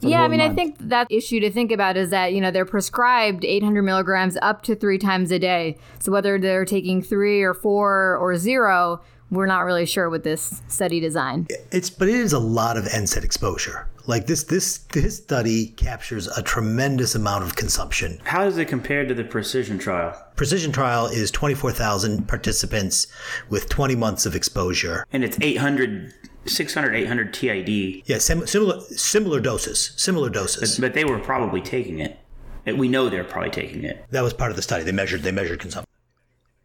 yeah, 0.00 0.22
I 0.22 0.28
mean, 0.28 0.38
month. 0.38 0.52
I 0.52 0.54
think 0.54 0.76
that 0.78 1.08
issue 1.10 1.40
to 1.40 1.50
think 1.50 1.72
about 1.72 1.96
is 1.96 2.10
that, 2.10 2.32
you 2.32 2.40
know, 2.40 2.52
they're 2.52 2.64
prescribed 2.64 3.44
800 3.44 3.82
milligrams 3.82 4.38
up 4.40 4.62
to 4.62 4.76
three 4.76 4.98
times 4.98 5.32
a 5.32 5.40
day. 5.40 5.76
So 5.98 6.12
whether 6.12 6.38
they're 6.38 6.64
taking 6.64 7.02
three 7.02 7.42
or 7.42 7.52
four 7.54 8.16
or 8.16 8.36
zero, 8.36 9.00
we're 9.30 9.46
not 9.46 9.60
really 9.64 9.86
sure 9.86 10.08
with 10.08 10.22
this 10.22 10.62
study 10.68 11.00
design. 11.00 11.48
It's 11.72 11.90
but 11.90 12.08
it 12.08 12.14
is 12.14 12.32
a 12.32 12.38
lot 12.38 12.76
of 12.76 12.84
NSAID 12.84 13.24
exposure. 13.24 13.88
Like 14.08 14.26
this 14.26 14.44
this 14.44 14.78
this 14.78 15.18
study 15.18 15.66
captures 15.66 16.28
a 16.28 16.42
tremendous 16.42 17.14
amount 17.14 17.44
of 17.44 17.56
consumption. 17.56 18.18
How 18.24 18.44
does 18.44 18.56
it 18.56 18.64
compare 18.64 19.06
to 19.06 19.12
the 19.12 19.22
precision 19.22 19.78
trial? 19.78 20.16
Precision 20.34 20.72
trial 20.72 21.04
is 21.08 21.30
24,000 21.30 22.26
participants 22.26 23.06
with 23.50 23.68
20 23.68 23.96
months 23.96 24.24
of 24.24 24.34
exposure. 24.34 25.04
And 25.12 25.24
it's 25.24 25.36
800 25.42 26.14
600 26.46 26.94
800 26.94 27.34
TID. 27.34 28.02
Yeah, 28.06 28.16
sim- 28.16 28.46
similar 28.46 28.80
similar 28.80 29.40
doses, 29.40 29.92
similar 29.98 30.30
doses. 30.30 30.78
But, 30.78 30.86
but 30.86 30.94
they 30.94 31.04
were 31.04 31.18
probably 31.18 31.60
taking 31.60 31.98
it. 31.98 32.18
We 32.64 32.88
know 32.88 33.10
they're 33.10 33.24
probably 33.24 33.50
taking 33.50 33.84
it. 33.84 34.06
That 34.10 34.22
was 34.22 34.32
part 34.32 34.50
of 34.50 34.56
the 34.56 34.62
study. 34.62 34.84
They 34.84 34.92
measured 34.92 35.22
they 35.22 35.32
measured 35.32 35.60
consumption. 35.60 35.86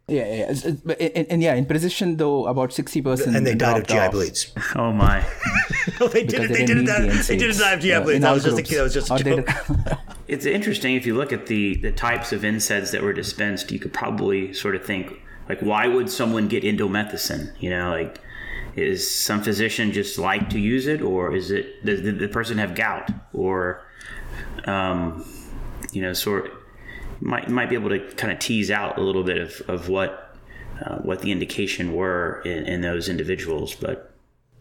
Yeah, 0.06 0.50
yeah, 0.50 0.94
and, 1.00 1.26
and, 1.30 1.42
yeah, 1.42 1.54
in 1.54 1.64
precision 1.64 2.18
though, 2.18 2.46
about 2.46 2.74
sixty 2.74 3.00
percent. 3.00 3.34
And 3.36 3.46
they 3.46 3.54
died 3.54 3.78
of 3.78 3.86
GI 3.86 3.98
off. 3.98 4.12
bleeds. 4.12 4.52
Oh 4.76 4.92
my! 4.92 5.26
no, 6.00 6.08
they 6.08 6.24
didn't. 6.24 6.52
They, 6.52 6.66
didn't. 6.66 6.84
Die, 6.84 7.06
they 7.06 7.36
didn't 7.38 7.58
die 7.58 7.72
of 7.72 7.80
GI 7.80 8.00
bleeds. 8.00 8.20
That 8.20 8.32
was 8.32 8.44
just 8.44 8.58
a 8.58 8.74
That 8.74 8.82
was 8.82 8.92
just 8.92 9.10
a 9.10 9.24
joke. 9.24 9.48
it's 10.28 10.44
interesting 10.44 10.94
if 10.94 11.06
you 11.06 11.14
look 11.14 11.32
at 11.32 11.46
the 11.46 11.76
the 11.76 11.90
types 11.90 12.32
of 12.32 12.42
NSAIDs 12.42 12.92
that 12.92 13.02
were 13.02 13.14
dispensed. 13.14 13.72
You 13.72 13.78
could 13.78 13.94
probably 13.94 14.52
sort 14.52 14.76
of 14.76 14.84
think 14.84 15.22
like, 15.48 15.60
why 15.60 15.86
would 15.86 16.10
someone 16.10 16.48
get 16.48 16.64
indomethacin? 16.64 17.58
You 17.58 17.70
know, 17.70 17.90
like 17.90 18.20
is 18.76 19.10
some 19.10 19.42
physician 19.42 19.90
just 19.92 20.18
like 20.18 20.50
to 20.50 20.58
use 20.58 20.86
it, 20.86 21.00
or 21.00 21.34
is 21.34 21.50
it 21.50 21.82
does 21.82 22.02
the 22.02 22.28
person 22.28 22.58
have 22.58 22.74
gout, 22.74 23.10
or 23.32 23.86
um, 24.66 25.24
you 25.92 26.02
know, 26.02 26.12
sort 26.12 26.52
might 27.24 27.48
might 27.48 27.68
be 27.68 27.74
able 27.74 27.88
to 27.88 27.98
kind 28.14 28.32
of 28.32 28.38
tease 28.38 28.70
out 28.70 28.98
a 28.98 29.00
little 29.00 29.24
bit 29.24 29.38
of 29.38 29.62
of 29.68 29.88
what 29.88 30.36
uh, 30.84 30.98
what 30.98 31.20
the 31.22 31.32
indication 31.32 31.94
were 31.94 32.42
in, 32.44 32.64
in 32.66 32.80
those 32.82 33.08
individuals, 33.08 33.74
but 33.74 34.14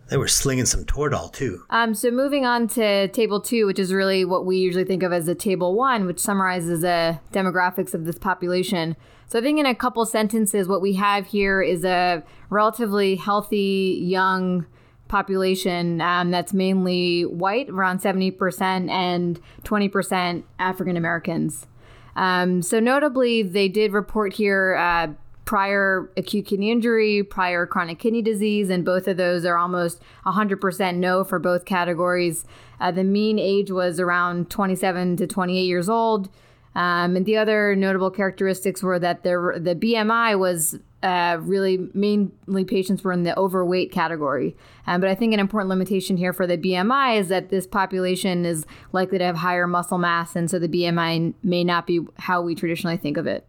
they 0.09 0.17
were 0.17 0.27
slinging 0.27 0.65
some 0.65 0.85
Toradol 0.85 1.33
too. 1.33 1.63
Um, 1.69 1.93
so 1.93 2.11
moving 2.11 2.45
on 2.45 2.67
to 2.69 3.07
table 3.09 3.41
two, 3.41 3.65
which 3.65 3.79
is 3.79 3.93
really 3.93 4.25
what 4.25 4.45
we 4.45 4.57
usually 4.57 4.83
think 4.85 5.03
of 5.03 5.11
as 5.11 5.27
a 5.27 5.35
table 5.35 5.75
one, 5.75 6.05
which 6.05 6.19
summarizes 6.19 6.81
the 6.81 7.19
demographics 7.31 7.93
of 7.93 8.05
this 8.05 8.17
population. 8.17 8.95
So 9.27 9.39
I 9.39 9.41
think 9.41 9.59
in 9.59 9.65
a 9.65 9.75
couple 9.75 10.05
sentences, 10.05 10.67
what 10.67 10.81
we 10.81 10.93
have 10.93 11.27
here 11.27 11.61
is 11.61 11.83
a 11.83 12.23
relatively 12.49 13.15
healthy 13.15 13.99
young 14.03 14.65
population 15.07 16.01
um, 16.01 16.31
that's 16.31 16.53
mainly 16.53 17.23
white, 17.23 17.69
around 17.69 17.99
70%, 17.99 18.89
and 18.89 19.39
20% 19.63 20.43
African 20.59 20.97
Americans. 20.97 21.67
Um, 22.15 22.61
so 22.61 22.79
notably, 22.79 23.43
they 23.43 23.67
did 23.67 23.93
report 23.93 24.33
here 24.33 24.75
uh, 24.75 25.07
prior 25.45 26.09
acute 26.15 26.45
kidney 26.45 26.71
injury, 26.71 27.23
prior 27.23 27.65
chronic 27.65 27.99
kidney 27.99 28.21
disease, 28.21 28.69
and 28.69 28.85
both 28.85 29.07
of 29.07 29.17
those 29.17 29.45
are 29.45 29.57
almost 29.57 30.01
100% 30.25 30.95
no 30.95 31.23
for 31.23 31.39
both 31.39 31.65
categories. 31.65 32.45
Uh, 32.79 32.91
the 32.91 33.03
mean 33.03 33.39
age 33.39 33.71
was 33.71 33.99
around 33.99 34.49
27 34.49 35.17
to 35.17 35.27
28 35.27 35.61
years 35.61 35.89
old. 35.89 36.29
Um, 36.75 37.15
and 37.15 37.25
the 37.25 37.37
other 37.37 37.75
notable 37.75 38.09
characteristics 38.09 38.81
were 38.81 38.97
that 38.97 39.23
the 39.23 39.77
BMI 39.79 40.39
was 40.39 40.79
uh, 41.03 41.37
really 41.41 41.89
mainly 41.93 42.63
patients 42.63 43.03
were 43.03 43.11
in 43.11 43.23
the 43.23 43.37
overweight 43.37 43.91
category. 43.91 44.55
Um, 44.87 45.01
but 45.01 45.09
I 45.09 45.15
think 45.15 45.33
an 45.33 45.39
important 45.39 45.69
limitation 45.69 46.15
here 46.17 46.33
for 46.33 46.47
the 46.47 46.57
BMI 46.57 47.19
is 47.19 47.27
that 47.27 47.49
this 47.49 47.67
population 47.67 48.45
is 48.45 48.65
likely 48.93 49.17
to 49.17 49.25
have 49.25 49.35
higher 49.35 49.67
muscle 49.67 49.97
mass, 49.97 50.35
and 50.35 50.49
so 50.49 50.59
the 50.59 50.69
BMI 50.69 51.33
may 51.43 51.63
not 51.63 51.85
be 51.85 51.99
how 52.17 52.41
we 52.41 52.55
traditionally 52.55 52.97
think 52.97 53.17
of 53.17 53.27
it. 53.27 53.45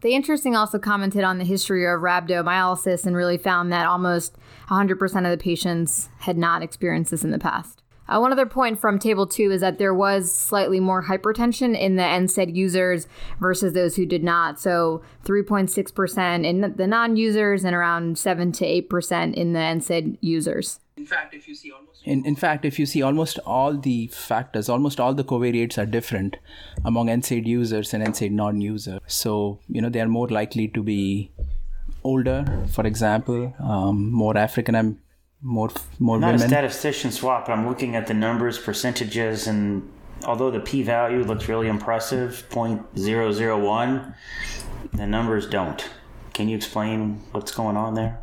The 0.00 0.14
interesting 0.14 0.56
also 0.56 0.78
commented 0.78 1.24
on 1.24 1.38
the 1.38 1.44
history 1.44 1.84
of 1.84 2.00
rhabdomyolysis 2.00 3.04
and 3.04 3.14
really 3.14 3.36
found 3.36 3.70
that 3.72 3.86
almost 3.86 4.36
100% 4.68 5.02
of 5.24 5.30
the 5.30 5.42
patients 5.42 6.08
had 6.20 6.38
not 6.38 6.62
experienced 6.62 7.10
this 7.10 7.22
in 7.22 7.30
the 7.30 7.38
past. 7.38 7.79
Uh, 8.10 8.18
one 8.18 8.32
other 8.32 8.46
point 8.46 8.78
from 8.78 8.98
table 8.98 9.26
two 9.26 9.52
is 9.52 9.60
that 9.60 9.78
there 9.78 9.94
was 9.94 10.34
slightly 10.34 10.80
more 10.80 11.04
hypertension 11.04 11.78
in 11.78 11.94
the 11.94 12.02
NSAID 12.02 12.54
users 12.54 13.06
versus 13.38 13.72
those 13.72 13.94
who 13.94 14.04
did 14.04 14.24
not. 14.24 14.60
So 14.60 15.02
3.6% 15.24 16.44
in 16.44 16.74
the 16.76 16.86
non 16.86 17.16
users 17.16 17.64
and 17.64 17.74
around 17.74 18.18
7 18.18 18.50
to 18.52 18.64
8% 18.64 19.34
in 19.34 19.52
the 19.52 19.60
NSAID 19.60 20.18
users. 20.20 20.80
In 20.96 21.06
fact, 21.06 21.32
if 21.32 21.48
you 21.48 21.54
see 21.54 21.70
almost 21.70 21.90
in, 22.04 22.26
in 22.26 22.34
fact, 22.34 22.64
if 22.64 22.78
you 22.78 22.84
see 22.84 23.00
almost 23.02 23.38
all 23.46 23.76
the 23.76 24.08
factors, 24.08 24.68
almost 24.68 24.98
all 24.98 25.14
the 25.14 25.24
covariates 25.24 25.78
are 25.78 25.86
different 25.86 26.36
among 26.84 27.06
NSAID 27.06 27.46
users 27.46 27.94
and 27.94 28.04
NSAID 28.04 28.32
non-users. 28.32 29.00
So 29.06 29.60
you 29.68 29.80
know 29.80 29.88
they 29.88 30.00
are 30.00 30.08
more 30.08 30.28
likely 30.28 30.68
to 30.68 30.82
be 30.82 31.30
older, 32.04 32.44
for 32.68 32.86
example, 32.86 33.54
um, 33.60 34.10
more 34.10 34.36
African 34.36 34.74
more 35.42 35.70
more 35.98 36.16
I'm 36.16 36.20
not 36.20 36.26
women. 36.32 36.46
a 36.46 36.48
statistician 36.48 37.10
swap. 37.10 37.48
I'm 37.48 37.66
looking 37.68 37.96
at 37.96 38.06
the 38.06 38.14
numbers, 38.14 38.58
percentages, 38.58 39.46
and 39.46 39.90
although 40.24 40.50
the 40.50 40.60
p-value 40.60 41.24
looks 41.24 41.48
really 41.48 41.68
impressive, 41.68 42.46
0.001, 42.50 44.14
the 44.92 45.06
numbers 45.06 45.46
don't. 45.48 45.88
Can 46.34 46.48
you 46.48 46.56
explain 46.56 47.20
what's 47.32 47.52
going 47.52 47.76
on 47.76 47.94
there? 47.94 48.22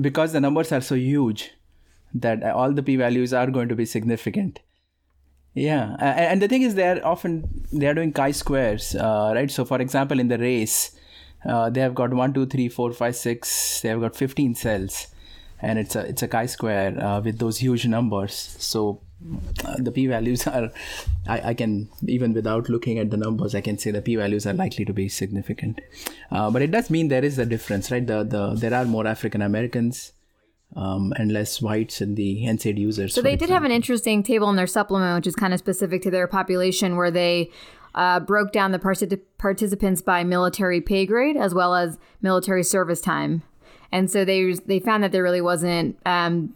Because 0.00 0.32
the 0.32 0.40
numbers 0.40 0.70
are 0.70 0.82
so 0.82 0.94
huge 0.94 1.52
that 2.14 2.42
all 2.42 2.72
the 2.72 2.82
p-values 2.82 3.32
are 3.32 3.50
going 3.50 3.68
to 3.68 3.74
be 3.74 3.86
significant. 3.86 4.60
Yeah, 5.54 5.96
and 6.00 6.40
the 6.40 6.48
thing 6.48 6.62
is, 6.62 6.74
they're 6.74 7.06
often 7.06 7.66
they're 7.72 7.94
doing 7.94 8.12
chi-squares, 8.12 8.94
uh, 8.94 9.32
right? 9.34 9.50
So, 9.50 9.66
for 9.66 9.80
example, 9.80 10.18
in 10.18 10.28
the 10.28 10.38
race, 10.38 10.92
uh, 11.44 11.68
they 11.68 11.80
have 11.80 11.94
got 11.94 12.12
one, 12.14 12.32
two, 12.32 12.46
three, 12.46 12.68
four, 12.70 12.92
five, 12.92 13.16
six. 13.16 13.82
They 13.82 13.90
have 13.90 14.00
got 14.00 14.16
fifteen 14.16 14.54
cells 14.54 15.08
and 15.62 15.78
it's 15.78 15.96
a 15.96 16.00
it's 16.00 16.22
a 16.22 16.28
chi-square 16.28 17.00
uh, 17.00 17.20
with 17.20 17.38
those 17.38 17.58
huge 17.58 17.86
numbers. 17.86 18.34
So 18.58 19.00
uh, 19.64 19.76
the 19.78 19.92
p-values 19.92 20.46
are 20.48 20.70
I, 21.26 21.50
I, 21.50 21.54
can 21.54 21.88
even 22.06 22.32
without 22.32 22.68
looking 22.68 22.98
at 22.98 23.10
the 23.10 23.16
numbers 23.16 23.54
i 23.54 23.60
can 23.60 23.78
say 23.78 23.92
the 23.92 24.02
p-values 24.02 24.48
are 24.48 24.52
likely 24.52 24.84
to 24.84 24.92
be 24.92 25.08
significant 25.08 25.80
uh, 26.32 26.50
but 26.50 26.60
it 26.60 26.72
does 26.72 26.90
mean 26.90 27.06
there 27.06 27.24
is 27.24 27.38
a 27.38 27.46
difference 27.46 27.92
right 27.92 28.04
the, 28.04 28.24
the 28.24 28.54
there 28.54 28.74
are 28.74 28.84
more 28.84 29.06
african 29.06 29.40
americans 29.40 30.12
um, 30.74 31.12
and 31.16 31.30
less 31.32 31.60
whites 31.60 32.00
in 32.00 32.14
the 32.14 32.44
NSAID 32.46 32.78
users. 32.78 33.14
So 33.14 33.20
they 33.20 33.36
did 33.36 33.50
have 33.50 33.62
an 33.62 33.70
interesting 33.70 34.22
table 34.22 34.48
in 34.48 34.56
their 34.56 34.66
supplement, 34.66 35.18
which 35.18 35.26
is 35.26 35.36
kind 35.36 35.52
of 35.52 35.58
specific 35.58 36.00
to 36.00 36.10
their 36.10 36.26
population, 36.26 36.96
where 36.96 37.10
they 37.10 37.50
uh, 37.94 38.20
broke 38.20 38.52
down 38.52 38.72
the 38.72 38.78
particip- 38.78 39.20
participants 39.36 40.00
by 40.00 40.24
military 40.24 40.80
pay 40.80 41.04
grade 41.04 41.36
as 41.36 41.52
well 41.52 41.74
as 41.74 41.98
military 42.22 42.62
service 42.62 43.02
time 43.02 43.42
and 43.92 44.10
so 44.10 44.24
they 44.24 44.52
they 44.66 44.80
found 44.80 45.04
that 45.04 45.12
there 45.12 45.22
really 45.22 45.40
wasn't 45.40 45.98
um, 46.06 46.54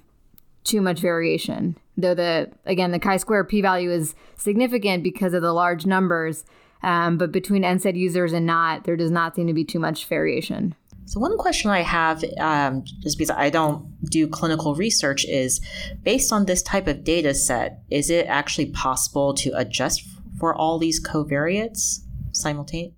too 0.64 0.80
much 0.80 1.00
variation. 1.00 1.76
Though 1.96 2.14
the 2.14 2.50
again 2.64 2.90
the 2.90 2.98
chi-square 2.98 3.44
p-value 3.44 3.90
is 3.90 4.14
significant 4.36 5.02
because 5.02 5.34
of 5.34 5.42
the 5.42 5.52
large 5.52 5.86
numbers, 5.86 6.44
um, 6.82 7.18
but 7.18 7.32
between 7.32 7.62
NSAID 7.62 7.96
users 7.96 8.32
and 8.32 8.46
not, 8.46 8.84
there 8.84 8.96
does 8.96 9.10
not 9.10 9.36
seem 9.36 9.46
to 9.46 9.54
be 9.54 9.64
too 9.64 9.78
much 9.78 10.06
variation. 10.06 10.74
So 11.06 11.20
one 11.20 11.38
question 11.38 11.70
I 11.70 11.82
have, 11.82 12.24
um, 12.38 12.82
just 13.00 13.16
because 13.16 13.30
I 13.30 13.48
don't 13.48 13.94
do 14.10 14.26
clinical 14.26 14.74
research, 14.74 15.24
is 15.24 15.60
based 16.02 16.32
on 16.32 16.46
this 16.46 16.62
type 16.62 16.88
of 16.88 17.04
data 17.04 17.32
set, 17.32 17.82
is 17.90 18.10
it 18.10 18.26
actually 18.26 18.66
possible 18.72 19.32
to 19.34 19.52
adjust 19.56 20.02
for 20.40 20.52
all 20.52 20.78
these 20.78 21.00
covariates 21.00 22.00
simultaneously? 22.32 22.96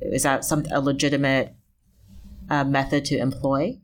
Is 0.00 0.22
that 0.24 0.44
some 0.44 0.64
a 0.70 0.80
legitimate 0.80 1.54
uh, 2.50 2.64
method 2.64 3.04
to 3.06 3.18
employ? 3.18 3.78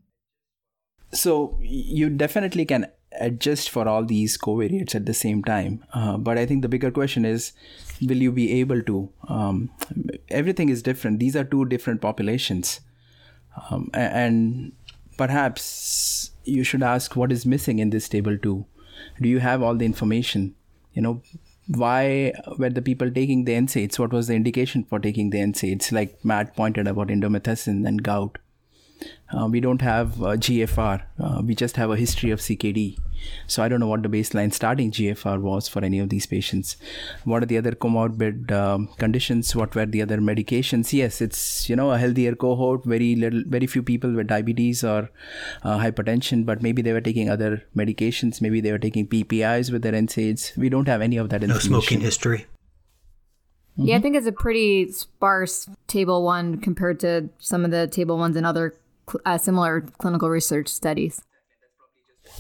So 1.13 1.59
you 1.61 2.11
definitely 2.11 2.65
can 2.65 2.89
adjust 3.21 3.71
for 3.71 3.87
all 3.89 4.05
these 4.05 4.37
covariates 4.37 4.95
at 4.95 5.07
the 5.07 5.15
same 5.15 5.43
time. 5.43 5.85
Uh, 5.93 6.17
but 6.17 6.39
I 6.39 6.47
think 6.47 6.63
the 6.63 6.69
bigger 6.69 6.91
question 6.91 7.25
is, 7.25 7.53
will 8.01 8.17
you 8.17 8.33
be 8.33 8.61
able 8.61 8.83
to? 8.83 9.09
Um, 9.29 9.71
everything 10.29 10.69
is 10.69 10.83
different. 10.83 11.21
These 11.21 11.37
are 11.37 11.45
two 11.45 11.65
different 11.67 12.01
populations, 12.01 12.81
um, 13.71 13.91
and 13.95 14.73
perhaps 15.17 16.33
you 16.45 16.65
should 16.65 16.83
ask 16.83 17.15
what 17.17 17.33
is 17.33 17.47
missing 17.47 17.79
in 17.79 17.91
this 17.91 18.09
table 18.09 18.37
too. 18.37 18.67
Do 19.21 19.29
you 19.29 19.39
have 19.39 19.63
all 19.63 19.77
the 19.77 19.85
information? 19.85 20.55
You 20.93 21.03
know, 21.03 21.23
why 21.69 22.33
were 22.59 22.71
the 22.71 22.83
people 22.83 23.11
taking 23.11 23.45
the 23.45 23.53
NSAIDs? 23.53 23.99
What 23.99 24.13
was 24.13 24.27
the 24.27 24.35
indication 24.35 24.85
for 24.85 24.99
taking 24.99 25.31
the 25.31 25.39
NSAIDs? 25.39 25.93
Like 25.93 26.25
Matt 26.25 26.57
pointed 26.57 26.87
about 26.89 27.09
indomethacin 27.09 27.87
and 27.87 28.03
gout 28.03 28.39
Uh, 29.33 29.49
we 29.49 29.61
don't 29.61 29.83
have 29.83 30.23
uh, 30.23 30.37
GFR. 30.37 31.03
Uh, 31.19 31.43
we 31.45 31.55
just 31.55 31.77
have 31.77 31.91
a 31.91 31.97
history 31.97 32.31
of 32.31 32.41
CKD. 32.41 32.99
So 33.47 33.63
I 33.63 33.69
don't 33.69 33.81
know 33.81 33.87
what 33.87 34.03
the 34.03 34.09
baseline 34.09 34.53
starting 34.53 34.91
GFR 34.91 35.41
was 35.41 35.69
for 35.69 35.85
any 35.85 35.99
of 35.99 36.09
these 36.09 36.27
patients. 36.27 36.77
What 37.25 37.43
are 37.43 37.47
the 37.47 37.59
other 37.59 37.73
comorbid 37.73 38.53
um, 38.53 38.89
conditions? 38.99 39.55
What 39.57 39.75
were 39.75 39.87
the 39.87 40.03
other 40.03 40.19
medications? 40.19 40.93
Yes, 40.93 41.21
it's 41.21 41.69
you 41.69 41.77
know 41.77 41.91
a 41.91 41.99
healthier 41.99 42.35
cohort. 42.35 42.85
Very 42.85 43.17
little, 43.17 43.43
very 43.47 43.67
few 43.67 43.83
people 43.83 44.13
with 44.13 44.27
diabetes 44.27 44.85
or 44.85 45.11
uh, 45.63 45.79
hypertension, 45.79 46.45
but 46.45 46.63
maybe 46.63 46.83
they 46.83 46.93
were 46.93 47.01
taking 47.01 47.31
other 47.31 47.63
medications. 47.75 48.41
Maybe 48.41 48.61
they 48.61 48.73
were 48.73 48.79
taking 48.79 49.07
PPIs 49.07 49.73
with 49.73 49.83
their 49.83 49.93
NSAIDs. 49.93 50.57
We 50.57 50.69
don't 50.69 50.89
have 50.89 51.01
any 51.01 51.17
of 51.17 51.31
that 51.31 51.43
No 51.43 51.59
smoking 51.59 52.01
history. 52.01 52.47
Yeah, 53.77 53.97
I 53.97 54.01
think 54.01 54.15
it's 54.15 54.27
a 54.27 54.33
pretty 54.33 54.93
sparse 54.93 55.69
table 55.89 56.23
one 56.23 56.59
compared 56.59 57.01
to 57.01 57.29
some 57.41 57.65
of 57.65 57.73
the 57.73 57.89
table 57.89 58.17
ones 58.19 58.37
in 58.37 58.45
other 58.45 58.77
cl- 59.09 59.23
uh, 59.25 59.39
similar 59.39 59.83
clinical 59.99 60.29
research 60.29 60.69
studies. 60.69 61.23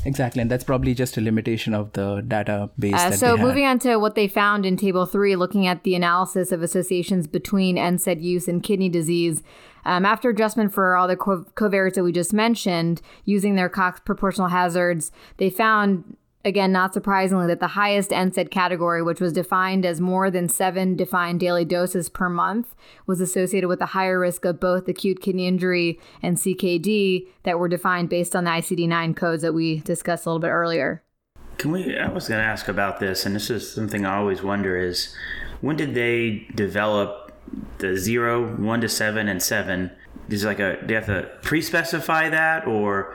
Exactly, 0.04 0.42
and 0.42 0.50
that's 0.50 0.64
probably 0.64 0.94
just 0.94 1.16
a 1.16 1.20
limitation 1.20 1.74
of 1.74 1.92
the 1.92 2.22
database. 2.22 2.94
Uh, 2.94 3.10
that 3.10 3.18
so 3.18 3.36
moving 3.36 3.64
on 3.64 3.78
to 3.80 3.96
what 3.96 4.14
they 4.14 4.28
found 4.28 4.66
in 4.66 4.76
table 4.76 5.06
three, 5.06 5.36
looking 5.36 5.66
at 5.66 5.84
the 5.84 5.94
analysis 5.94 6.52
of 6.52 6.62
associations 6.62 7.26
between 7.26 7.76
NSAID 7.76 8.22
use 8.22 8.48
and 8.48 8.62
kidney 8.62 8.88
disease. 8.88 9.42
Um, 9.84 10.06
after 10.06 10.30
adjustment 10.30 10.72
for 10.72 10.96
all 10.96 11.06
the 11.06 11.16
co- 11.16 11.44
covariates 11.54 11.94
that 11.94 12.04
we 12.04 12.12
just 12.12 12.32
mentioned, 12.32 13.02
using 13.24 13.54
their 13.54 13.68
Cox 13.68 14.00
proportional 14.00 14.48
hazards, 14.48 15.12
they 15.36 15.50
found 15.50 16.16
again, 16.44 16.72
not 16.72 16.92
surprisingly, 16.92 17.46
that 17.46 17.60
the 17.60 17.68
highest 17.68 18.10
NSAID 18.10 18.50
category, 18.50 19.02
which 19.02 19.20
was 19.20 19.32
defined 19.32 19.86
as 19.86 20.00
more 20.00 20.30
than 20.30 20.48
seven 20.48 20.96
defined 20.96 21.40
daily 21.40 21.64
doses 21.64 22.08
per 22.08 22.28
month, 22.28 22.74
was 23.06 23.20
associated 23.20 23.68
with 23.68 23.80
a 23.80 23.86
higher 23.86 24.18
risk 24.18 24.44
of 24.44 24.60
both 24.60 24.88
acute 24.88 25.20
kidney 25.20 25.46
injury 25.46 25.98
and 26.22 26.36
CKD 26.36 27.28
that 27.44 27.58
were 27.58 27.68
defined 27.68 28.08
based 28.08 28.36
on 28.36 28.44
the 28.44 28.50
ICD 28.50 28.88
9 28.88 29.14
codes 29.14 29.42
that 29.42 29.54
we 29.54 29.78
discussed 29.80 30.26
a 30.26 30.28
little 30.28 30.40
bit 30.40 30.48
earlier. 30.48 31.02
Can 31.58 31.70
we? 31.70 31.96
I 31.96 32.08
was 32.08 32.28
going 32.28 32.40
to 32.40 32.46
ask 32.46 32.68
about 32.68 33.00
this, 33.00 33.24
and 33.24 33.34
this 33.34 33.48
is 33.48 33.72
something 33.72 34.04
I 34.04 34.16
always 34.16 34.42
wonder: 34.42 34.76
is 34.76 35.14
when 35.60 35.76
did 35.76 35.94
they 35.94 36.46
develop 36.54 37.32
the 37.78 37.96
zero, 37.96 38.54
one 38.56 38.80
to 38.80 38.88
seven, 38.88 39.28
and 39.28 39.42
seven? 39.42 39.90
Is 40.28 40.44
like 40.44 40.58
a 40.58 40.80
do 40.84 40.88
you 40.88 40.96
have 40.96 41.06
to 41.06 41.30
pre-specify 41.42 42.28
that, 42.30 42.66
or 42.66 43.14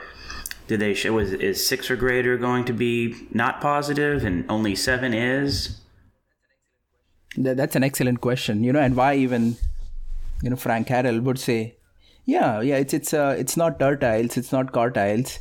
did 0.70 0.80
they 0.80 0.94
show 0.94 1.14
was 1.14 1.34
is 1.34 1.66
six 1.66 1.90
or 1.90 1.96
greater 1.96 2.38
going 2.38 2.64
to 2.66 2.74
be 2.74 3.16
not 3.34 3.60
positive, 3.60 4.24
and 4.24 4.46
only 4.50 4.76
seven 4.76 5.16
is? 5.16 5.82
That's 7.36 7.76
an 7.76 7.84
excellent 7.84 8.22
question. 8.22 8.64
You 8.64 8.72
know, 8.74 8.80
and 8.80 8.96
why 8.96 9.16
even, 9.16 9.58
you 10.44 10.52
know, 10.52 10.56
Frank 10.56 10.88
Harrell 10.88 11.22
would 11.24 11.40
say, 11.40 11.76
yeah, 12.26 12.62
yeah, 12.62 12.78
it's 12.78 12.94
it's 12.94 13.14
uh, 13.14 13.36
it's 13.38 13.58
not 13.58 13.80
tertiles, 13.80 14.38
it's 14.38 14.52
not 14.52 14.72
quartiles. 14.72 15.40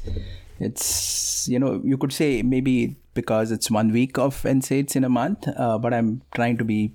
It's 0.58 1.46
you 1.46 1.58
know, 1.58 1.82
you 1.84 1.98
could 1.98 2.12
say 2.12 2.42
maybe 2.42 2.96
because 3.12 3.52
it's 3.52 3.70
one 3.70 3.92
week 3.92 4.16
of 4.16 4.42
NSAIDs 4.42 4.96
in 4.96 5.04
a 5.04 5.10
month, 5.10 5.46
uh, 5.56 5.76
but 5.76 5.92
I'm 5.92 6.22
trying 6.34 6.56
to 6.56 6.64
be 6.64 6.94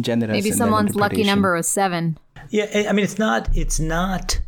generous. 0.00 0.32
Maybe 0.32 0.52
someone's 0.52 0.94
lucky 0.94 1.24
number 1.24 1.54
was 1.54 1.66
seven. 1.66 2.16
Yeah, 2.50 2.66
I 2.72 2.86
I 2.88 2.92
mean 2.92 3.04
it's 3.04 3.18
not 3.18 3.48
it's 3.56 3.80
not 3.80 4.38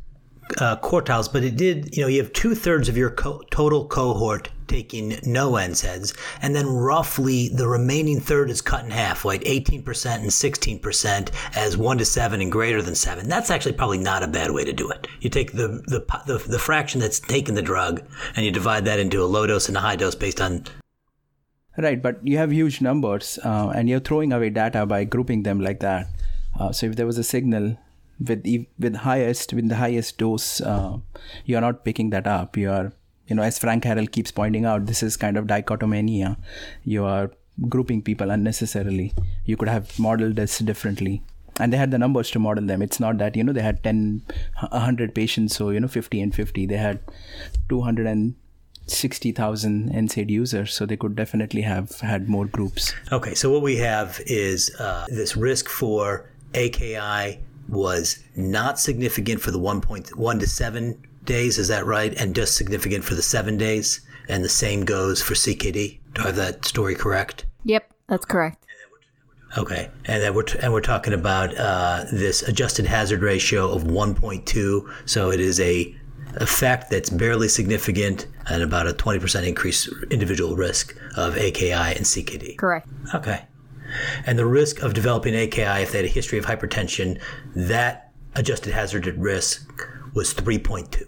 uh, 0.59 0.77
quartiles, 0.77 1.33
but 1.33 1.45
it 1.45 1.57
did. 1.57 1.97
You 1.97 2.03
know, 2.03 2.09
you 2.09 2.23
have 2.23 2.33
two 2.33 2.55
thirds 2.55 2.89
of 2.89 2.97
your 2.97 3.11
co- 3.11 3.43
total 3.51 3.87
cohort 3.87 4.51
taking 4.67 5.19
no 5.25 5.53
NSAIDs, 5.53 6.15
and 6.43 6.55
then 6.55 6.67
roughly 6.67 7.49
the 7.49 7.67
remaining 7.67 8.21
third 8.21 8.51
is 8.51 8.61
cut 8.61 8.85
in 8.85 8.91
half, 8.91 9.25
like 9.25 9.43
eighteen 9.47 9.83
percent 9.83 10.23
and 10.23 10.33
sixteen 10.33 10.79
percent 10.79 11.31
as 11.55 11.77
one 11.77 11.99
to 11.99 12.05
seven 12.05 12.41
and 12.41 12.53
greater 12.53 12.83
than 12.83 12.95
seven. 12.95 13.29
That's 13.29 13.51
actually 13.51 13.73
probably 13.73 13.99
not 13.99 14.23
a 14.23 14.29
bad 14.29 14.51
way 14.51 14.65
to 14.65 14.73
do 14.73 14.91
it. 14.91 15.07
You 15.21 15.31
take 15.31 15.53
the 15.53 15.83
the 15.87 16.05
the, 16.27 16.39
the 16.39 16.59
fraction 16.59 17.01
that's 17.01 17.21
taken 17.21 17.55
the 17.55 17.63
drug, 17.63 18.03
and 18.37 18.45
you 18.45 18.53
divide 18.53 18.85
that 18.87 19.01
into 19.01 19.23
a 19.23 19.27
low 19.27 19.47
dose 19.47 19.69
and 19.69 19.77
a 19.77 19.81
high 19.81 19.97
dose 19.97 20.15
based 20.15 20.41
on 20.41 20.65
Right, 21.81 22.03
but 22.03 22.19
you 22.27 22.39
have 22.39 22.53
huge 22.53 22.81
numbers, 22.81 23.39
uh, 23.45 23.69
and 23.73 23.89
you're 23.89 24.01
throwing 24.01 24.33
away 24.33 24.51
data 24.51 24.85
by 24.85 25.05
grouping 25.05 25.45
them 25.45 25.61
like 25.61 25.79
that. 25.79 26.09
Uh, 26.59 26.73
so 26.73 26.87
if 26.87 26.97
there 26.97 27.07
was 27.07 27.19
a 27.19 27.23
signal 27.23 27.79
with 28.20 28.46
with 28.78 28.96
highest 28.96 29.52
with 29.52 29.68
the 29.68 29.76
highest 29.76 30.18
dose, 30.18 30.61
uh, 30.61 30.98
you're 31.44 31.61
not 31.61 31.85
picking 31.85 32.11
that 32.11 32.26
up. 32.26 32.57
You 32.57 32.70
are, 32.70 32.92
you 33.26 33.37
know, 33.37 33.42
as 33.42 33.59
Frank 33.59 33.85
Harrell 33.85 34.11
keeps 34.11 34.31
pointing 34.31 34.64
out, 34.64 34.87
this 34.87 35.02
is 35.02 35.16
kind 35.16 35.37
of 35.37 35.46
dichotomania. 35.46 36.37
You 36.85 37.04
are 37.04 37.31
grouping 37.68 38.02
people 38.02 38.31
unnecessarily. 38.31 39.12
You 39.44 39.57
could 39.57 39.68
have 39.68 39.98
modeled 39.98 40.37
this 40.37 40.59
differently. 40.59 41.22
And 41.61 41.72
they 41.72 41.76
had 41.76 41.90
the 41.90 41.98
numbers 41.98 42.31
to 42.31 42.38
model 42.38 42.64
them. 42.64 42.83
It's 42.83 43.00
not 43.00 43.18
that, 43.18 43.35
you 43.35 43.42
know, 43.42 43.52
they 43.52 43.62
had 43.62 43.83
10, 43.83 44.22
100 44.70 45.12
patients, 45.12 45.57
so, 45.57 45.70
you 45.70 45.81
know, 45.81 45.88
50 45.88 46.22
and 46.22 46.33
50. 46.33 46.66
They 46.66 46.76
had 46.76 47.00
260,000 47.68 49.90
NSAID 49.90 50.31
users, 50.31 50.72
so 50.72 50.87
they 50.87 50.96
could 50.96 51.16
definitely 51.16 51.62
have 51.62 51.98
had 51.98 52.28
more 52.28 52.46
groups. 52.46 52.94
Okay, 53.11 53.35
so 53.35 53.50
what 53.50 53.62
we 53.62 53.78
have 53.78 54.20
is 54.26 54.72
uh, 54.78 55.07
this 55.09 55.37
risk 55.37 55.68
for 55.68 56.31
AKI 56.54 57.40
was 57.68 58.22
not 58.37 58.78
significant 58.78 59.40
for 59.40 59.50
the 59.50 59.59
1.1 59.59 60.40
to 60.40 60.46
7 60.46 61.07
days, 61.24 61.59
is 61.59 61.68
that 61.68 61.87
right? 61.87 62.14
And 62.14 62.35
just 62.35 62.57
significant 62.57 63.04
for 63.04 63.14
the 63.14 63.22
7 63.22 63.57
days, 63.57 64.00
and 64.28 64.44
the 64.44 64.48
same 64.48 64.85
goes 64.85 65.22
for 65.22 65.35
CKD. 65.35 66.00
Do 66.14 66.22
I 66.22 66.26
have 66.26 66.37
that 66.37 66.64
story 66.64 66.94
correct? 66.94 67.46
Yep, 67.64 67.92
that's 68.09 68.24
correct. 68.24 68.64
Okay, 69.57 69.88
and 70.04 70.22
then 70.22 70.35
we're 70.35 70.42
t- 70.42 70.59
and 70.61 70.72
we're 70.72 70.83
talking 70.83 71.14
about 71.14 71.57
uh, 71.57 72.04
this 72.12 72.42
adjusted 72.42 72.85
hazard 72.85 73.22
ratio 73.22 73.70
of 73.72 73.85
1.2. 73.85 74.92
So 75.07 75.31
it 75.31 75.40
is 75.40 75.59
a 75.61 75.94
effect 76.35 76.90
that's 76.90 77.09
barely 77.09 77.48
significant 77.48 78.26
and 78.50 78.62
about 78.62 78.87
a 78.87 78.92
20% 78.92 79.46
increase 79.46 79.90
individual 80.11 80.57
risk 80.57 80.96
of 81.16 81.37
AKI 81.37 81.72
and 81.72 82.04
CKD. 82.04 82.59
Correct. 82.59 82.88
Okay. 83.14 83.44
And 84.27 84.39
the 84.39 84.47
risk 84.47 84.83
of 84.83 84.95
developing 84.95 85.35
AKI 85.35 85.83
if 85.83 85.93
they 85.93 85.99
had 85.99 86.05
a 86.05 86.09
history 86.09 86.39
of 86.39 86.47
hypertension, 86.47 87.21
that 87.55 88.13
adjusted 88.35 88.73
hazard 88.73 89.07
at 89.07 89.17
risk 89.19 89.71
was 90.15 90.35
3.2 90.35 91.05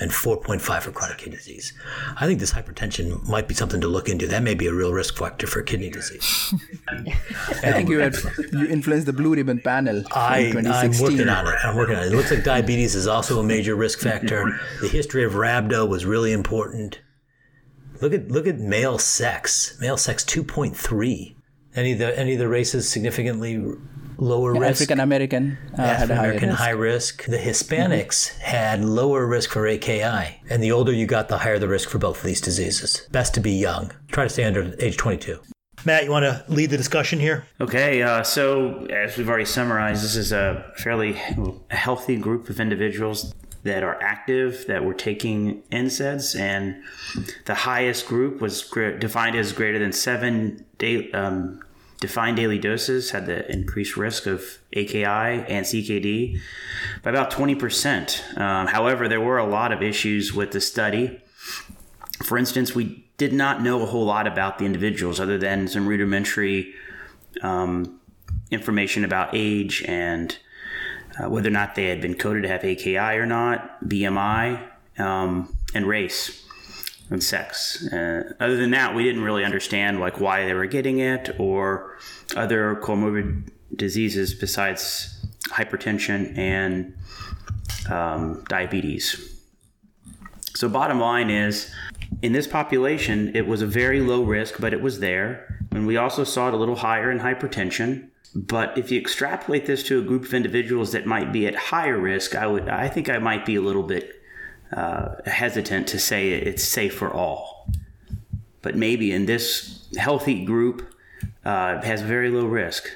and 0.00 0.10
4.5 0.10 0.82
for 0.82 0.92
chronic 0.92 1.18
kidney 1.18 1.36
disease. 1.36 1.72
I 2.16 2.26
think 2.26 2.38
this 2.38 2.52
hypertension 2.52 3.26
might 3.28 3.48
be 3.48 3.54
something 3.54 3.80
to 3.80 3.88
look 3.88 4.08
into. 4.08 4.28
That 4.28 4.42
may 4.42 4.54
be 4.54 4.66
a 4.66 4.72
real 4.72 4.92
risk 4.92 5.16
factor 5.16 5.46
for 5.46 5.62
kidney 5.62 5.90
disease. 5.90 6.54
I 6.88 7.72
think 7.72 7.88
you 7.88 7.98
had 7.98 8.16
you 8.52 8.66
influenced 8.66 9.06
the 9.06 9.12
Blue 9.12 9.34
Ribbon 9.34 9.60
panel 9.60 10.04
I, 10.12 10.38
in 10.38 10.56
I'm 10.58 10.64
2016. 10.64 11.04
working 11.04 11.28
on 11.28 11.46
it. 11.48 11.58
I'm 11.64 11.76
working 11.76 11.96
on 11.96 12.04
it. 12.04 12.12
It 12.12 12.16
looks 12.16 12.30
like 12.30 12.44
diabetes 12.44 12.94
is 12.94 13.06
also 13.06 13.40
a 13.40 13.44
major 13.44 13.74
risk 13.74 13.98
factor. 13.98 14.60
The 14.80 14.88
history 14.88 15.24
of 15.24 15.32
rhabdo 15.32 15.88
was 15.88 16.06
really 16.06 16.32
important. 16.32 17.00
Look 18.00 18.12
at 18.12 18.30
look 18.30 18.46
at 18.46 18.58
male 18.58 18.98
sex. 18.98 19.76
Male 19.80 19.96
sex 19.96 20.22
2.3. 20.24 21.34
Any 21.78 21.92
of 21.92 21.98
the 21.98 22.18
any 22.18 22.32
of 22.32 22.40
the 22.40 22.48
races 22.48 22.88
significantly 22.88 23.62
lower 24.18 24.52
risk. 24.52 24.82
African 24.82 25.00
American 25.00 25.58
uh, 25.78 25.82
African 25.82 26.18
American 26.18 26.48
high 26.50 26.70
risk. 26.70 27.24
The 27.26 27.38
Hispanics 27.38 28.36
had 28.38 28.84
lower 28.84 29.26
risk 29.26 29.50
for 29.50 29.66
AKI, 29.66 30.40
and 30.50 30.60
the 30.60 30.72
older 30.72 30.92
you 30.92 31.06
got, 31.06 31.28
the 31.28 31.38
higher 31.38 31.58
the 31.58 31.68
risk 31.68 31.88
for 31.88 31.98
both 31.98 32.18
of 32.18 32.24
these 32.24 32.40
diseases. 32.40 33.06
Best 33.12 33.32
to 33.34 33.40
be 33.40 33.52
young. 33.52 33.92
Try 34.08 34.24
to 34.24 34.30
stay 34.30 34.44
under 34.44 34.74
age 34.80 34.96
22. 34.96 35.38
Matt, 35.84 36.04
you 36.04 36.10
want 36.10 36.24
to 36.24 36.44
lead 36.52 36.70
the 36.70 36.76
discussion 36.76 37.20
here? 37.20 37.46
Okay, 37.60 38.02
uh, 38.02 38.24
so 38.24 38.86
as 38.86 39.16
we've 39.16 39.28
already 39.28 39.44
summarized, 39.44 40.02
this 40.02 40.16
is 40.16 40.32
a 40.32 40.72
fairly 40.76 41.12
healthy 41.70 42.16
group 42.16 42.50
of 42.50 42.58
individuals 42.58 43.32
that 43.62 43.82
are 43.82 44.00
active 44.02 44.64
that 44.66 44.84
were 44.84 44.94
taking 44.94 45.62
NSAIDs, 45.70 46.38
and 46.38 46.82
the 47.44 47.54
highest 47.54 48.06
group 48.06 48.40
was 48.40 48.68
defined 48.98 49.36
as 49.36 49.52
greater 49.52 49.78
than 49.78 49.92
seven 49.92 50.64
day, 50.78 51.10
um, 51.12 51.60
defined 52.00 52.36
daily 52.36 52.58
doses, 52.58 53.10
had 53.10 53.26
the 53.26 53.50
increased 53.50 53.96
risk 53.96 54.26
of 54.26 54.58
AKI 54.72 55.04
and 55.04 55.66
CKD 55.66 56.40
by 57.02 57.10
about 57.10 57.30
20%. 57.30 58.38
Um, 58.38 58.68
however, 58.68 59.08
there 59.08 59.20
were 59.20 59.38
a 59.38 59.46
lot 59.46 59.72
of 59.72 59.82
issues 59.82 60.32
with 60.32 60.52
the 60.52 60.60
study. 60.60 61.20
For 62.22 62.38
instance, 62.38 62.74
we 62.74 63.04
did 63.16 63.32
not 63.32 63.62
know 63.62 63.82
a 63.82 63.86
whole 63.86 64.04
lot 64.04 64.26
about 64.26 64.58
the 64.58 64.64
individuals 64.64 65.18
other 65.18 65.38
than 65.38 65.66
some 65.66 65.88
rudimentary 65.88 66.72
um, 67.42 68.00
information 68.50 69.04
about 69.04 69.30
age 69.32 69.82
and 69.86 70.38
uh, 71.18 71.28
whether 71.28 71.48
or 71.48 71.52
not 71.52 71.74
they 71.74 71.88
had 71.88 72.00
been 72.00 72.14
coded 72.14 72.44
to 72.44 72.48
have 72.48 72.64
AKI 72.64 72.96
or 72.96 73.26
not, 73.26 73.82
BMI, 73.84 74.62
um, 74.98 75.56
and 75.74 75.86
race 75.86 76.47
and 77.10 77.22
sex. 77.22 77.86
Uh, 77.92 78.32
other 78.40 78.56
than 78.56 78.70
that, 78.70 78.94
we 78.94 79.04
didn't 79.04 79.22
really 79.22 79.44
understand 79.44 80.00
like 80.00 80.20
why 80.20 80.44
they 80.44 80.54
were 80.54 80.66
getting 80.66 80.98
it 80.98 81.34
or 81.38 81.98
other 82.36 82.76
comorbid 82.76 83.50
diseases 83.74 84.34
besides 84.34 85.26
hypertension 85.48 86.36
and 86.36 86.94
um, 87.90 88.44
diabetes. 88.48 89.34
So, 90.54 90.68
bottom 90.68 91.00
line 91.00 91.30
is, 91.30 91.72
in 92.22 92.32
this 92.32 92.46
population, 92.46 93.34
it 93.34 93.46
was 93.46 93.62
a 93.62 93.66
very 93.66 94.00
low 94.00 94.22
risk, 94.22 94.56
but 94.58 94.72
it 94.72 94.82
was 94.82 95.00
there. 95.00 95.60
And 95.70 95.86
we 95.86 95.96
also 95.96 96.24
saw 96.24 96.48
it 96.48 96.54
a 96.54 96.56
little 96.56 96.76
higher 96.76 97.10
in 97.10 97.20
hypertension. 97.20 98.08
But 98.34 98.76
if 98.76 98.90
you 98.90 99.00
extrapolate 99.00 99.66
this 99.66 99.82
to 99.84 99.98
a 99.98 100.02
group 100.02 100.24
of 100.24 100.34
individuals 100.34 100.92
that 100.92 101.06
might 101.06 101.32
be 101.32 101.46
at 101.46 101.54
higher 101.54 101.98
risk, 101.98 102.34
I 102.34 102.46
would 102.46 102.68
I 102.68 102.88
think 102.88 103.08
I 103.08 103.18
might 103.18 103.46
be 103.46 103.56
a 103.56 103.60
little 103.60 103.82
bit 103.82 104.17
uh, 104.72 105.16
hesitant 105.26 105.86
to 105.88 105.98
say 105.98 106.30
it's 106.30 106.64
safe 106.64 106.94
for 106.94 107.12
all. 107.12 107.70
But 108.62 108.76
maybe 108.76 109.12
in 109.12 109.26
this 109.26 109.88
healthy 109.96 110.44
group 110.44 110.94
uh, 111.44 111.80
has 111.82 112.02
very 112.02 112.30
low 112.30 112.46
risk 112.46 112.88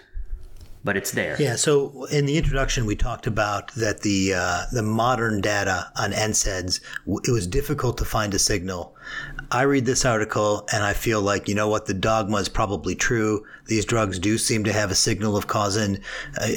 but 0.85 0.97
it's 0.97 1.13
there. 1.13 1.37
Yeah. 1.41 1.57
So 1.57 2.05
in 2.07 2.27
the 2.27 2.37
introduction, 2.37 2.87
we 2.87 2.97
talked 2.97 3.27
about 3.27 3.73
that 3.75 4.01
the 4.01 4.35
uh, 4.35 4.65
the 4.73 4.83
modern 4.83 5.41
data 5.41 5.91
on 5.97 6.13
NSAIDs, 6.13 6.81
it 7.25 7.31
was 7.31 7.47
difficult 7.47 7.99
to 7.99 8.05
find 8.05 8.35
a 8.35 8.39
signal. 8.39 8.97
I 9.51 9.63
read 9.63 9.85
this 9.85 10.05
article 10.05 10.67
and 10.73 10.83
I 10.83 10.93
feel 10.93 11.21
like 11.21 11.49
you 11.49 11.55
know 11.55 11.69
what 11.69 11.87
the 11.87 11.95
dogma 11.95 12.39
is 12.39 12.49
probably 12.49 12.95
true. 12.95 13.45
These 13.67 13.85
drugs 13.85 14.19
do 14.19 14.39
seem 14.39 14.65
to 14.65 14.73
have 14.73 14.91
a 14.91 14.95
signal 14.95 15.37
of 15.37 15.47
causing. 15.47 15.99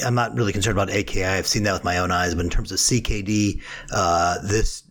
I'm 0.04 0.14
not 0.14 0.34
really 0.34 0.52
concerned 0.52 0.78
about 0.78 0.90
AKI. 0.90 1.24
I've 1.24 1.46
seen 1.46 1.62
that 1.64 1.72
with 1.72 1.84
my 1.84 1.98
own 1.98 2.10
eyes, 2.10 2.34
but 2.34 2.44
in 2.44 2.50
terms 2.50 2.72
of 2.72 2.78
CKD, 2.78 3.62
uh, 3.92 4.38
this 4.42 4.82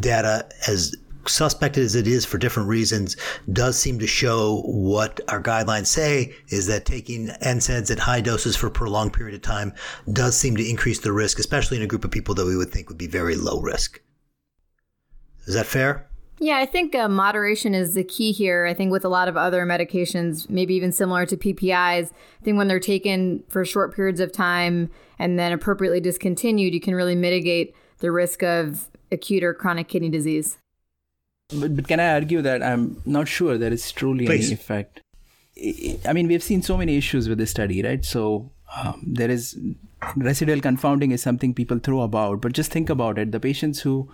data 0.00 0.48
as 0.68 0.94
suspected 1.28 1.82
as 1.82 1.94
it 1.94 2.06
is 2.06 2.24
for 2.24 2.38
different 2.38 2.68
reasons, 2.68 3.16
does 3.52 3.78
seem 3.78 3.98
to 3.98 4.06
show 4.06 4.62
what 4.66 5.20
our 5.28 5.42
guidelines 5.42 5.86
say 5.86 6.34
is 6.48 6.66
that 6.66 6.84
taking 6.84 7.28
NSAIDs 7.28 7.90
at 7.90 7.98
high 7.98 8.20
doses 8.20 8.56
for 8.56 8.66
a 8.66 8.70
prolonged 8.70 9.12
period 9.12 9.34
of 9.34 9.42
time 9.42 9.72
does 10.12 10.36
seem 10.36 10.56
to 10.56 10.68
increase 10.68 11.00
the 11.00 11.12
risk, 11.12 11.38
especially 11.38 11.76
in 11.76 11.82
a 11.82 11.86
group 11.86 12.04
of 12.04 12.10
people 12.10 12.34
that 12.34 12.46
we 12.46 12.56
would 12.56 12.70
think 12.70 12.88
would 12.88 12.98
be 12.98 13.06
very 13.06 13.36
low 13.36 13.60
risk. 13.60 14.00
Is 15.46 15.54
that 15.54 15.66
fair? 15.66 16.08
Yeah, 16.40 16.58
I 16.58 16.66
think 16.66 16.94
uh, 16.96 17.08
moderation 17.08 17.74
is 17.74 17.94
the 17.94 18.02
key 18.02 18.32
here. 18.32 18.66
I 18.66 18.74
think 18.74 18.90
with 18.90 19.04
a 19.04 19.08
lot 19.08 19.28
of 19.28 19.36
other 19.36 19.64
medications, 19.64 20.50
maybe 20.50 20.74
even 20.74 20.90
similar 20.90 21.26
to 21.26 21.36
PPIs, 21.36 22.10
I 22.10 22.44
think 22.44 22.56
when 22.56 22.66
they're 22.66 22.80
taken 22.80 23.44
for 23.48 23.64
short 23.64 23.94
periods 23.94 24.20
of 24.20 24.32
time 24.32 24.90
and 25.18 25.38
then 25.38 25.52
appropriately 25.52 26.00
discontinued, 26.00 26.74
you 26.74 26.80
can 26.80 26.94
really 26.94 27.14
mitigate 27.14 27.74
the 28.04 28.12
risk 28.12 28.42
of 28.42 28.88
acute 29.10 29.42
or 29.42 29.54
chronic 29.54 29.88
kidney 29.88 30.10
disease. 30.10 30.58
But, 31.48 31.74
but 31.76 31.88
can 31.88 32.00
I 32.00 32.12
argue 32.12 32.42
that 32.42 32.62
I'm 32.62 33.00
not 33.06 33.28
sure 33.28 33.56
there 33.56 33.72
is 33.72 33.90
truly 33.92 34.26
Please. 34.26 34.46
any 34.46 34.54
effect? 34.54 35.00
I 36.06 36.12
mean, 36.12 36.28
we've 36.28 36.42
seen 36.42 36.60
so 36.62 36.76
many 36.76 36.98
issues 36.98 37.28
with 37.28 37.38
this 37.38 37.50
study, 37.50 37.82
right? 37.82 38.04
So 38.04 38.50
um, 38.76 39.02
there 39.06 39.30
is 39.30 39.58
residual 40.16 40.60
confounding 40.60 41.12
is 41.12 41.22
something 41.22 41.54
people 41.54 41.78
throw 41.78 42.02
about, 42.02 42.42
but 42.42 42.52
just 42.52 42.70
think 42.70 42.90
about 42.90 43.18
it. 43.18 43.32
The 43.32 43.40
patients 43.40 43.80
who 43.80 44.12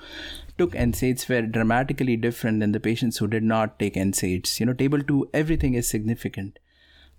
took 0.57 0.73
NSAIDs 0.73 1.29
were 1.29 1.43
dramatically 1.43 2.17
different 2.17 2.61
than 2.61 2.71
the 2.71 2.81
patients 2.81 3.19
who 3.19 3.27
did 3.27 3.43
not 3.43 3.79
take 3.81 3.95
NSAIDs. 3.95 4.61
You 4.61 4.67
know, 4.67 4.73
table 4.73 5.03
two, 5.03 5.29
everything 5.35 5.75
is 5.75 5.89
significant. 5.89 6.61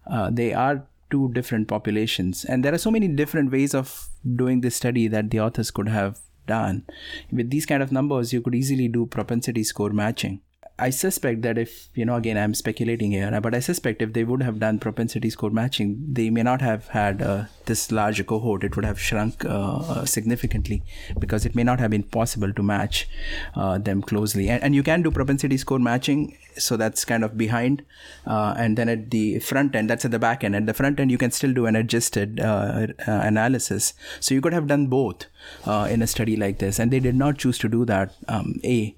Uh, 0.10 0.30
they 0.32 0.54
are 0.54 0.86
two 1.10 1.30
different 1.34 1.68
populations, 1.68 2.46
and 2.46 2.64
there 2.64 2.74
are 2.74 2.78
so 2.78 2.92
many 2.92 3.08
different 3.10 3.52
ways 3.52 3.76
of 3.76 4.08
doing 4.36 4.62
this 4.62 4.78
study 4.78 5.08
that 5.10 5.32
the 5.32 5.42
authors 5.42 5.72
could 5.72 5.90
have 5.90 6.20
done. 6.54 6.86
With 7.32 7.50
these 7.50 7.66
kind 7.74 7.84
of 7.84 7.92
numbers, 7.92 8.34
you 8.34 8.42
could 8.42 8.56
easily 8.62 8.88
do 8.88 9.06
propensity 9.18 9.64
score 9.74 9.92
matching. 10.04 10.42
I 10.82 10.90
suspect 10.90 11.44
that 11.44 11.60
if, 11.60 11.90
you 11.94 12.06
know, 12.06 12.16
again, 12.16 12.38
I'm 12.40 12.56
speculating 12.56 13.12
here, 13.12 13.40
but 13.40 13.54
I 13.54 13.60
suspect 13.60 14.02
if 14.02 14.14
they 14.14 14.24
would 14.24 14.42
have 14.42 14.60
done 14.60 14.80
propensity 14.80 15.30
score 15.30 15.52
matching, 15.52 15.90
they 16.12 16.32
may 16.32 16.42
not 16.42 16.62
have 16.62 16.88
had 16.88 17.22
uh, 17.22 17.44
this 17.66 17.92
large 17.92 18.26
cohort. 18.26 18.64
It 18.64 18.76
would 18.76 18.86
have 18.86 19.00
shrunk 19.00 19.46
uh, 19.46 19.76
uh, 19.76 20.06
significantly 20.06 20.82
because 21.20 21.46
it 21.46 21.54
may 21.54 21.64
not 21.64 21.80
have 21.80 21.92
been 21.92 22.02
possible 22.02 22.52
to 22.52 22.64
match 22.64 23.08
uh, 23.54 23.78
them 23.78 24.02
closely. 24.02 24.50
And, 24.50 24.64
and, 24.64 24.74
you 24.74 24.82
can 24.82 25.04
do 25.04 25.12
propensity 25.12 25.58
score 25.58 25.78
matching, 25.78 26.36
so 26.58 26.78
that's 26.78 27.06
kind 27.06 27.24
of 27.24 27.38
behind. 27.38 27.84
Uh, 28.26 28.56
and 28.58 28.76
then 28.76 28.90
at 28.90 29.12
the 29.12 29.40
front 29.40 29.76
end, 29.76 29.88
that's 29.88 30.06
at 30.06 30.12
the 30.12 30.24
back 30.28 30.44
end. 30.44 30.56
At 30.56 30.66
the 30.66 30.74
front 30.74 31.00
end, 31.00 31.12
you 31.12 31.20
can 31.20 31.30
still 31.30 31.54
do 31.54 31.68
an 31.68 31.76
adjusted 31.76 32.40
uh, 32.40 32.88
analysis. 33.06 33.94
So 34.20 34.34
you 34.34 34.42
could 34.42 34.54
have 34.54 34.66
done 34.66 34.88
both 34.88 35.28
in 35.66 36.02
a 36.02 36.08
study 36.08 36.36
like 36.36 36.60
this, 36.60 36.80
and 36.80 36.92
they 36.92 37.00
did 37.00 37.16
not 37.16 37.38
choose 37.38 37.58
to 37.60 37.70
do 37.70 37.86
that. 37.86 38.14
Um, 38.28 38.60
a 38.64 38.96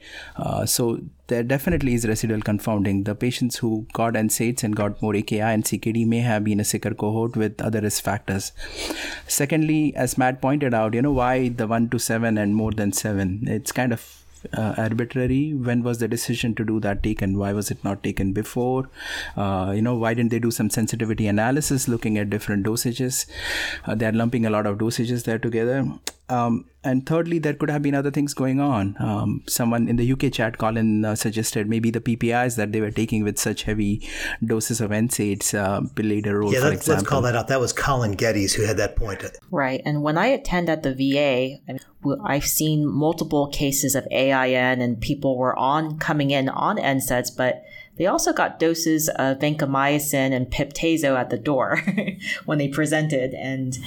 so 0.65 0.99
there 1.27 1.43
definitely 1.43 1.93
is 1.93 2.05
residual 2.05 2.41
confounding. 2.41 3.03
The 3.03 3.15
patients 3.15 3.57
who 3.57 3.87
got 3.93 4.13
NSAIDs 4.13 4.63
and 4.63 4.75
got 4.75 5.01
more 5.01 5.15
AKI 5.15 5.39
and 5.39 5.63
CKD 5.63 6.05
may 6.05 6.19
have 6.19 6.43
been 6.43 6.59
a 6.59 6.63
sicker 6.63 6.93
cohort 6.93 7.35
with 7.35 7.61
other 7.61 7.81
risk 7.81 8.03
factors. 8.03 8.51
Secondly, 9.27 9.95
as 9.95 10.17
Matt 10.17 10.41
pointed 10.41 10.73
out, 10.73 10.93
you 10.93 11.01
know, 11.01 11.11
why 11.11 11.49
the 11.49 11.67
1 11.67 11.89
to 11.89 11.99
7 11.99 12.37
and 12.37 12.55
more 12.55 12.71
than 12.71 12.91
7? 12.91 13.47
It's 13.47 13.71
kind 13.71 13.93
of 13.93 14.19
uh, 14.51 14.75
arbitrary 14.77 15.53
when 15.53 15.83
was 15.83 15.99
the 15.99 16.07
decision 16.07 16.53
to 16.53 16.65
do 16.65 16.77
that 16.81 17.01
taken 17.01 17.37
why 17.37 17.53
was 17.53 17.71
it 17.71 17.81
not 17.81 18.03
taken 18.03 18.33
before 18.33 18.89
uh, 19.37 19.71
you 19.73 19.81
know 19.81 19.95
why 19.95 20.13
didn't 20.13 20.31
they 20.31 20.39
do 20.39 20.51
some 20.51 20.69
sensitivity 20.69 21.27
analysis 21.27 21.87
looking 21.87 22.17
at 22.17 22.29
different 22.29 22.65
dosages 22.65 23.25
uh, 23.85 23.95
they're 23.95 24.11
lumping 24.11 24.45
a 24.45 24.49
lot 24.49 24.65
of 24.65 24.77
dosages 24.77 25.23
there 25.23 25.39
together 25.39 25.87
um, 26.29 26.65
and 26.85 27.05
thirdly, 27.05 27.39
there 27.39 27.53
could 27.53 27.69
have 27.69 27.81
been 27.81 27.95
other 27.95 28.11
things 28.11 28.33
going 28.33 28.59
on. 28.59 28.95
Um, 28.99 29.43
someone 29.47 29.87
in 29.87 29.95
the 29.95 30.11
UK 30.11 30.31
chat, 30.31 30.57
Colin, 30.57 31.05
uh, 31.05 31.15
suggested 31.15 31.69
maybe 31.69 31.91
the 31.91 32.01
PPIs 32.01 32.55
that 32.57 32.71
they 32.71 32.81
were 32.81 32.91
taking 32.91 33.23
with 33.23 33.37
such 33.37 33.63
heavy 33.63 34.07
doses 34.43 34.81
of 34.81 34.91
NSAIDs 34.91 35.53
uh, 35.53 35.81
played 35.95 36.27
a 36.27 36.35
role. 36.35 36.53
Yeah, 36.53 36.59
let's, 36.59 36.87
let's 36.87 37.03
call 37.03 37.21
that 37.21 37.35
out. 37.35 37.47
That 37.47 37.59
was 37.59 37.71
Colin 37.71 38.13
Geddes 38.13 38.53
who 38.53 38.63
had 38.63 38.77
that 38.77 38.95
point. 38.95 39.23
Right. 39.49 39.81
And 39.85 40.01
when 40.01 40.17
I 40.17 40.27
attend 40.27 40.69
at 40.69 40.83
the 40.83 40.93
VA, 40.93 41.59
I've 42.23 42.45
seen 42.45 42.85
multiple 42.85 43.47
cases 43.47 43.95
of 43.95 44.05
AIN 44.11 44.81
and 44.81 44.99
people 44.99 45.37
were 45.37 45.57
on 45.57 45.99
coming 45.99 46.31
in 46.31 46.49
on 46.49 46.77
NSAIDs, 46.77 47.35
but 47.35 47.63
they 47.97 48.07
also 48.07 48.33
got 48.33 48.59
doses 48.59 49.07
of 49.09 49.39
vancomycin 49.39 50.33
and 50.33 50.47
piptazo 50.47 51.17
at 51.17 51.29
the 51.29 51.37
door 51.37 51.81
when 52.45 52.57
they 52.57 52.67
presented, 52.67 53.33
and 53.33 53.77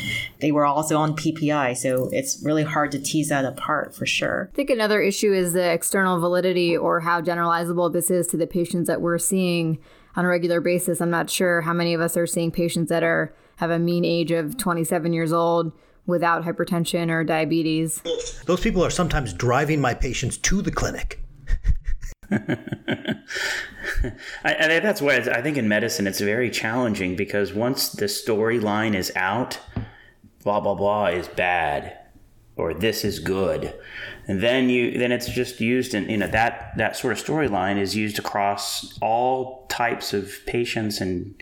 they 0.40 0.53
were 0.53 0.64
also 0.64 0.97
on 0.97 1.16
PPI. 1.16 1.77
So 1.77 2.09
it's 2.12 2.42
really 2.45 2.62
hard 2.62 2.92
to 2.92 3.01
tease 3.01 3.31
that 3.31 3.45
apart 3.45 3.95
for 3.95 4.07
sure. 4.07 4.49
I 4.53 4.57
think 4.57 4.71
another 4.71 5.01
issue 5.01 5.33
is 5.33 5.55
the 5.55 5.73
external 5.73 6.21
validity 6.21 6.77
or 6.77 7.01
how 7.01 7.21
generalizable 7.21 7.92
this 7.92 8.11
is 8.11 8.27
to 8.29 8.37
the 8.37 8.47
patients 8.47 8.87
that 8.87 9.01
we're 9.01 9.19
seeing 9.19 9.79
on 10.14 10.25
a 10.25 10.29
regular 10.29 10.61
basis. 10.61 11.01
I'm 11.01 11.11
not 11.11 11.29
sure 11.29 11.62
how 11.62 11.73
many 11.73 11.92
of 11.92 12.01
us 12.01 12.16
are 12.16 12.27
seeing 12.27 12.51
patients 12.51 12.88
that 12.88 13.03
are 13.03 13.35
have 13.57 13.71
a 13.71 13.79
mean 13.79 14.05
age 14.05 14.31
of 14.31 14.57
27 14.57 15.12
years 15.12 15.33
old 15.33 15.73
without 16.07 16.45
hypertension 16.45 17.11
or 17.11 17.25
diabetes. 17.25 18.03
Those 18.45 18.61
people 18.61 18.85
are 18.85 18.90
sometimes 18.90 19.33
driving 19.33 19.81
my 19.81 19.95
patients 19.95 20.37
to 20.38 20.62
the 20.62 20.71
clinic. 20.71 21.21
I, 22.31 23.25
I, 24.45 24.81
that's 24.81 25.01
why 25.01 25.17
I 25.17 25.43
think 25.43 25.57
in 25.57 25.69
medicine 25.69 26.07
it's 26.07 26.21
very 26.21 26.51
challenging 26.51 27.17
because 27.17 27.53
once 27.53 27.89
the 27.91 28.07
storyline 28.07 28.95
is 28.95 29.12
out, 29.17 29.59
blah 30.43 30.61
blah 30.61 30.75
blah 30.75 31.07
is 31.07 31.29
bad, 31.29 31.99
or 32.57 32.75
this 32.75 33.05
is 33.05 33.19
good, 33.19 33.75
and 34.27 34.41
then 34.41 34.69
you 34.69 34.99
then 34.99 35.12
it's 35.12 35.29
just 35.29 35.61
used 35.61 35.95
in 35.95 36.09
you 36.09 36.17
know 36.17 36.29
that 36.29 36.73
that 36.77 36.97
sort 36.97 37.12
of 37.12 37.25
storyline 37.25 37.79
is 37.79 37.95
used 37.95 38.19
across 38.19 38.99
all 39.01 39.67
types 39.69 40.12
of 40.12 40.35
patients 40.47 41.01
and 41.01 41.35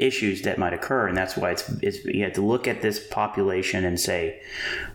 issues 0.00 0.42
that 0.42 0.58
might 0.58 0.72
occur 0.72 1.06
and 1.06 1.16
that's 1.16 1.36
why 1.36 1.50
it's, 1.50 1.68
it's 1.82 2.04
you 2.04 2.24
have 2.24 2.32
to 2.32 2.40
look 2.40 2.66
at 2.66 2.82
this 2.82 3.04
population 3.08 3.84
and 3.84 3.98
say 3.98 4.40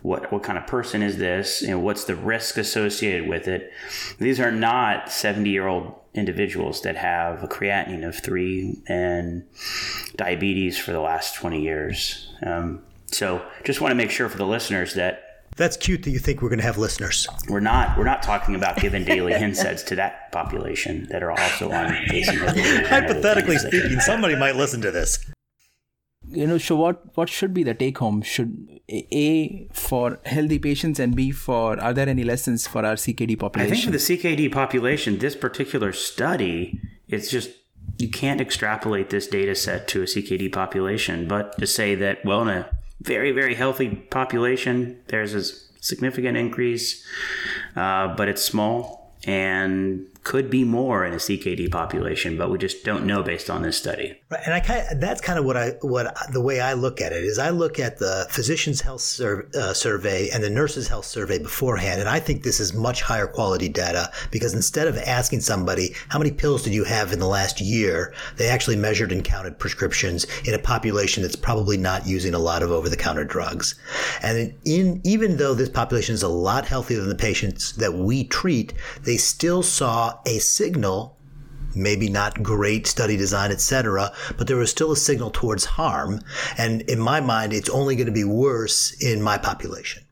what 0.02 0.30
what 0.32 0.42
kind 0.42 0.58
of 0.58 0.66
person 0.66 1.02
is 1.02 1.18
this 1.18 1.62
and 1.62 1.82
what's 1.82 2.04
the 2.04 2.16
risk 2.16 2.58
associated 2.58 3.28
with 3.28 3.48
it? 3.48 3.72
These 4.18 4.40
are 4.40 4.52
not 4.52 5.10
70 5.10 5.50
year 5.50 5.66
old 5.66 5.94
individuals 6.14 6.82
that 6.82 6.96
have 6.96 7.42
a 7.42 7.48
creatinine 7.48 8.06
of 8.06 8.16
three 8.16 8.76
and 8.88 9.44
diabetes 10.16 10.78
for 10.78 10.92
the 10.92 11.00
last 11.00 11.34
20 11.36 11.60
years. 11.60 12.32
Um, 12.42 12.82
so 13.06 13.44
just 13.64 13.80
want 13.80 13.92
to 13.92 13.96
make 13.96 14.10
sure 14.10 14.28
for 14.28 14.38
the 14.38 14.46
listeners 14.46 14.94
that 14.94 15.25
that's 15.56 15.76
cute 15.76 16.02
that 16.04 16.10
you 16.10 16.18
think 16.18 16.42
we're 16.42 16.48
going 16.48 16.58
to 16.58 16.64
have 16.64 16.78
listeners. 16.78 17.26
We're 17.48 17.60
not. 17.60 17.96
We're 17.96 18.04
not 18.04 18.22
talking 18.22 18.54
about 18.54 18.76
giving 18.76 19.04
daily 19.04 19.32
NSAIDs 19.32 19.84
to 19.86 19.96
that 19.96 20.30
population 20.32 21.06
that 21.10 21.22
are 21.22 21.30
also 21.30 21.70
on 21.70 21.94
ACE 22.10 22.28
Hypothetically 22.28 23.58
speaking, 23.58 24.00
somebody 24.00 24.36
might 24.36 24.56
listen 24.56 24.80
to 24.82 24.90
this. 24.90 25.18
You 26.28 26.46
know, 26.46 26.58
so 26.58 26.76
what? 26.76 27.16
What 27.16 27.28
should 27.28 27.54
be 27.54 27.62
the 27.62 27.72
take 27.72 27.98
home? 27.98 28.20
Should 28.20 28.80
a 28.88 29.68
for 29.72 30.18
healthy 30.24 30.58
patients 30.58 30.98
and 30.98 31.14
B 31.14 31.30
for 31.30 31.80
are 31.80 31.94
there 31.94 32.08
any 32.08 32.24
lessons 32.24 32.66
for 32.66 32.84
our 32.84 32.94
CKD 32.94 33.38
population? 33.38 33.72
I 33.72 33.74
think 33.74 33.84
for 33.84 33.90
the 33.92 34.36
CKD 34.36 34.52
population, 34.52 35.18
this 35.18 35.36
particular 35.36 35.92
study, 35.92 36.80
it's 37.08 37.30
just 37.30 37.50
you 37.98 38.10
can't 38.10 38.40
extrapolate 38.40 39.10
this 39.10 39.26
data 39.26 39.54
set 39.54 39.88
to 39.88 40.02
a 40.02 40.04
CKD 40.04 40.52
population, 40.52 41.28
but 41.28 41.56
to 41.58 41.66
say 41.66 41.94
that 41.94 42.24
well, 42.24 42.42
in 42.42 42.48
a 42.48 42.70
very, 43.00 43.32
very 43.32 43.54
healthy 43.54 43.88
population. 43.88 45.00
There's 45.08 45.34
a 45.34 45.42
significant 45.80 46.36
increase, 46.36 47.04
uh, 47.76 48.14
but 48.16 48.28
it's 48.28 48.42
small 48.42 49.14
and 49.26 50.06
could 50.22 50.50
be 50.50 50.64
more 50.64 51.04
in 51.04 51.12
a 51.12 51.16
CKD 51.16 51.70
population, 51.70 52.36
but 52.36 52.50
we 52.50 52.58
just 52.58 52.84
don't 52.84 53.06
know 53.06 53.22
based 53.22 53.50
on 53.50 53.62
this 53.62 53.76
study. 53.76 54.20
Right, 54.28 54.40
and 54.44 54.52
I 54.52 54.58
kind 54.58 54.84
of, 54.90 55.00
that's 55.00 55.20
kind 55.20 55.38
of 55.38 55.44
what 55.44 55.56
I 55.56 55.70
what 55.82 56.12
the 56.32 56.40
way 56.40 56.58
I 56.58 56.72
look 56.72 57.00
at 57.00 57.12
it 57.12 57.22
is 57.22 57.38
I 57.38 57.50
look 57.50 57.78
at 57.78 57.98
the 57.98 58.26
physician's 58.28 58.80
health 58.80 59.02
sur- 59.02 59.48
uh, 59.54 59.72
survey 59.72 60.30
and 60.30 60.42
the 60.42 60.50
nurse's 60.50 60.88
health 60.88 61.04
survey 61.04 61.38
beforehand, 61.38 62.00
and 62.00 62.08
I 62.08 62.18
think 62.18 62.42
this 62.42 62.58
is 62.58 62.74
much 62.74 63.02
higher 63.02 63.28
quality 63.28 63.68
data 63.68 64.10
because 64.32 64.52
instead 64.52 64.88
of 64.88 64.96
asking 64.98 65.42
somebody 65.42 65.94
how 66.08 66.18
many 66.18 66.32
pills 66.32 66.64
did 66.64 66.74
you 66.74 66.82
have 66.82 67.12
in 67.12 67.20
the 67.20 67.28
last 67.28 67.60
year, 67.60 68.14
they 68.36 68.48
actually 68.48 68.74
measured 68.74 69.12
and 69.12 69.22
counted 69.22 69.60
prescriptions 69.60 70.26
in 70.44 70.54
a 70.54 70.58
population 70.58 71.22
that's 71.22 71.36
probably 71.36 71.76
not 71.76 72.04
using 72.04 72.34
a 72.34 72.38
lot 72.40 72.64
of 72.64 72.72
over 72.72 72.88
the 72.88 72.96
counter 72.96 73.24
drugs, 73.24 73.76
and 74.22 74.52
in 74.64 75.00
even 75.04 75.36
though 75.36 75.54
this 75.54 75.68
population 75.68 76.16
is 76.16 76.24
a 76.24 76.28
lot 76.28 76.66
healthier 76.66 76.98
than 76.98 77.08
the 77.08 77.14
patients 77.14 77.74
that 77.74 77.94
we 77.94 78.24
treat, 78.24 78.72
they 79.02 79.16
still 79.16 79.62
saw 79.62 80.18
a 80.26 80.40
signal 80.40 81.15
maybe 81.76 82.08
not 82.08 82.42
great 82.42 82.86
study 82.86 83.16
design, 83.16 83.52
etc., 83.52 84.12
but 84.36 84.46
there 84.46 84.56
was 84.56 84.70
still 84.70 84.92
a 84.92 84.96
signal 84.96 85.30
towards 85.30 85.64
harm. 85.64 86.20
And 86.58 86.82
in 86.82 86.98
my 86.98 87.20
mind, 87.20 87.52
it's 87.52 87.70
only 87.70 87.96
going 87.96 88.06
to 88.06 88.12
be 88.12 88.24
worse 88.24 88.96
in 89.02 89.22
my 89.22 89.38
population. 89.38 90.02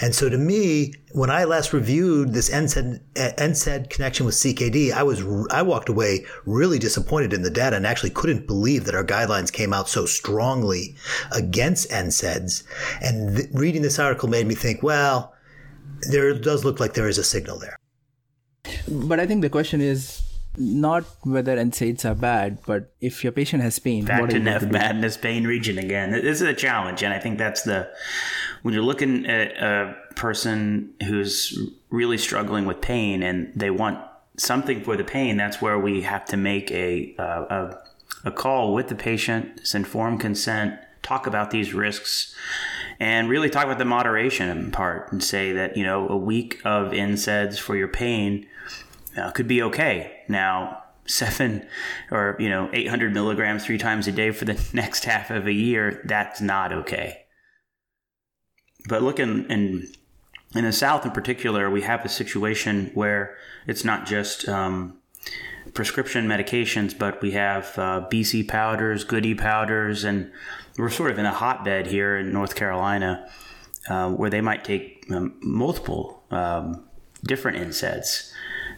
And 0.00 0.14
so 0.14 0.28
to 0.28 0.38
me, 0.38 0.94
when 1.12 1.30
I 1.30 1.44
last 1.44 1.72
reviewed 1.72 2.32
this 2.32 2.50
NSAID, 2.50 3.00
NSAID 3.14 3.90
connection 3.90 4.26
with 4.26 4.34
CKD, 4.34 4.92
I 4.92 5.02
was, 5.02 5.24
I 5.50 5.62
walked 5.62 5.88
away 5.88 6.24
really 6.44 6.78
disappointed 6.78 7.32
in 7.32 7.42
the 7.42 7.50
data 7.50 7.76
and 7.76 7.86
actually 7.86 8.10
couldn't 8.10 8.46
believe 8.46 8.84
that 8.84 8.94
our 8.94 9.04
guidelines 9.04 9.52
came 9.52 9.72
out 9.72 9.88
so 9.88 10.06
strongly 10.06 10.96
against 11.32 11.90
NSAIDs. 11.90 12.62
And 13.00 13.36
th- 13.36 13.48
reading 13.52 13.82
this 13.82 13.98
article 13.98 14.28
made 14.28 14.46
me 14.46 14.54
think, 14.54 14.82
well, 14.82 15.34
there 16.10 16.32
does 16.34 16.64
look 16.64 16.80
like 16.80 16.94
there 16.94 17.08
is 17.08 17.18
a 17.18 17.24
signal 17.24 17.58
there. 17.58 17.76
But 18.88 19.20
I 19.20 19.26
think 19.26 19.42
the 19.42 19.50
question 19.50 19.80
is 19.80 20.21
not 20.56 21.04
whether 21.22 21.56
NSAIDs 21.56 22.04
are 22.04 22.14
bad, 22.14 22.58
but 22.66 22.92
if 23.00 23.24
your 23.24 23.32
patient 23.32 23.62
has 23.62 23.78
pain, 23.78 24.04
back 24.04 24.18
to 24.18 24.22
are 24.22 24.26
you 24.38 24.44
going 24.44 24.44
Neph 24.44 24.60
to 24.60 24.66
do? 24.66 24.72
Madness 24.72 25.16
pain 25.16 25.46
region 25.46 25.78
again. 25.78 26.10
This 26.10 26.40
is 26.40 26.42
a 26.42 26.54
challenge, 26.54 27.02
and 27.02 27.12
I 27.12 27.18
think 27.18 27.38
that's 27.38 27.62
the 27.62 27.90
when 28.62 28.74
you're 28.74 28.82
looking 28.82 29.26
at 29.26 29.56
a 29.56 29.96
person 30.14 30.94
who's 31.06 31.58
really 31.90 32.18
struggling 32.18 32.66
with 32.66 32.80
pain 32.80 33.22
and 33.22 33.52
they 33.54 33.70
want 33.70 33.98
something 34.36 34.82
for 34.82 34.96
the 34.96 35.04
pain. 35.04 35.36
That's 35.36 35.60
where 35.62 35.78
we 35.78 36.02
have 36.02 36.24
to 36.26 36.36
make 36.36 36.70
a 36.70 37.14
uh, 37.18 37.44
a, 38.24 38.28
a 38.28 38.30
call 38.30 38.74
with 38.74 38.88
the 38.88 38.94
patient, 38.94 39.60
it's 39.60 39.74
informed 39.74 40.20
consent, 40.20 40.78
talk 41.02 41.26
about 41.26 41.50
these 41.50 41.74
risks 41.74 42.34
and 43.00 43.28
really 43.28 43.50
talk 43.50 43.64
about 43.64 43.78
the 43.78 43.84
moderation 43.84 44.70
part 44.70 45.10
and 45.10 45.22
say 45.22 45.52
that 45.52 45.76
you 45.76 45.84
know 45.84 46.08
a 46.08 46.16
week 46.16 46.60
of 46.64 46.92
NSAIDs 46.92 47.58
for 47.58 47.74
your 47.74 47.88
pain 47.88 48.46
uh, 49.16 49.30
could 49.30 49.48
be 49.48 49.62
okay. 49.62 50.20
Now 50.28 50.82
seven 51.06 51.66
or 52.10 52.36
you 52.38 52.48
know 52.48 52.70
800 52.72 53.12
milligrams 53.12 53.64
three 53.64 53.78
times 53.78 54.06
a 54.06 54.12
day 54.12 54.30
for 54.30 54.44
the 54.44 54.62
next 54.72 55.04
half 55.04 55.30
of 55.30 55.46
a 55.46 55.52
year 55.52 56.02
that's 56.04 56.40
not 56.40 56.72
okay. 56.72 57.24
But 58.88 59.02
look 59.02 59.18
in 59.18 59.46
in, 59.50 59.88
in 60.54 60.64
the 60.64 60.72
South 60.72 61.04
in 61.04 61.12
particular, 61.12 61.70
we 61.70 61.82
have 61.82 62.04
a 62.04 62.08
situation 62.08 62.90
where 62.94 63.36
it's 63.66 63.84
not 63.84 64.06
just 64.06 64.48
um, 64.48 64.98
prescription 65.72 66.26
medications, 66.26 66.96
but 66.96 67.22
we 67.22 67.30
have 67.32 67.78
uh, 67.78 68.06
BC 68.10 68.48
powders, 68.48 69.04
Goody 69.04 69.34
powders, 69.34 70.04
and 70.04 70.30
we're 70.76 70.90
sort 70.90 71.10
of 71.10 71.18
in 71.18 71.26
a 71.26 71.32
hotbed 71.32 71.86
here 71.86 72.16
in 72.16 72.32
North 72.32 72.54
Carolina 72.54 73.28
uh, 73.88 74.10
where 74.10 74.30
they 74.30 74.40
might 74.40 74.64
take 74.64 75.06
um, 75.10 75.34
multiple 75.40 76.24
um, 76.30 76.84
different 77.24 77.58
NSAIDs 77.58 78.32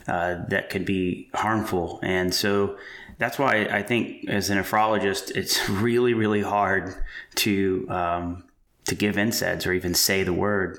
uh, 0.06 0.44
that 0.48 0.70
could 0.70 0.84
be 0.84 1.28
harmful. 1.34 1.98
And 2.02 2.34
so 2.34 2.76
that's 3.18 3.38
why 3.38 3.66
I 3.66 3.82
think 3.82 4.28
as 4.28 4.50
a 4.50 4.56
nephrologist, 4.56 5.30
it's 5.36 5.68
really, 5.68 6.14
really 6.14 6.42
hard 6.42 6.94
to 7.36 7.86
um, 7.88 8.44
to 8.86 8.94
give 8.94 9.16
NSAIDs 9.16 9.66
or 9.66 9.72
even 9.72 9.94
say 9.94 10.22
the 10.22 10.32
word. 10.32 10.78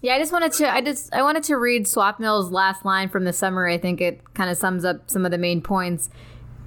Yeah, 0.00 0.14
I 0.14 0.18
just 0.18 0.32
wanted 0.32 0.52
to 0.52 0.72
I 0.72 0.80
just 0.80 1.12
I 1.12 1.22
wanted 1.22 1.42
to 1.44 1.56
read 1.56 1.86
Swapnil's 1.86 2.52
last 2.52 2.84
line 2.84 3.08
from 3.08 3.24
the 3.24 3.32
summary. 3.32 3.74
I 3.74 3.78
think 3.78 4.00
it 4.00 4.22
kind 4.34 4.50
of 4.50 4.56
sums 4.56 4.84
up 4.84 5.10
some 5.10 5.24
of 5.24 5.30
the 5.30 5.38
main 5.38 5.60
points. 5.60 6.08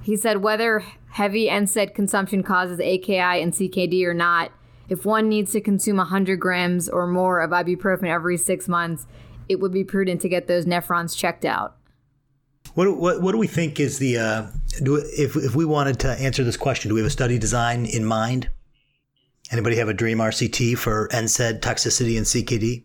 He 0.02 0.16
said 0.16 0.42
whether 0.42 0.84
heavy 1.10 1.48
NSAID 1.48 1.94
consumption 1.94 2.42
causes 2.42 2.80
AKI 2.80 3.42
and 3.42 3.52
CKD 3.52 4.04
or 4.04 4.14
not, 4.14 4.52
if 4.88 5.06
one 5.06 5.28
needs 5.28 5.52
to 5.52 5.60
consume 5.60 5.96
100 5.98 6.36
grams 6.36 6.88
or 6.88 7.06
more 7.06 7.40
of 7.40 7.50
ibuprofen 7.50 8.08
every 8.08 8.36
six 8.36 8.68
months, 8.68 9.06
it 9.52 9.60
would 9.60 9.72
be 9.72 9.84
prudent 9.84 10.20
to 10.22 10.28
get 10.28 10.48
those 10.48 10.66
nephrons 10.66 11.16
checked 11.16 11.44
out. 11.44 11.76
What, 12.74 12.96
what, 12.96 13.20
what 13.20 13.32
do 13.32 13.38
we 13.38 13.46
think 13.46 13.78
is 13.78 13.98
the, 13.98 14.16
uh, 14.18 14.46
do, 14.82 14.96
if, 14.96 15.36
if 15.36 15.54
we 15.54 15.64
wanted 15.64 16.00
to 16.00 16.08
answer 16.12 16.42
this 16.42 16.56
question, 16.56 16.88
do 16.88 16.94
we 16.94 17.00
have 17.00 17.06
a 17.06 17.10
study 17.10 17.38
design 17.38 17.84
in 17.84 18.04
mind? 18.04 18.48
Anybody 19.50 19.76
have 19.76 19.88
a 19.88 19.94
dream 19.94 20.18
RCT 20.18 20.78
for 20.78 21.08
NSAID 21.08 21.60
toxicity 21.60 22.16
and 22.16 22.26
CKD? 22.26 22.84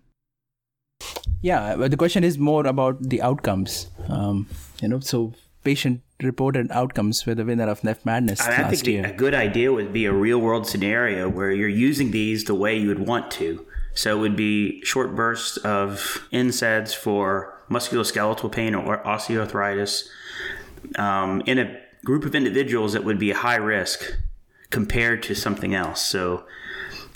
Yeah, 1.41 1.75
but 1.77 1.91
the 1.91 1.97
question 1.97 2.23
is 2.23 2.37
more 2.37 2.65
about 2.67 3.01
the 3.01 3.21
outcomes. 3.21 3.87
Um, 4.09 4.47
you 4.81 4.89
know, 4.89 4.99
so 4.99 5.33
patient 5.63 6.01
reported 6.21 6.69
outcomes 6.71 7.25
with 7.25 7.37
the 7.37 7.45
winner 7.45 7.69
of 7.69 7.81
Neph 7.81 8.03
Madness 8.03 8.41
I, 8.41 8.49
mean, 8.49 8.59
I 8.59 8.69
think 8.69 8.87
year. 8.87 9.05
a 9.05 9.13
good 9.13 9.33
idea 9.33 9.71
would 9.71 9.93
be 9.93 10.05
a 10.05 10.13
real 10.13 10.39
world 10.39 10.67
scenario 10.67 11.29
where 11.29 11.51
you're 11.51 11.69
using 11.69 12.11
these 12.11 12.45
the 12.45 12.55
way 12.55 12.75
you 12.75 12.87
would 12.87 13.05
want 13.07 13.29
to. 13.31 13.65
So 13.97 14.15
it 14.15 14.19
would 14.19 14.35
be 14.35 14.85
short 14.85 15.15
bursts 15.15 15.57
of 15.57 16.23
NSAIDs 16.31 16.93
for 16.93 17.59
musculoskeletal 17.67 18.51
pain 18.51 18.75
or 18.75 18.99
osteoarthritis 18.99 20.07
um, 20.99 21.41
in 21.47 21.57
a 21.57 21.79
group 22.05 22.23
of 22.23 22.35
individuals 22.35 22.93
that 22.93 23.03
would 23.03 23.17
be 23.17 23.31
high 23.31 23.55
risk 23.55 24.03
compared 24.69 25.23
to 25.23 25.33
something 25.33 25.73
else. 25.73 26.05
So, 26.05 26.45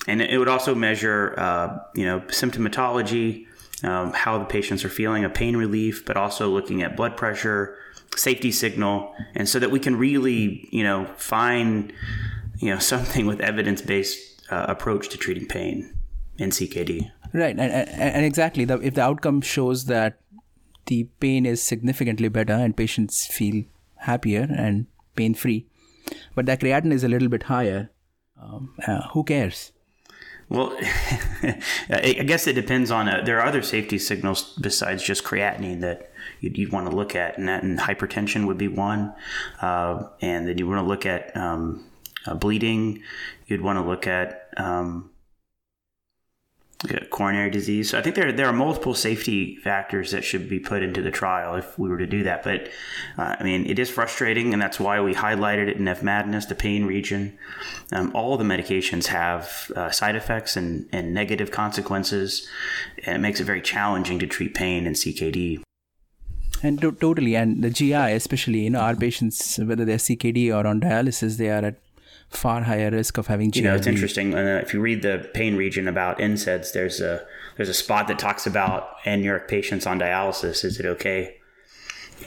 and 0.08 0.24
it 0.24 0.40
would 0.40 0.48
also 0.48 0.74
measure, 0.74 1.36
uh, 1.38 1.78
you 1.94 2.04
know, 2.04 2.22
symptomatology, 2.22 3.46
um, 3.84 4.12
how 4.14 4.40
the 4.40 4.46
patients 4.46 4.84
are 4.84 4.90
feeling, 4.90 5.24
a 5.24 5.30
pain 5.30 5.56
relief, 5.56 6.04
but 6.04 6.18
also 6.18 6.50
looking 6.50 6.82
at 6.82 6.98
blood 6.98 7.16
pressure, 7.16 7.78
safety 8.16 8.52
signal, 8.52 9.14
and 9.36 9.48
so 9.48 9.60
that 9.60 9.70
we 9.70 9.80
can 9.80 9.98
really, 9.98 10.68
you 10.72 10.84
know, 10.84 11.06
find, 11.18 11.94
you 12.58 12.74
know, 12.74 12.80
something 12.94 13.28
with 13.28 13.40
evidence 13.40 13.84
based 13.84 14.42
uh, 14.52 14.66
approach 14.68 15.10
to 15.10 15.18
treating 15.20 15.46
pain 15.46 15.94
in 16.42 16.50
CKD. 16.50 17.12
Right, 17.34 17.58
and, 17.58 17.72
and, 17.72 18.26
exactly, 18.26 18.66
the, 18.66 18.80
if 18.80 18.96
the 18.96 19.02
outcome 19.02 19.42
shows 19.42 19.86
that 19.86 20.20
the 20.88 21.06
pain 21.20 21.46
is 21.46 21.62
significantly 21.62 22.28
better 22.28 22.54
and 22.54 22.76
patients 22.76 23.28
feel 23.28 23.64
happier 23.98 24.48
and 24.50 24.88
pain 25.16 25.34
free, 25.34 25.68
but 26.36 26.46
the 26.46 26.58
creatinine 26.58 26.92
is 26.92 27.04
a 27.04 27.08
little 27.08 27.30
bit 27.30 27.44
higher, 27.44 27.92
um, 28.42 28.74
uh, 28.86 29.08
who 29.10 29.24
cares? 29.24 29.72
Well, 30.50 30.78
I 31.89 32.24
guess 32.26 32.46
it 32.48 32.54
depends 32.54 32.92
on. 32.92 33.08
A, 33.08 33.24
there 33.24 33.39
are 33.39 33.46
other 33.46 33.62
safety 33.62 33.98
signals 33.98 34.58
besides 34.60 35.02
just 35.02 35.24
creatinine 35.24 35.80
that 35.80 36.12
you'd, 36.42 36.58
you'd 36.58 36.74
want 36.74 36.89
to 36.89 36.96
look 36.96 37.16
at, 37.16 37.38
and 37.38 37.48
that 37.48 37.64
and 37.64 37.80
hypertension 37.80 38.46
would 38.48 38.58
be 38.58 38.68
one. 38.68 39.14
Uh, 39.62 40.10
and 40.20 40.50
then 40.50 40.58
you 40.58 40.68
want 40.68 40.84
to 40.84 40.86
look 40.86 41.06
at 41.06 41.36
um, 41.38 41.86
uh, 42.26 42.34
bleeding. 42.34 43.02
You'd 43.48 43.62
want 43.62 43.78
to 43.78 43.84
look 43.84 44.08
at 44.08 44.50
um, 44.58 45.12
coronary 47.10 47.50
disease. 47.50 47.90
So 47.92 48.00
I 48.00 48.02
think 48.02 48.16
there 48.16 48.32
there 48.32 48.48
are 48.48 48.54
multiple 48.54 48.94
safety 48.94 49.56
factors 49.58 50.12
that 50.12 50.24
should 50.24 50.50
be 50.50 50.60
put 50.60 50.82
into 50.82 51.02
the 51.02 51.12
trial 51.12 51.56
if 51.56 51.78
we 51.78 51.90
were 51.90 51.98
to 51.98 52.08
do 52.08 52.24
that. 52.24 52.44
But 52.44 52.70
uh, 53.18 53.36
I 53.40 53.44
mean, 53.44 53.66
it 53.68 53.78
is 53.78 53.90
frustrating, 53.90 54.54
and 54.54 54.62
that's 54.62 54.80
why 54.80 55.00
we 55.00 55.14
highlighted 55.14 55.68
it 55.68 55.78
in 55.78 55.88
F 55.88 56.02
Madness, 56.02 56.46
the 56.46 56.56
pain 56.56 56.86
region. 56.86 57.38
Um, 57.92 58.12
all 58.16 58.38
the 58.38 58.44
medications 58.44 59.08
have 59.08 59.72
uh, 59.76 59.92
side 59.92 60.16
effects 60.16 60.56
and, 60.58 60.88
and 60.92 61.14
negative 61.14 61.52
consequences, 61.52 62.48
and 63.06 63.18
it 63.18 63.20
makes 63.20 63.40
it 63.40 63.44
very 63.44 63.62
challenging 63.62 64.18
to 64.20 64.28
treat 64.28 64.54
pain 64.54 64.88
in 64.88 64.94
CKD. 64.94 65.62
And 66.64 66.80
to- 66.82 66.92
totally, 66.92 67.36
and 67.36 67.64
the 67.64 67.70
GI, 67.70 67.94
especially, 67.94 68.62
you 68.62 68.70
know, 68.70 68.80
our 68.80 68.96
patients, 68.96 69.58
whether 69.60 69.86
they're 69.86 69.98
CKD 69.98 70.54
or 70.54 70.66
on 70.68 70.82
dialysis, 70.82 71.38
they 71.38 71.50
are 71.50 71.66
at 71.66 71.76
far 72.32 72.64
higher 72.64 72.90
risk 72.90 73.18
of 73.18 73.28
having 73.28 73.52
GI. 73.52 73.60
You 73.60 73.68
know, 73.68 73.76
it's 73.76 73.88
interesting. 73.88 74.34
Uh, 74.34 74.60
if 74.64 74.74
you 74.74 74.82
read 74.82 75.02
the 75.02 75.30
pain 75.34 75.56
region 75.56 75.88
about 75.88 76.18
NSAIDs, 76.20 76.74
there's 76.74 77.00
a 77.02 77.26
there's 77.58 77.70
a 77.70 77.74
spot 77.74 78.08
that 78.08 78.18
talks 78.18 78.48
about 78.48 78.98
anuric 79.06 79.48
patients 79.48 79.86
on 79.86 80.00
dialysis. 80.00 80.64
Is 80.64 80.80
it 80.80 80.86
okay? 80.86 81.38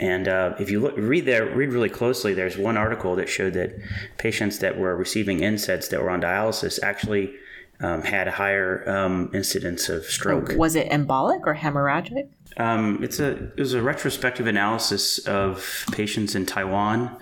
And 0.00 0.28
uh, 0.28 0.54
if 0.58 0.70
you 0.70 0.80
look, 0.80 0.94
read 0.96 1.24
there, 1.24 1.46
read 1.54 1.72
really 1.72 1.88
closely. 1.88 2.34
There's 2.34 2.58
one 2.58 2.76
article 2.76 3.16
that 3.16 3.28
showed 3.28 3.54
that 3.54 3.74
patients 4.18 4.58
that 4.58 4.78
were 4.78 4.96
receiving 4.96 5.38
NSAIDs 5.38 5.88
that 5.90 6.02
were 6.02 6.10
on 6.10 6.20
dialysis 6.20 6.82
actually 6.82 7.34
um, 7.80 8.02
had 8.02 8.28
a 8.28 8.32
higher 8.32 8.88
um, 8.88 9.30
incidence 9.32 9.88
of 9.88 10.04
stroke. 10.04 10.52
Was 10.56 10.74
it 10.74 10.90
embolic 10.90 11.46
or 11.46 11.54
hemorrhagic? 11.54 12.28
Um, 12.56 13.02
it's 13.02 13.18
a 13.18 13.30
it 13.30 13.58
was 13.58 13.74
a 13.74 13.82
retrospective 13.82 14.46
analysis 14.46 15.18
of 15.26 15.84
patients 15.92 16.34
in 16.34 16.46
Taiwan. 16.46 17.16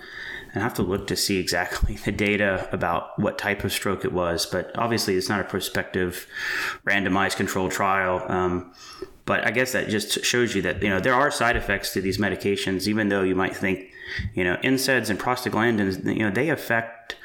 I 0.55 0.59
have 0.59 0.73
to 0.75 0.83
look 0.83 1.07
to 1.07 1.15
see 1.15 1.39
exactly 1.39 1.95
the 2.05 2.11
data 2.11 2.67
about 2.71 3.17
what 3.19 3.37
type 3.37 3.63
of 3.63 3.71
stroke 3.71 4.05
it 4.05 4.13
was, 4.13 4.45
but 4.45 4.71
obviously 4.77 5.15
it's 5.15 5.29
not 5.29 5.41
a 5.41 5.45
prospective 5.45 6.27
randomized 6.85 7.37
controlled 7.37 7.71
trial. 7.71 8.23
Um, 8.29 8.73
but 9.25 9.45
I 9.45 9.51
guess 9.51 9.71
that 9.71 9.87
just 9.87 10.23
shows 10.25 10.53
you 10.53 10.61
that 10.63 10.83
you 10.83 10.89
know 10.89 10.99
there 10.99 11.13
are 11.13 11.31
side 11.31 11.55
effects 11.55 11.93
to 11.93 12.01
these 12.01 12.17
medications, 12.17 12.87
even 12.87 13.09
though 13.09 13.23
you 13.23 13.35
might 13.35 13.55
think 13.55 13.89
you 14.33 14.43
know 14.43 14.57
NSAIDs 14.57 15.09
and 15.09 15.17
prostaglandins, 15.17 16.03
you 16.05 16.23
know 16.23 16.29
they 16.31 16.49
affect 16.49 17.15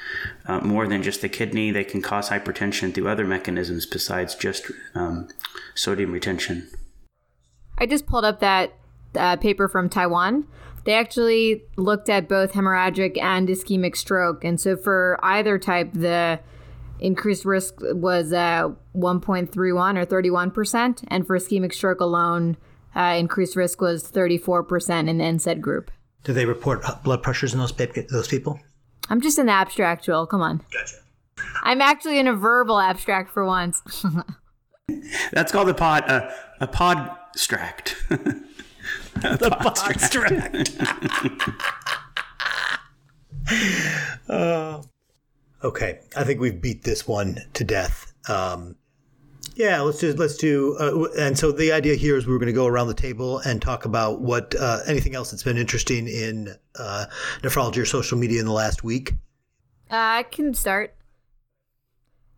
uh, 0.46 0.60
more 0.60 0.86
than 0.86 1.02
just 1.02 1.22
the 1.22 1.28
kidney. 1.28 1.72
They 1.72 1.84
can 1.84 2.00
cause 2.00 2.30
hypertension 2.30 2.94
through 2.94 3.08
other 3.08 3.26
mechanisms 3.26 3.84
besides 3.84 4.36
just 4.36 4.70
um, 4.94 5.28
sodium 5.74 6.12
retention. 6.12 6.68
I 7.78 7.86
just 7.86 8.06
pulled 8.06 8.24
up 8.24 8.38
that 8.40 8.72
uh, 9.16 9.36
paper 9.36 9.66
from 9.68 9.88
Taiwan. 9.88 10.46
They 10.88 10.94
actually 10.94 11.64
looked 11.76 12.08
at 12.08 12.30
both 12.30 12.54
hemorrhagic 12.54 13.20
and 13.20 13.46
ischemic 13.46 13.94
stroke, 13.94 14.42
and 14.42 14.58
so 14.58 14.74
for 14.74 15.20
either 15.22 15.58
type, 15.58 15.90
the 15.92 16.40
increased 16.98 17.44
risk 17.44 17.74
was 17.80 18.32
uh, 18.32 18.70
1.31 18.96 19.98
or 19.98 20.04
31 20.06 20.50
percent, 20.50 21.02
and 21.08 21.26
for 21.26 21.38
ischemic 21.38 21.74
stroke 21.74 22.00
alone, 22.00 22.56
uh, 22.96 23.16
increased 23.18 23.54
risk 23.54 23.82
was 23.82 24.08
34 24.08 24.62
percent 24.62 25.10
in 25.10 25.18
the 25.18 25.24
NSAID 25.24 25.60
group. 25.60 25.90
Do 26.24 26.32
they 26.32 26.46
report 26.46 26.82
blood 27.04 27.22
pressures 27.22 27.52
in 27.52 27.58
those 27.60 27.72
those 27.72 28.28
people? 28.28 28.58
I'm 29.10 29.20
just 29.20 29.38
in 29.38 29.44
the 29.44 29.52
abstract, 29.52 30.06
Joel. 30.06 30.26
Come 30.26 30.40
on. 30.40 30.62
Gotcha. 30.72 30.96
I'm 31.64 31.82
actually 31.82 32.18
in 32.18 32.26
a 32.26 32.34
verbal 32.34 32.80
abstract 32.80 33.30
for 33.30 33.44
once. 33.44 33.82
That's 35.32 35.52
called 35.52 35.68
a 35.68 35.74
pod 35.74 36.04
uh, 36.08 36.30
a 36.62 36.66
pod 39.20 39.76
stract. 39.76 40.54
the 40.68 40.90
podstract. 43.48 44.28
uh, 44.28 44.82
okay, 45.66 46.00
I 46.16 46.24
think 46.24 46.40
we've 46.40 46.60
beat 46.60 46.84
this 46.84 47.06
one 47.06 47.38
to 47.54 47.64
death. 47.64 48.12
Um, 48.28 48.76
yeah, 49.58 49.80
let's 49.80 50.00
just 50.00 50.18
let's 50.18 50.36
do. 50.36 50.76
Uh, 50.78 51.08
and 51.18 51.36
so 51.36 51.50
the 51.50 51.72
idea 51.72 51.96
here 51.96 52.16
is 52.16 52.26
we 52.26 52.34
are 52.34 52.38
going 52.38 52.46
to 52.46 52.52
go 52.52 52.66
around 52.66 52.86
the 52.86 52.94
table 52.94 53.40
and 53.40 53.60
talk 53.60 53.84
about 53.84 54.20
what 54.20 54.54
uh, 54.54 54.80
anything 54.86 55.14
else 55.16 55.32
that's 55.32 55.42
been 55.42 55.58
interesting 55.58 56.06
in 56.06 56.54
uh, 56.78 57.06
nephrology 57.42 57.78
or 57.78 57.84
social 57.84 58.16
media 58.16 58.38
in 58.38 58.46
the 58.46 58.52
last 58.52 58.84
week. 58.84 59.14
Uh, 59.90 59.96
I 59.96 60.22
can 60.24 60.54
start. 60.54 60.94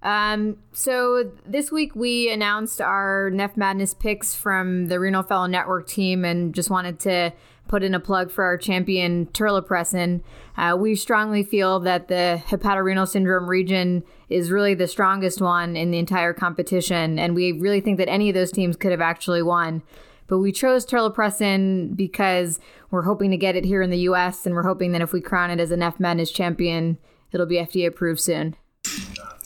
Um, 0.03 0.57
so 0.73 1.31
this 1.47 1.71
week 1.71 1.95
we 1.95 2.33
announced 2.33 2.81
our 2.81 3.31
Neph 3.33 3.57
Madness 3.57 3.93
picks 3.93 4.35
from 4.35 4.87
the 4.87 4.99
Renal 4.99 5.23
Fellow 5.23 5.47
Network 5.47 5.87
team, 5.87 6.25
and 6.25 6.55
just 6.55 6.71
wanted 6.71 6.99
to 7.01 7.33
put 7.69 7.83
in 7.85 7.95
a 7.95 8.01
plug 8.01 8.33
for 8.33 8.43
our 8.45 8.59
champion 8.59 9.27
terlipressin. 9.27 10.23
Uh, 10.57 10.77
we 10.77 10.97
strongly 10.97 11.45
feel 11.45 11.79
that 11.81 12.09
the 12.09 12.43
hepatorenal 12.47 13.07
syndrome 13.07 13.49
region 13.49 14.03
is 14.29 14.51
really 14.51 14.75
the 14.75 14.89
strongest 14.89 15.41
one 15.41 15.77
in 15.77 15.91
the 15.91 15.99
entire 15.99 16.33
competition, 16.33 17.19
and 17.19 17.35
we 17.35 17.53
really 17.53 17.81
think 17.81 17.99
that 17.99 18.09
any 18.09 18.29
of 18.29 18.35
those 18.35 18.51
teams 18.51 18.77
could 18.77 18.91
have 18.91 19.01
actually 19.01 19.43
won. 19.43 19.83
But 20.27 20.39
we 20.39 20.51
chose 20.51 20.87
terlipressin 20.87 21.97
because 21.97 22.59
we're 22.91 23.03
hoping 23.03 23.31
to 23.33 23.37
get 23.37 23.57
it 23.57 23.65
here 23.65 23.83
in 23.83 23.91
the 23.91 23.99
U.S., 23.99 24.47
and 24.47 24.55
we're 24.55 24.63
hoping 24.63 24.93
that 24.93 25.03
if 25.03 25.13
we 25.13 25.21
crown 25.21 25.51
it 25.51 25.61
as 25.61 25.71
a 25.71 25.77
Neph 25.77 26.01
Madness 26.01 26.31
champion, 26.31 26.99
it'll 27.33 27.47
be 27.47 27.57
FDA 27.57 27.87
approved 27.87 28.21
soon. 28.21 28.57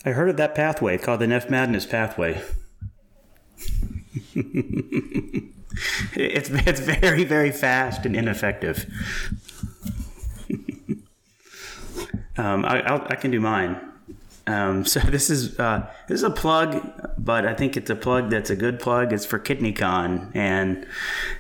I 0.05 0.11
heard 0.11 0.29
of 0.29 0.37
that 0.37 0.55
pathway 0.55 0.99
called 0.99 1.21
the 1.21 1.27
Neph 1.27 1.49
Madness 1.49 1.87
pathway. 1.87 2.43
it's 6.15 6.51
it's 6.51 6.81
very 6.81 7.25
very 7.25 7.51
fast 7.51 8.05
and 8.05 8.15
ineffective. 8.15 8.87
um, 12.37 12.65
I 12.65 12.83
I'll, 12.83 13.07
i 13.09 13.17
can 13.17 13.31
do 13.31 13.41
mine. 13.41 13.81
Um, 14.47 14.85
so 14.85 15.01
this 15.09 15.31
is 15.31 15.59
uh, 15.59 15.91
this 16.07 16.17
is 16.17 16.25
a 16.25 16.31
plug, 16.31 16.83
but 17.19 17.47
I 17.47 17.55
think 17.55 17.77
it's 17.79 17.89
a 17.89 17.97
plug 17.97 18.29
that's 18.29 18.51
a 18.51 18.57
good 18.57 18.79
plug. 18.79 19.13
It's 19.13 19.25
for 19.25 19.39
KidneyCon, 19.39 20.37
and 20.37 20.87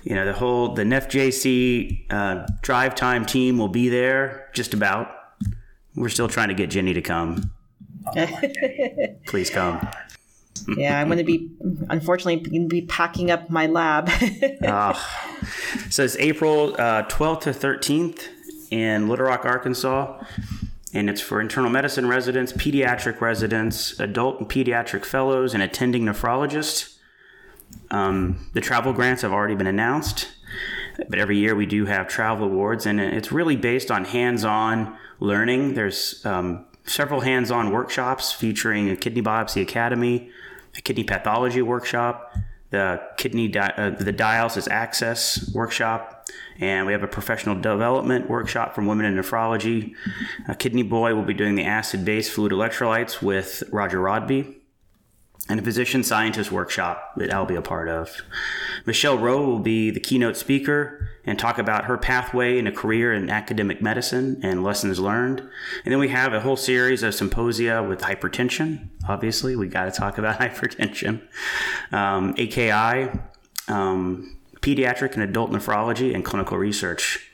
you 0.04 0.14
know 0.14 0.24
the 0.24 0.32
whole 0.32 0.72
the 0.72 0.84
NephJC 0.84 2.06
uh, 2.10 2.46
drive 2.62 2.94
time 2.94 3.26
team 3.26 3.58
will 3.58 3.68
be 3.68 3.90
there 3.90 4.48
just 4.54 4.72
about. 4.72 5.10
We're 5.94 6.08
still 6.08 6.28
trying 6.28 6.48
to 6.48 6.54
get 6.54 6.70
Jennie 6.70 6.94
to 6.94 7.02
come. 7.02 7.52
Please 9.26 9.50
come. 9.50 9.86
yeah, 10.76 11.00
I'm 11.00 11.08
going 11.08 11.18
to 11.18 11.24
be, 11.24 11.50
unfortunately, 11.88 12.36
going 12.36 12.68
to 12.68 12.68
be 12.68 12.82
packing 12.82 13.30
up 13.30 13.50
my 13.50 13.66
lab. 13.66 14.10
oh. 14.64 15.10
So 15.90 16.04
it's 16.04 16.16
April 16.16 16.74
uh, 16.80 17.02
12th 17.04 17.40
to 17.42 17.50
13th 17.50 18.28
in 18.70 19.08
Little 19.08 19.26
Rock, 19.26 19.44
Arkansas. 19.44 20.24
And 20.92 21.10
it's 21.10 21.20
for 21.20 21.40
internal 21.40 21.70
medicine 21.70 22.08
residents, 22.08 22.52
pediatric 22.52 23.20
residents, 23.20 23.98
adult 23.98 24.38
and 24.40 24.48
pediatric 24.48 25.04
fellows, 25.04 25.52
and 25.52 25.62
attending 25.62 26.04
nephrologists. 26.04 26.96
Um, 27.90 28.48
the 28.54 28.60
travel 28.60 28.92
grants 28.92 29.22
have 29.22 29.32
already 29.32 29.56
been 29.56 29.66
announced, 29.66 30.28
but 31.08 31.18
every 31.18 31.36
year 31.36 31.54
we 31.56 31.66
do 31.66 31.86
have 31.86 32.06
travel 32.08 32.46
awards, 32.46 32.86
and 32.86 33.00
it's 33.00 33.32
really 33.32 33.56
based 33.56 33.90
on 33.90 34.04
hands 34.04 34.44
on 34.44 34.96
learning. 35.18 35.74
There's 35.74 36.24
um, 36.24 36.66
several 36.84 37.20
hands 37.20 37.50
on 37.50 37.70
workshops 37.70 38.32
featuring 38.32 38.90
a 38.90 38.96
kidney 38.96 39.22
biopsy 39.22 39.62
academy, 39.62 40.30
a 40.76 40.80
kidney 40.80 41.04
pathology 41.04 41.62
workshop, 41.62 42.34
the 42.70 43.00
kidney 43.16 43.48
di- 43.48 43.74
uh, 43.76 43.90
the 43.90 44.12
dialysis 44.12 44.68
access 44.68 45.50
workshop, 45.54 46.26
and 46.58 46.86
we 46.86 46.92
have 46.92 47.02
a 47.02 47.08
professional 47.08 47.54
development 47.54 48.28
workshop 48.28 48.74
from 48.74 48.86
women 48.86 49.06
in 49.06 49.14
nephrology. 49.14 49.94
A 50.48 50.54
kidney 50.54 50.82
boy 50.82 51.14
will 51.14 51.22
be 51.22 51.34
doing 51.34 51.54
the 51.54 51.64
acid 51.64 52.04
base 52.04 52.28
fluid 52.28 52.52
electrolytes 52.52 53.22
with 53.22 53.62
Roger 53.70 54.00
Rodby 54.00 54.56
and 55.48 55.60
a 55.60 55.62
physician 55.62 56.02
scientist 56.02 56.50
workshop 56.50 57.12
that 57.16 57.32
I'll 57.32 57.44
be 57.44 57.54
a 57.54 57.62
part 57.62 57.88
of. 57.88 58.22
Michelle 58.86 59.18
Rowe 59.18 59.44
will 59.44 59.58
be 59.58 59.90
the 59.90 60.00
keynote 60.00 60.36
speaker 60.36 61.08
and 61.26 61.38
talk 61.38 61.58
about 61.58 61.84
her 61.84 61.98
pathway 61.98 62.58
in 62.58 62.66
a 62.66 62.72
career 62.72 63.12
in 63.12 63.28
academic 63.28 63.82
medicine 63.82 64.40
and 64.42 64.62
lessons 64.62 64.98
learned. 64.98 65.40
And 65.84 65.92
then 65.92 65.98
we 65.98 66.08
have 66.08 66.32
a 66.32 66.40
whole 66.40 66.56
series 66.56 67.02
of 67.02 67.14
symposia 67.14 67.82
with 67.82 68.00
hypertension. 68.00 68.88
Obviously, 69.08 69.54
we 69.54 69.68
got 69.68 69.84
to 69.84 69.90
talk 69.90 70.18
about 70.18 70.38
hypertension, 70.40 71.22
um, 71.92 72.34
AKI, 72.38 73.10
um, 73.68 74.38
pediatric 74.60 75.14
and 75.14 75.22
adult 75.22 75.50
nephrology, 75.50 76.14
and 76.14 76.24
clinical 76.24 76.56
research. 76.56 77.30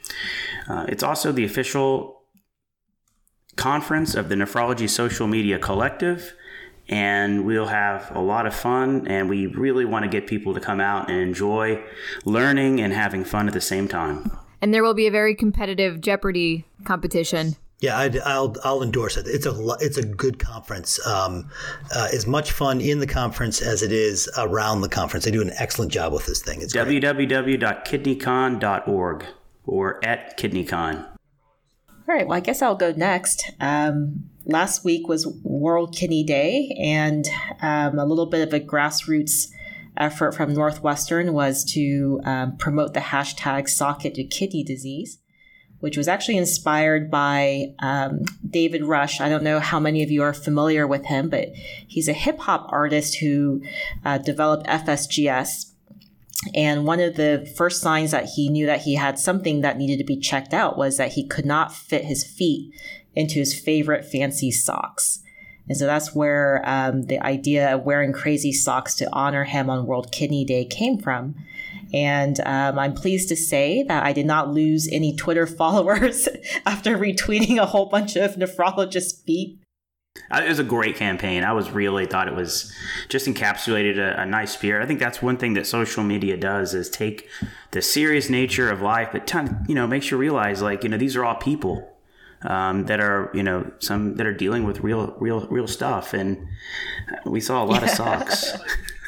Uh, 0.69 0.87
it's 0.89 1.03
also 1.03 1.31
the 1.31 1.45
official 1.45 2.23
conference 3.57 4.15
of 4.15 4.29
the 4.29 4.35
Nephrology 4.35 4.89
Social 4.89 5.27
Media 5.27 5.59
Collective 5.59 6.35
and 6.91 7.47
we'll 7.47 7.68
have 7.68 8.14
a 8.14 8.20
lot 8.20 8.45
of 8.47 8.55
fun. 8.55 9.07
And 9.07 9.30
we 9.30 9.47
really 9.47 9.86
want 9.86 10.05
to 10.05 10.11
get 10.11 10.26
people 10.26 10.53
to 10.55 10.61
come 10.61 10.80
out 10.80 11.09
and 11.09 11.18
enjoy 11.18 11.82
learning 12.24 12.80
and 12.80 12.93
having 12.93 13.22
fun 13.24 13.47
at 13.47 13.55
the 13.55 13.61
same 13.61 13.86
time. 13.88 14.36
And 14.61 14.74
there 14.74 14.82
will 14.82 14.93
be 14.93 15.07
a 15.07 15.11
very 15.11 15.34
competitive 15.34 16.03
Jeopardy 16.03 16.66
competition. 16.84 17.57
Yeah, 17.78 17.99
i 17.99 18.09
will 18.38 18.57
I'll 18.62 18.82
endorse 18.82 19.16
it. 19.16 19.26
It's 19.26 19.47
a 19.47 19.76
it's 19.80 19.97
a 19.97 20.05
good 20.05 20.38
conference. 20.38 21.01
Um, 21.07 21.49
uh, 21.95 22.09
as 22.12 22.26
much 22.26 22.53
fun 22.53 22.82
in 22.82 22.99
the 22.99 23.07
conference 23.07 23.62
as 23.62 23.82
it 23.82 23.91
is 23.91 24.28
around 24.36 24.82
the 24.82 24.91
conference. 24.91 25.24
They 25.24 25.30
do 25.30 25.41
an 25.41 25.53
excellent 25.57 25.91
job 25.91 26.12
with 26.12 26.26
this 26.26 26.43
thing. 26.43 26.61
It's 26.61 26.76
www.kidneycon.org 26.76 29.24
or 29.64 30.05
at 30.05 30.38
KidneyCon. 30.38 31.07
All 32.11 32.17
right. 32.17 32.27
Well, 32.27 32.37
I 32.37 32.41
guess 32.41 32.61
I'll 32.61 32.75
go 32.75 32.91
next. 32.91 33.53
Um, 33.61 34.25
last 34.45 34.85
week 34.85 35.07
was 35.07 35.29
World 35.45 35.95
Kidney 35.95 36.25
Day, 36.25 36.77
and 36.77 37.25
um, 37.63 38.01
a 38.01 38.05
little 38.05 38.27
bit 38.27 38.49
of 38.49 38.53
a 38.53 38.59
grassroots 38.59 39.47
effort 39.97 40.33
from 40.33 40.53
Northwestern 40.53 41.33
was 41.33 41.65
to 41.67 42.21
um, 42.25 42.57
promote 42.57 42.95
the 42.95 43.01
hashtag 43.01 43.69
socket 43.69 44.17
to 44.17 44.25
kidney 44.25 44.65
disease, 44.65 45.19
which 45.79 45.97
was 45.97 46.09
actually 46.09 46.37
inspired 46.37 47.13
by 47.13 47.75
um, 47.79 48.25
David 48.45 48.83
Rush. 48.83 49.21
I 49.21 49.29
don't 49.29 49.45
know 49.45 49.61
how 49.61 49.79
many 49.79 50.03
of 50.03 50.11
you 50.11 50.25
are 50.25 50.35
familiar 50.35 50.89
with 50.89 51.05
him, 51.05 51.29
but 51.29 51.51
he's 51.87 52.09
a 52.09 52.13
hip 52.13 52.41
hop 52.41 52.67
artist 52.73 53.19
who 53.19 53.63
uh, 54.05 54.19
developed 54.19 54.67
FSGS. 54.67 55.70
And 56.55 56.86
one 56.86 57.01
of 57.01 57.16
the 57.16 57.51
first 57.57 57.82
signs 57.82 58.12
that 58.12 58.30
he 58.36 58.49
knew 58.49 58.66
that 58.66 58.82
he 58.82 58.95
had 58.95 59.18
something 59.18 59.61
that 59.61 59.76
needed 59.76 59.99
to 59.99 60.05
be 60.05 60.16
checked 60.16 60.55
out 60.55 60.78
was 60.78 60.97
that 60.97 61.12
he 61.12 61.26
could 61.26 61.45
not 61.45 61.74
fit 61.74 62.05
his 62.05 62.24
feet 62.24 62.72
into 63.14 63.38
his 63.38 63.59
favorite 63.59 64.05
fancy 64.05 64.51
socks. 64.51 65.20
And 65.68 65.76
so 65.76 65.86
that's 65.86 66.16
where 66.16 66.62
um, 66.64 67.05
the 67.05 67.20
idea 67.20 67.72
of 67.72 67.84
wearing 67.84 68.12
crazy 68.12 68.53
socks 68.53 68.97
to 68.97 69.09
honor 69.12 69.45
him 69.45 69.70
on 69.70 69.86
World 69.86 70.11
Kidney 70.11 70.45
Day 70.45 70.64
came 70.64 70.99
from. 70.99 71.36
And 71.95 72.41
um, 72.41 72.76
I'm 72.76 72.93
pleased 72.93 73.28
to 73.28 73.36
say 73.36 73.84
that 73.84 74.05
I 74.05 74.12
did 74.12 74.26
not 74.26 74.53
lose 74.53 74.88
any 74.91 75.14
Twitter 75.14 75.47
followers 75.61 76.28
after 76.66 76.99
retweeting 76.99 77.57
a 77.57 77.66
whole 77.66 77.86
bunch 77.86 78.16
of 78.16 78.34
nephrologist 78.34 79.22
feet. 79.24 79.60
It 80.31 80.49
was 80.49 80.59
a 80.59 80.64
great 80.64 80.97
campaign. 80.97 81.45
I 81.45 81.53
was 81.53 81.71
really 81.71 82.07
thought 82.07 82.29
it 82.29 82.35
was 82.35 82.73
just 83.09 83.27
encapsulated 83.27 83.99
a, 83.99 84.23
a, 84.23 84.27
nice 84.27 84.53
spirit. 84.53 84.83
I 84.83 84.87
think 84.87 85.01
that's 85.01 85.21
one 85.21 85.37
thing 85.37 85.55
that 85.55 85.66
social 85.66 86.05
media 86.05 86.37
does 86.37 86.75
is 86.75 86.89
take 86.89 87.29
the 87.73 87.83
serious 87.83 88.31
nature 88.31 88.71
of 88.71 88.81
life, 88.81 89.09
but 89.12 89.33
you 89.68 89.75
know 89.75 89.87
makes 89.87 90.11
you 90.11 90.16
realize 90.16 90.62
like 90.62 90.85
you 90.85 90.89
know 90.91 90.99
these 90.99 91.16
are 91.16 91.25
all 91.25 91.37
people 91.37 91.91
um, 92.43 92.87
that 92.87 93.01
are 93.01 93.31
you 93.35 93.43
know 93.43 93.71
some 93.79 94.16
that 94.16 94.27
are 94.27 94.35
dealing 94.35 94.64
with 94.64 94.81
real 94.81 95.14
real 95.18 95.47
real 95.49 95.66
stuff 95.66 96.14
and 96.14 96.47
we 97.25 97.41
saw 97.41 97.62
a 97.62 97.66
lot 97.66 97.83
yeah. 97.83 97.89
of 97.89 97.97
socks 97.97 98.53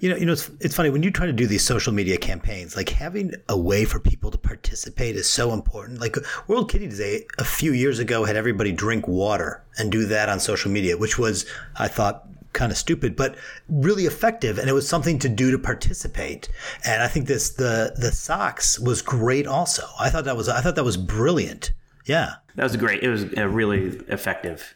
You 0.00 0.10
know, 0.10 0.16
you 0.16 0.26
know, 0.26 0.32
it's, 0.32 0.50
it's 0.60 0.74
funny 0.74 0.90
when 0.90 1.02
you 1.02 1.10
try 1.10 1.26
to 1.26 1.32
do 1.32 1.46
these 1.46 1.64
social 1.64 1.92
media 1.92 2.16
campaigns. 2.16 2.76
Like 2.76 2.88
having 2.90 3.34
a 3.48 3.58
way 3.58 3.84
for 3.84 3.98
people 4.00 4.30
to 4.30 4.38
participate 4.38 5.16
is 5.16 5.28
so 5.28 5.52
important. 5.52 6.00
Like 6.00 6.16
World 6.48 6.70
Kidney 6.70 6.88
Day 6.88 7.26
a 7.38 7.44
few 7.44 7.72
years 7.72 7.98
ago 7.98 8.24
had 8.24 8.36
everybody 8.36 8.72
drink 8.72 9.08
water 9.08 9.62
and 9.78 9.90
do 9.90 10.06
that 10.06 10.28
on 10.28 10.40
social 10.40 10.70
media, 10.70 10.96
which 10.96 11.18
was, 11.18 11.46
I 11.76 11.88
thought, 11.88 12.28
kind 12.52 12.70
of 12.70 12.78
stupid, 12.78 13.16
but 13.16 13.36
really 13.68 14.04
effective. 14.04 14.58
And 14.58 14.68
it 14.68 14.72
was 14.72 14.88
something 14.88 15.18
to 15.20 15.28
do 15.28 15.50
to 15.50 15.58
participate. 15.58 16.48
And 16.84 17.02
I 17.02 17.08
think 17.08 17.26
this 17.26 17.50
the 17.50 17.94
the 17.96 18.12
socks 18.12 18.78
was 18.78 19.02
great. 19.02 19.46
Also, 19.46 19.86
I 19.98 20.10
thought 20.10 20.24
that 20.24 20.36
was 20.36 20.48
I 20.48 20.60
thought 20.60 20.76
that 20.76 20.84
was 20.84 20.96
brilliant. 20.96 21.72
Yeah, 22.04 22.34
that 22.56 22.64
was 22.64 22.76
great. 22.76 23.02
It 23.02 23.08
was 23.08 23.24
uh, 23.36 23.48
really 23.48 24.00
effective. 24.08 24.74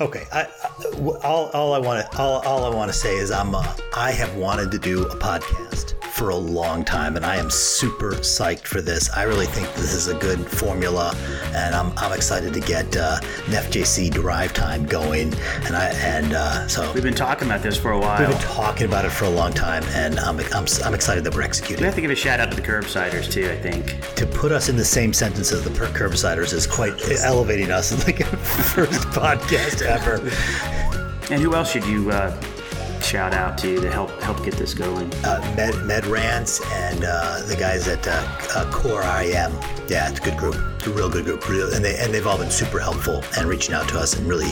Okay, 0.00 0.26
I, 0.32 0.44
I, 0.44 0.98
all, 1.24 1.50
all 1.50 1.74
I 1.74 1.78
want 1.78 2.10
to 2.10 2.18
all, 2.18 2.40
all 2.46 2.64
I 2.64 2.74
want 2.74 2.90
to 2.90 2.96
say 2.96 3.18
is 3.18 3.30
I'm 3.30 3.54
uh, 3.54 3.76
I 3.94 4.12
have 4.12 4.34
wanted 4.34 4.70
to 4.70 4.78
do 4.78 5.02
a 5.02 5.14
podcast 5.14 5.94
for 6.20 6.30
a 6.30 6.36
long 6.36 6.84
time, 6.84 7.16
and 7.16 7.24
I 7.24 7.36
am 7.36 7.50
super 7.50 8.12
psyched 8.12 8.66
for 8.66 8.82
this. 8.82 9.10
I 9.10 9.22
really 9.22 9.46
think 9.46 9.66
this 9.74 9.94
is 9.94 10.08
a 10.08 10.14
good 10.14 10.38
formula, 10.40 11.14
and 11.54 11.74
I'm, 11.74 11.96
I'm 11.96 12.12
excited 12.12 12.52
to 12.52 12.60
get 12.60 12.94
uh, 12.96 13.20
NephJC 13.46 14.10
Drive 14.12 14.52
Time 14.52 14.84
going. 14.84 15.32
And 15.64 15.76
I 15.76 15.86
and 16.02 16.32
uh, 16.34 16.68
so 16.68 16.92
we've 16.92 17.02
been 17.02 17.14
talking 17.14 17.48
about 17.48 17.62
this 17.62 17.78
for 17.78 17.92
a 17.92 17.98
while. 17.98 18.20
We've 18.20 18.28
been 18.28 18.38
talking 18.38 18.86
about 18.86 19.04
it 19.04 19.12
for 19.12 19.24
a 19.24 19.30
long 19.30 19.52
time, 19.52 19.82
and 19.94 20.18
I'm, 20.20 20.38
I'm, 20.52 20.66
I'm 20.84 20.94
excited 20.94 21.24
that 21.24 21.34
we're 21.34 21.42
executing. 21.42 21.80
We 21.80 21.86
have 21.86 21.94
to 21.94 22.02
give 22.02 22.10
a 22.10 22.14
shout 22.14 22.40
out 22.40 22.50
to 22.50 22.56
the 22.56 22.62
Curbsiders 22.62 23.30
too. 23.30 23.48
I 23.50 23.56
think 23.56 24.00
to 24.16 24.26
put 24.26 24.52
us 24.52 24.68
in 24.68 24.76
the 24.76 24.84
same 24.84 25.12
sentence 25.12 25.52
as 25.52 25.64
the 25.64 25.70
Curbsiders 25.70 26.52
is 26.52 26.66
quite 26.66 27.00
elevating 27.22 27.70
us 27.70 27.92
like 28.06 28.20
a 28.20 28.36
first 28.36 29.00
podcast 29.08 29.86
ever. 29.90 30.30
And 31.30 31.40
who 31.40 31.54
else 31.54 31.70
should 31.70 31.86
you 31.86 32.10
uh, 32.10 32.32
shout 33.00 33.32
out 33.32 33.56
to 33.58 33.80
to 33.80 33.88
help 33.88 34.10
help 34.20 34.44
get 34.44 34.54
this 34.54 34.74
going? 34.74 35.14
Uh, 35.24 35.40
Med, 35.56 35.76
Med 35.86 36.04
Rants 36.06 36.60
and 36.72 37.04
uh, 37.04 37.42
the 37.46 37.54
guys 37.54 37.86
at 37.86 38.04
uh, 38.04 38.10
uh 38.52 38.68
Core 38.72 39.02
IM. 39.02 39.52
Yeah, 39.86 40.10
it's 40.10 40.18
a 40.18 40.22
good 40.24 40.36
group. 40.36 40.56
It's 40.74 40.88
a 40.88 40.90
real 40.90 41.08
good 41.08 41.24
group, 41.24 41.48
real, 41.48 41.72
and 41.72 41.84
they 41.84 41.96
and 41.98 42.12
they've 42.12 42.26
all 42.26 42.36
been 42.36 42.50
super 42.50 42.80
helpful 42.80 43.22
and 43.38 43.48
reaching 43.48 43.76
out 43.76 43.88
to 43.90 43.98
us 44.00 44.16
and 44.16 44.26
really 44.26 44.50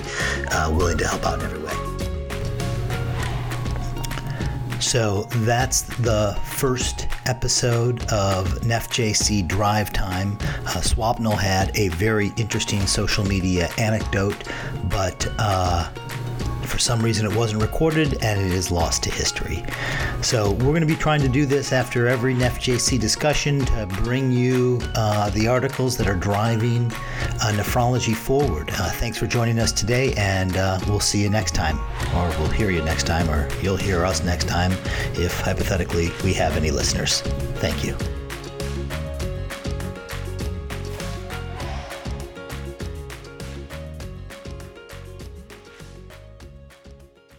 uh, 0.53 0.71
willing 0.73 0.99
to 0.99 1.07
help 1.09 1.27
out 1.27 1.41
in 1.41 1.47
every 1.47 1.59
way. 1.59 1.75
So 4.81 5.25
that's 5.45 5.83
the 5.83 6.39
first 6.45 7.09
episode 7.29 8.01
of 8.11 8.47
NephJC 8.63 9.47
Drive 9.47 9.93
Time. 9.93 10.39
Uh, 10.41 10.81
Swapnil 10.81 11.39
had 11.39 11.77
a 11.77 11.89
very 11.89 12.33
interesting 12.37 12.81
social 12.87 13.25
media 13.25 13.69
anecdote, 13.79 14.45
but 14.85 15.31
uh, 15.39 15.89
for 16.69 16.79
some 16.79 17.01
reason, 17.01 17.27
it 17.27 17.37
wasn't 17.37 17.63
recorded 17.63 18.23
and 18.23 18.41
it 18.41 18.53
is 18.53 18.71
lost 18.71 19.03
to 19.05 19.11
history. 19.11 19.65
So, 20.23 20.53
we're 20.53 20.73
going 20.73 20.81
to 20.81 20.87
be 20.87 20.97
trying 20.97 21.21
to 21.23 21.29
do 21.29 21.47
this 21.47 21.73
after 21.73 22.09
every 22.09 22.35
NephJC 22.35 23.01
discussion 23.01 23.65
to 23.67 23.87
bring 23.87 24.31
you 24.31 24.81
uh, 24.95 25.31
the 25.31 25.49
articles 25.49 25.97
that 25.97 26.07
are 26.07 26.17
driving 26.17 26.87
uh, 26.87 27.53
nephrology 27.55 28.15
forward. 28.15 28.71
Uh, 28.71 28.91
thanks 28.91 29.19
for 29.19 29.27
joining 29.27 29.59
us 29.59 29.73
today, 29.73 30.13
and 30.17 30.57
uh, 30.57 30.79
we'll 30.87 31.01
see 31.01 31.23
you 31.23 31.31
next 31.31 31.55
time. 31.55 31.79
Or 32.15 32.29
we'll 32.39 32.49
hear 32.49 32.71
you 32.71 32.83
next 32.83 33.07
time, 33.07 33.29
or 33.31 33.49
you'll 33.63 33.77
hear 33.77 34.05
us 34.05 34.23
next 34.23 34.49
time 34.49 34.73
if 35.15 35.41
hypothetically 35.41 36.11
we 36.25 36.35
have 36.35 36.57
any 36.57 36.71
listeners. 36.71 37.21
Thank 37.61 37.85
you. 37.85 37.97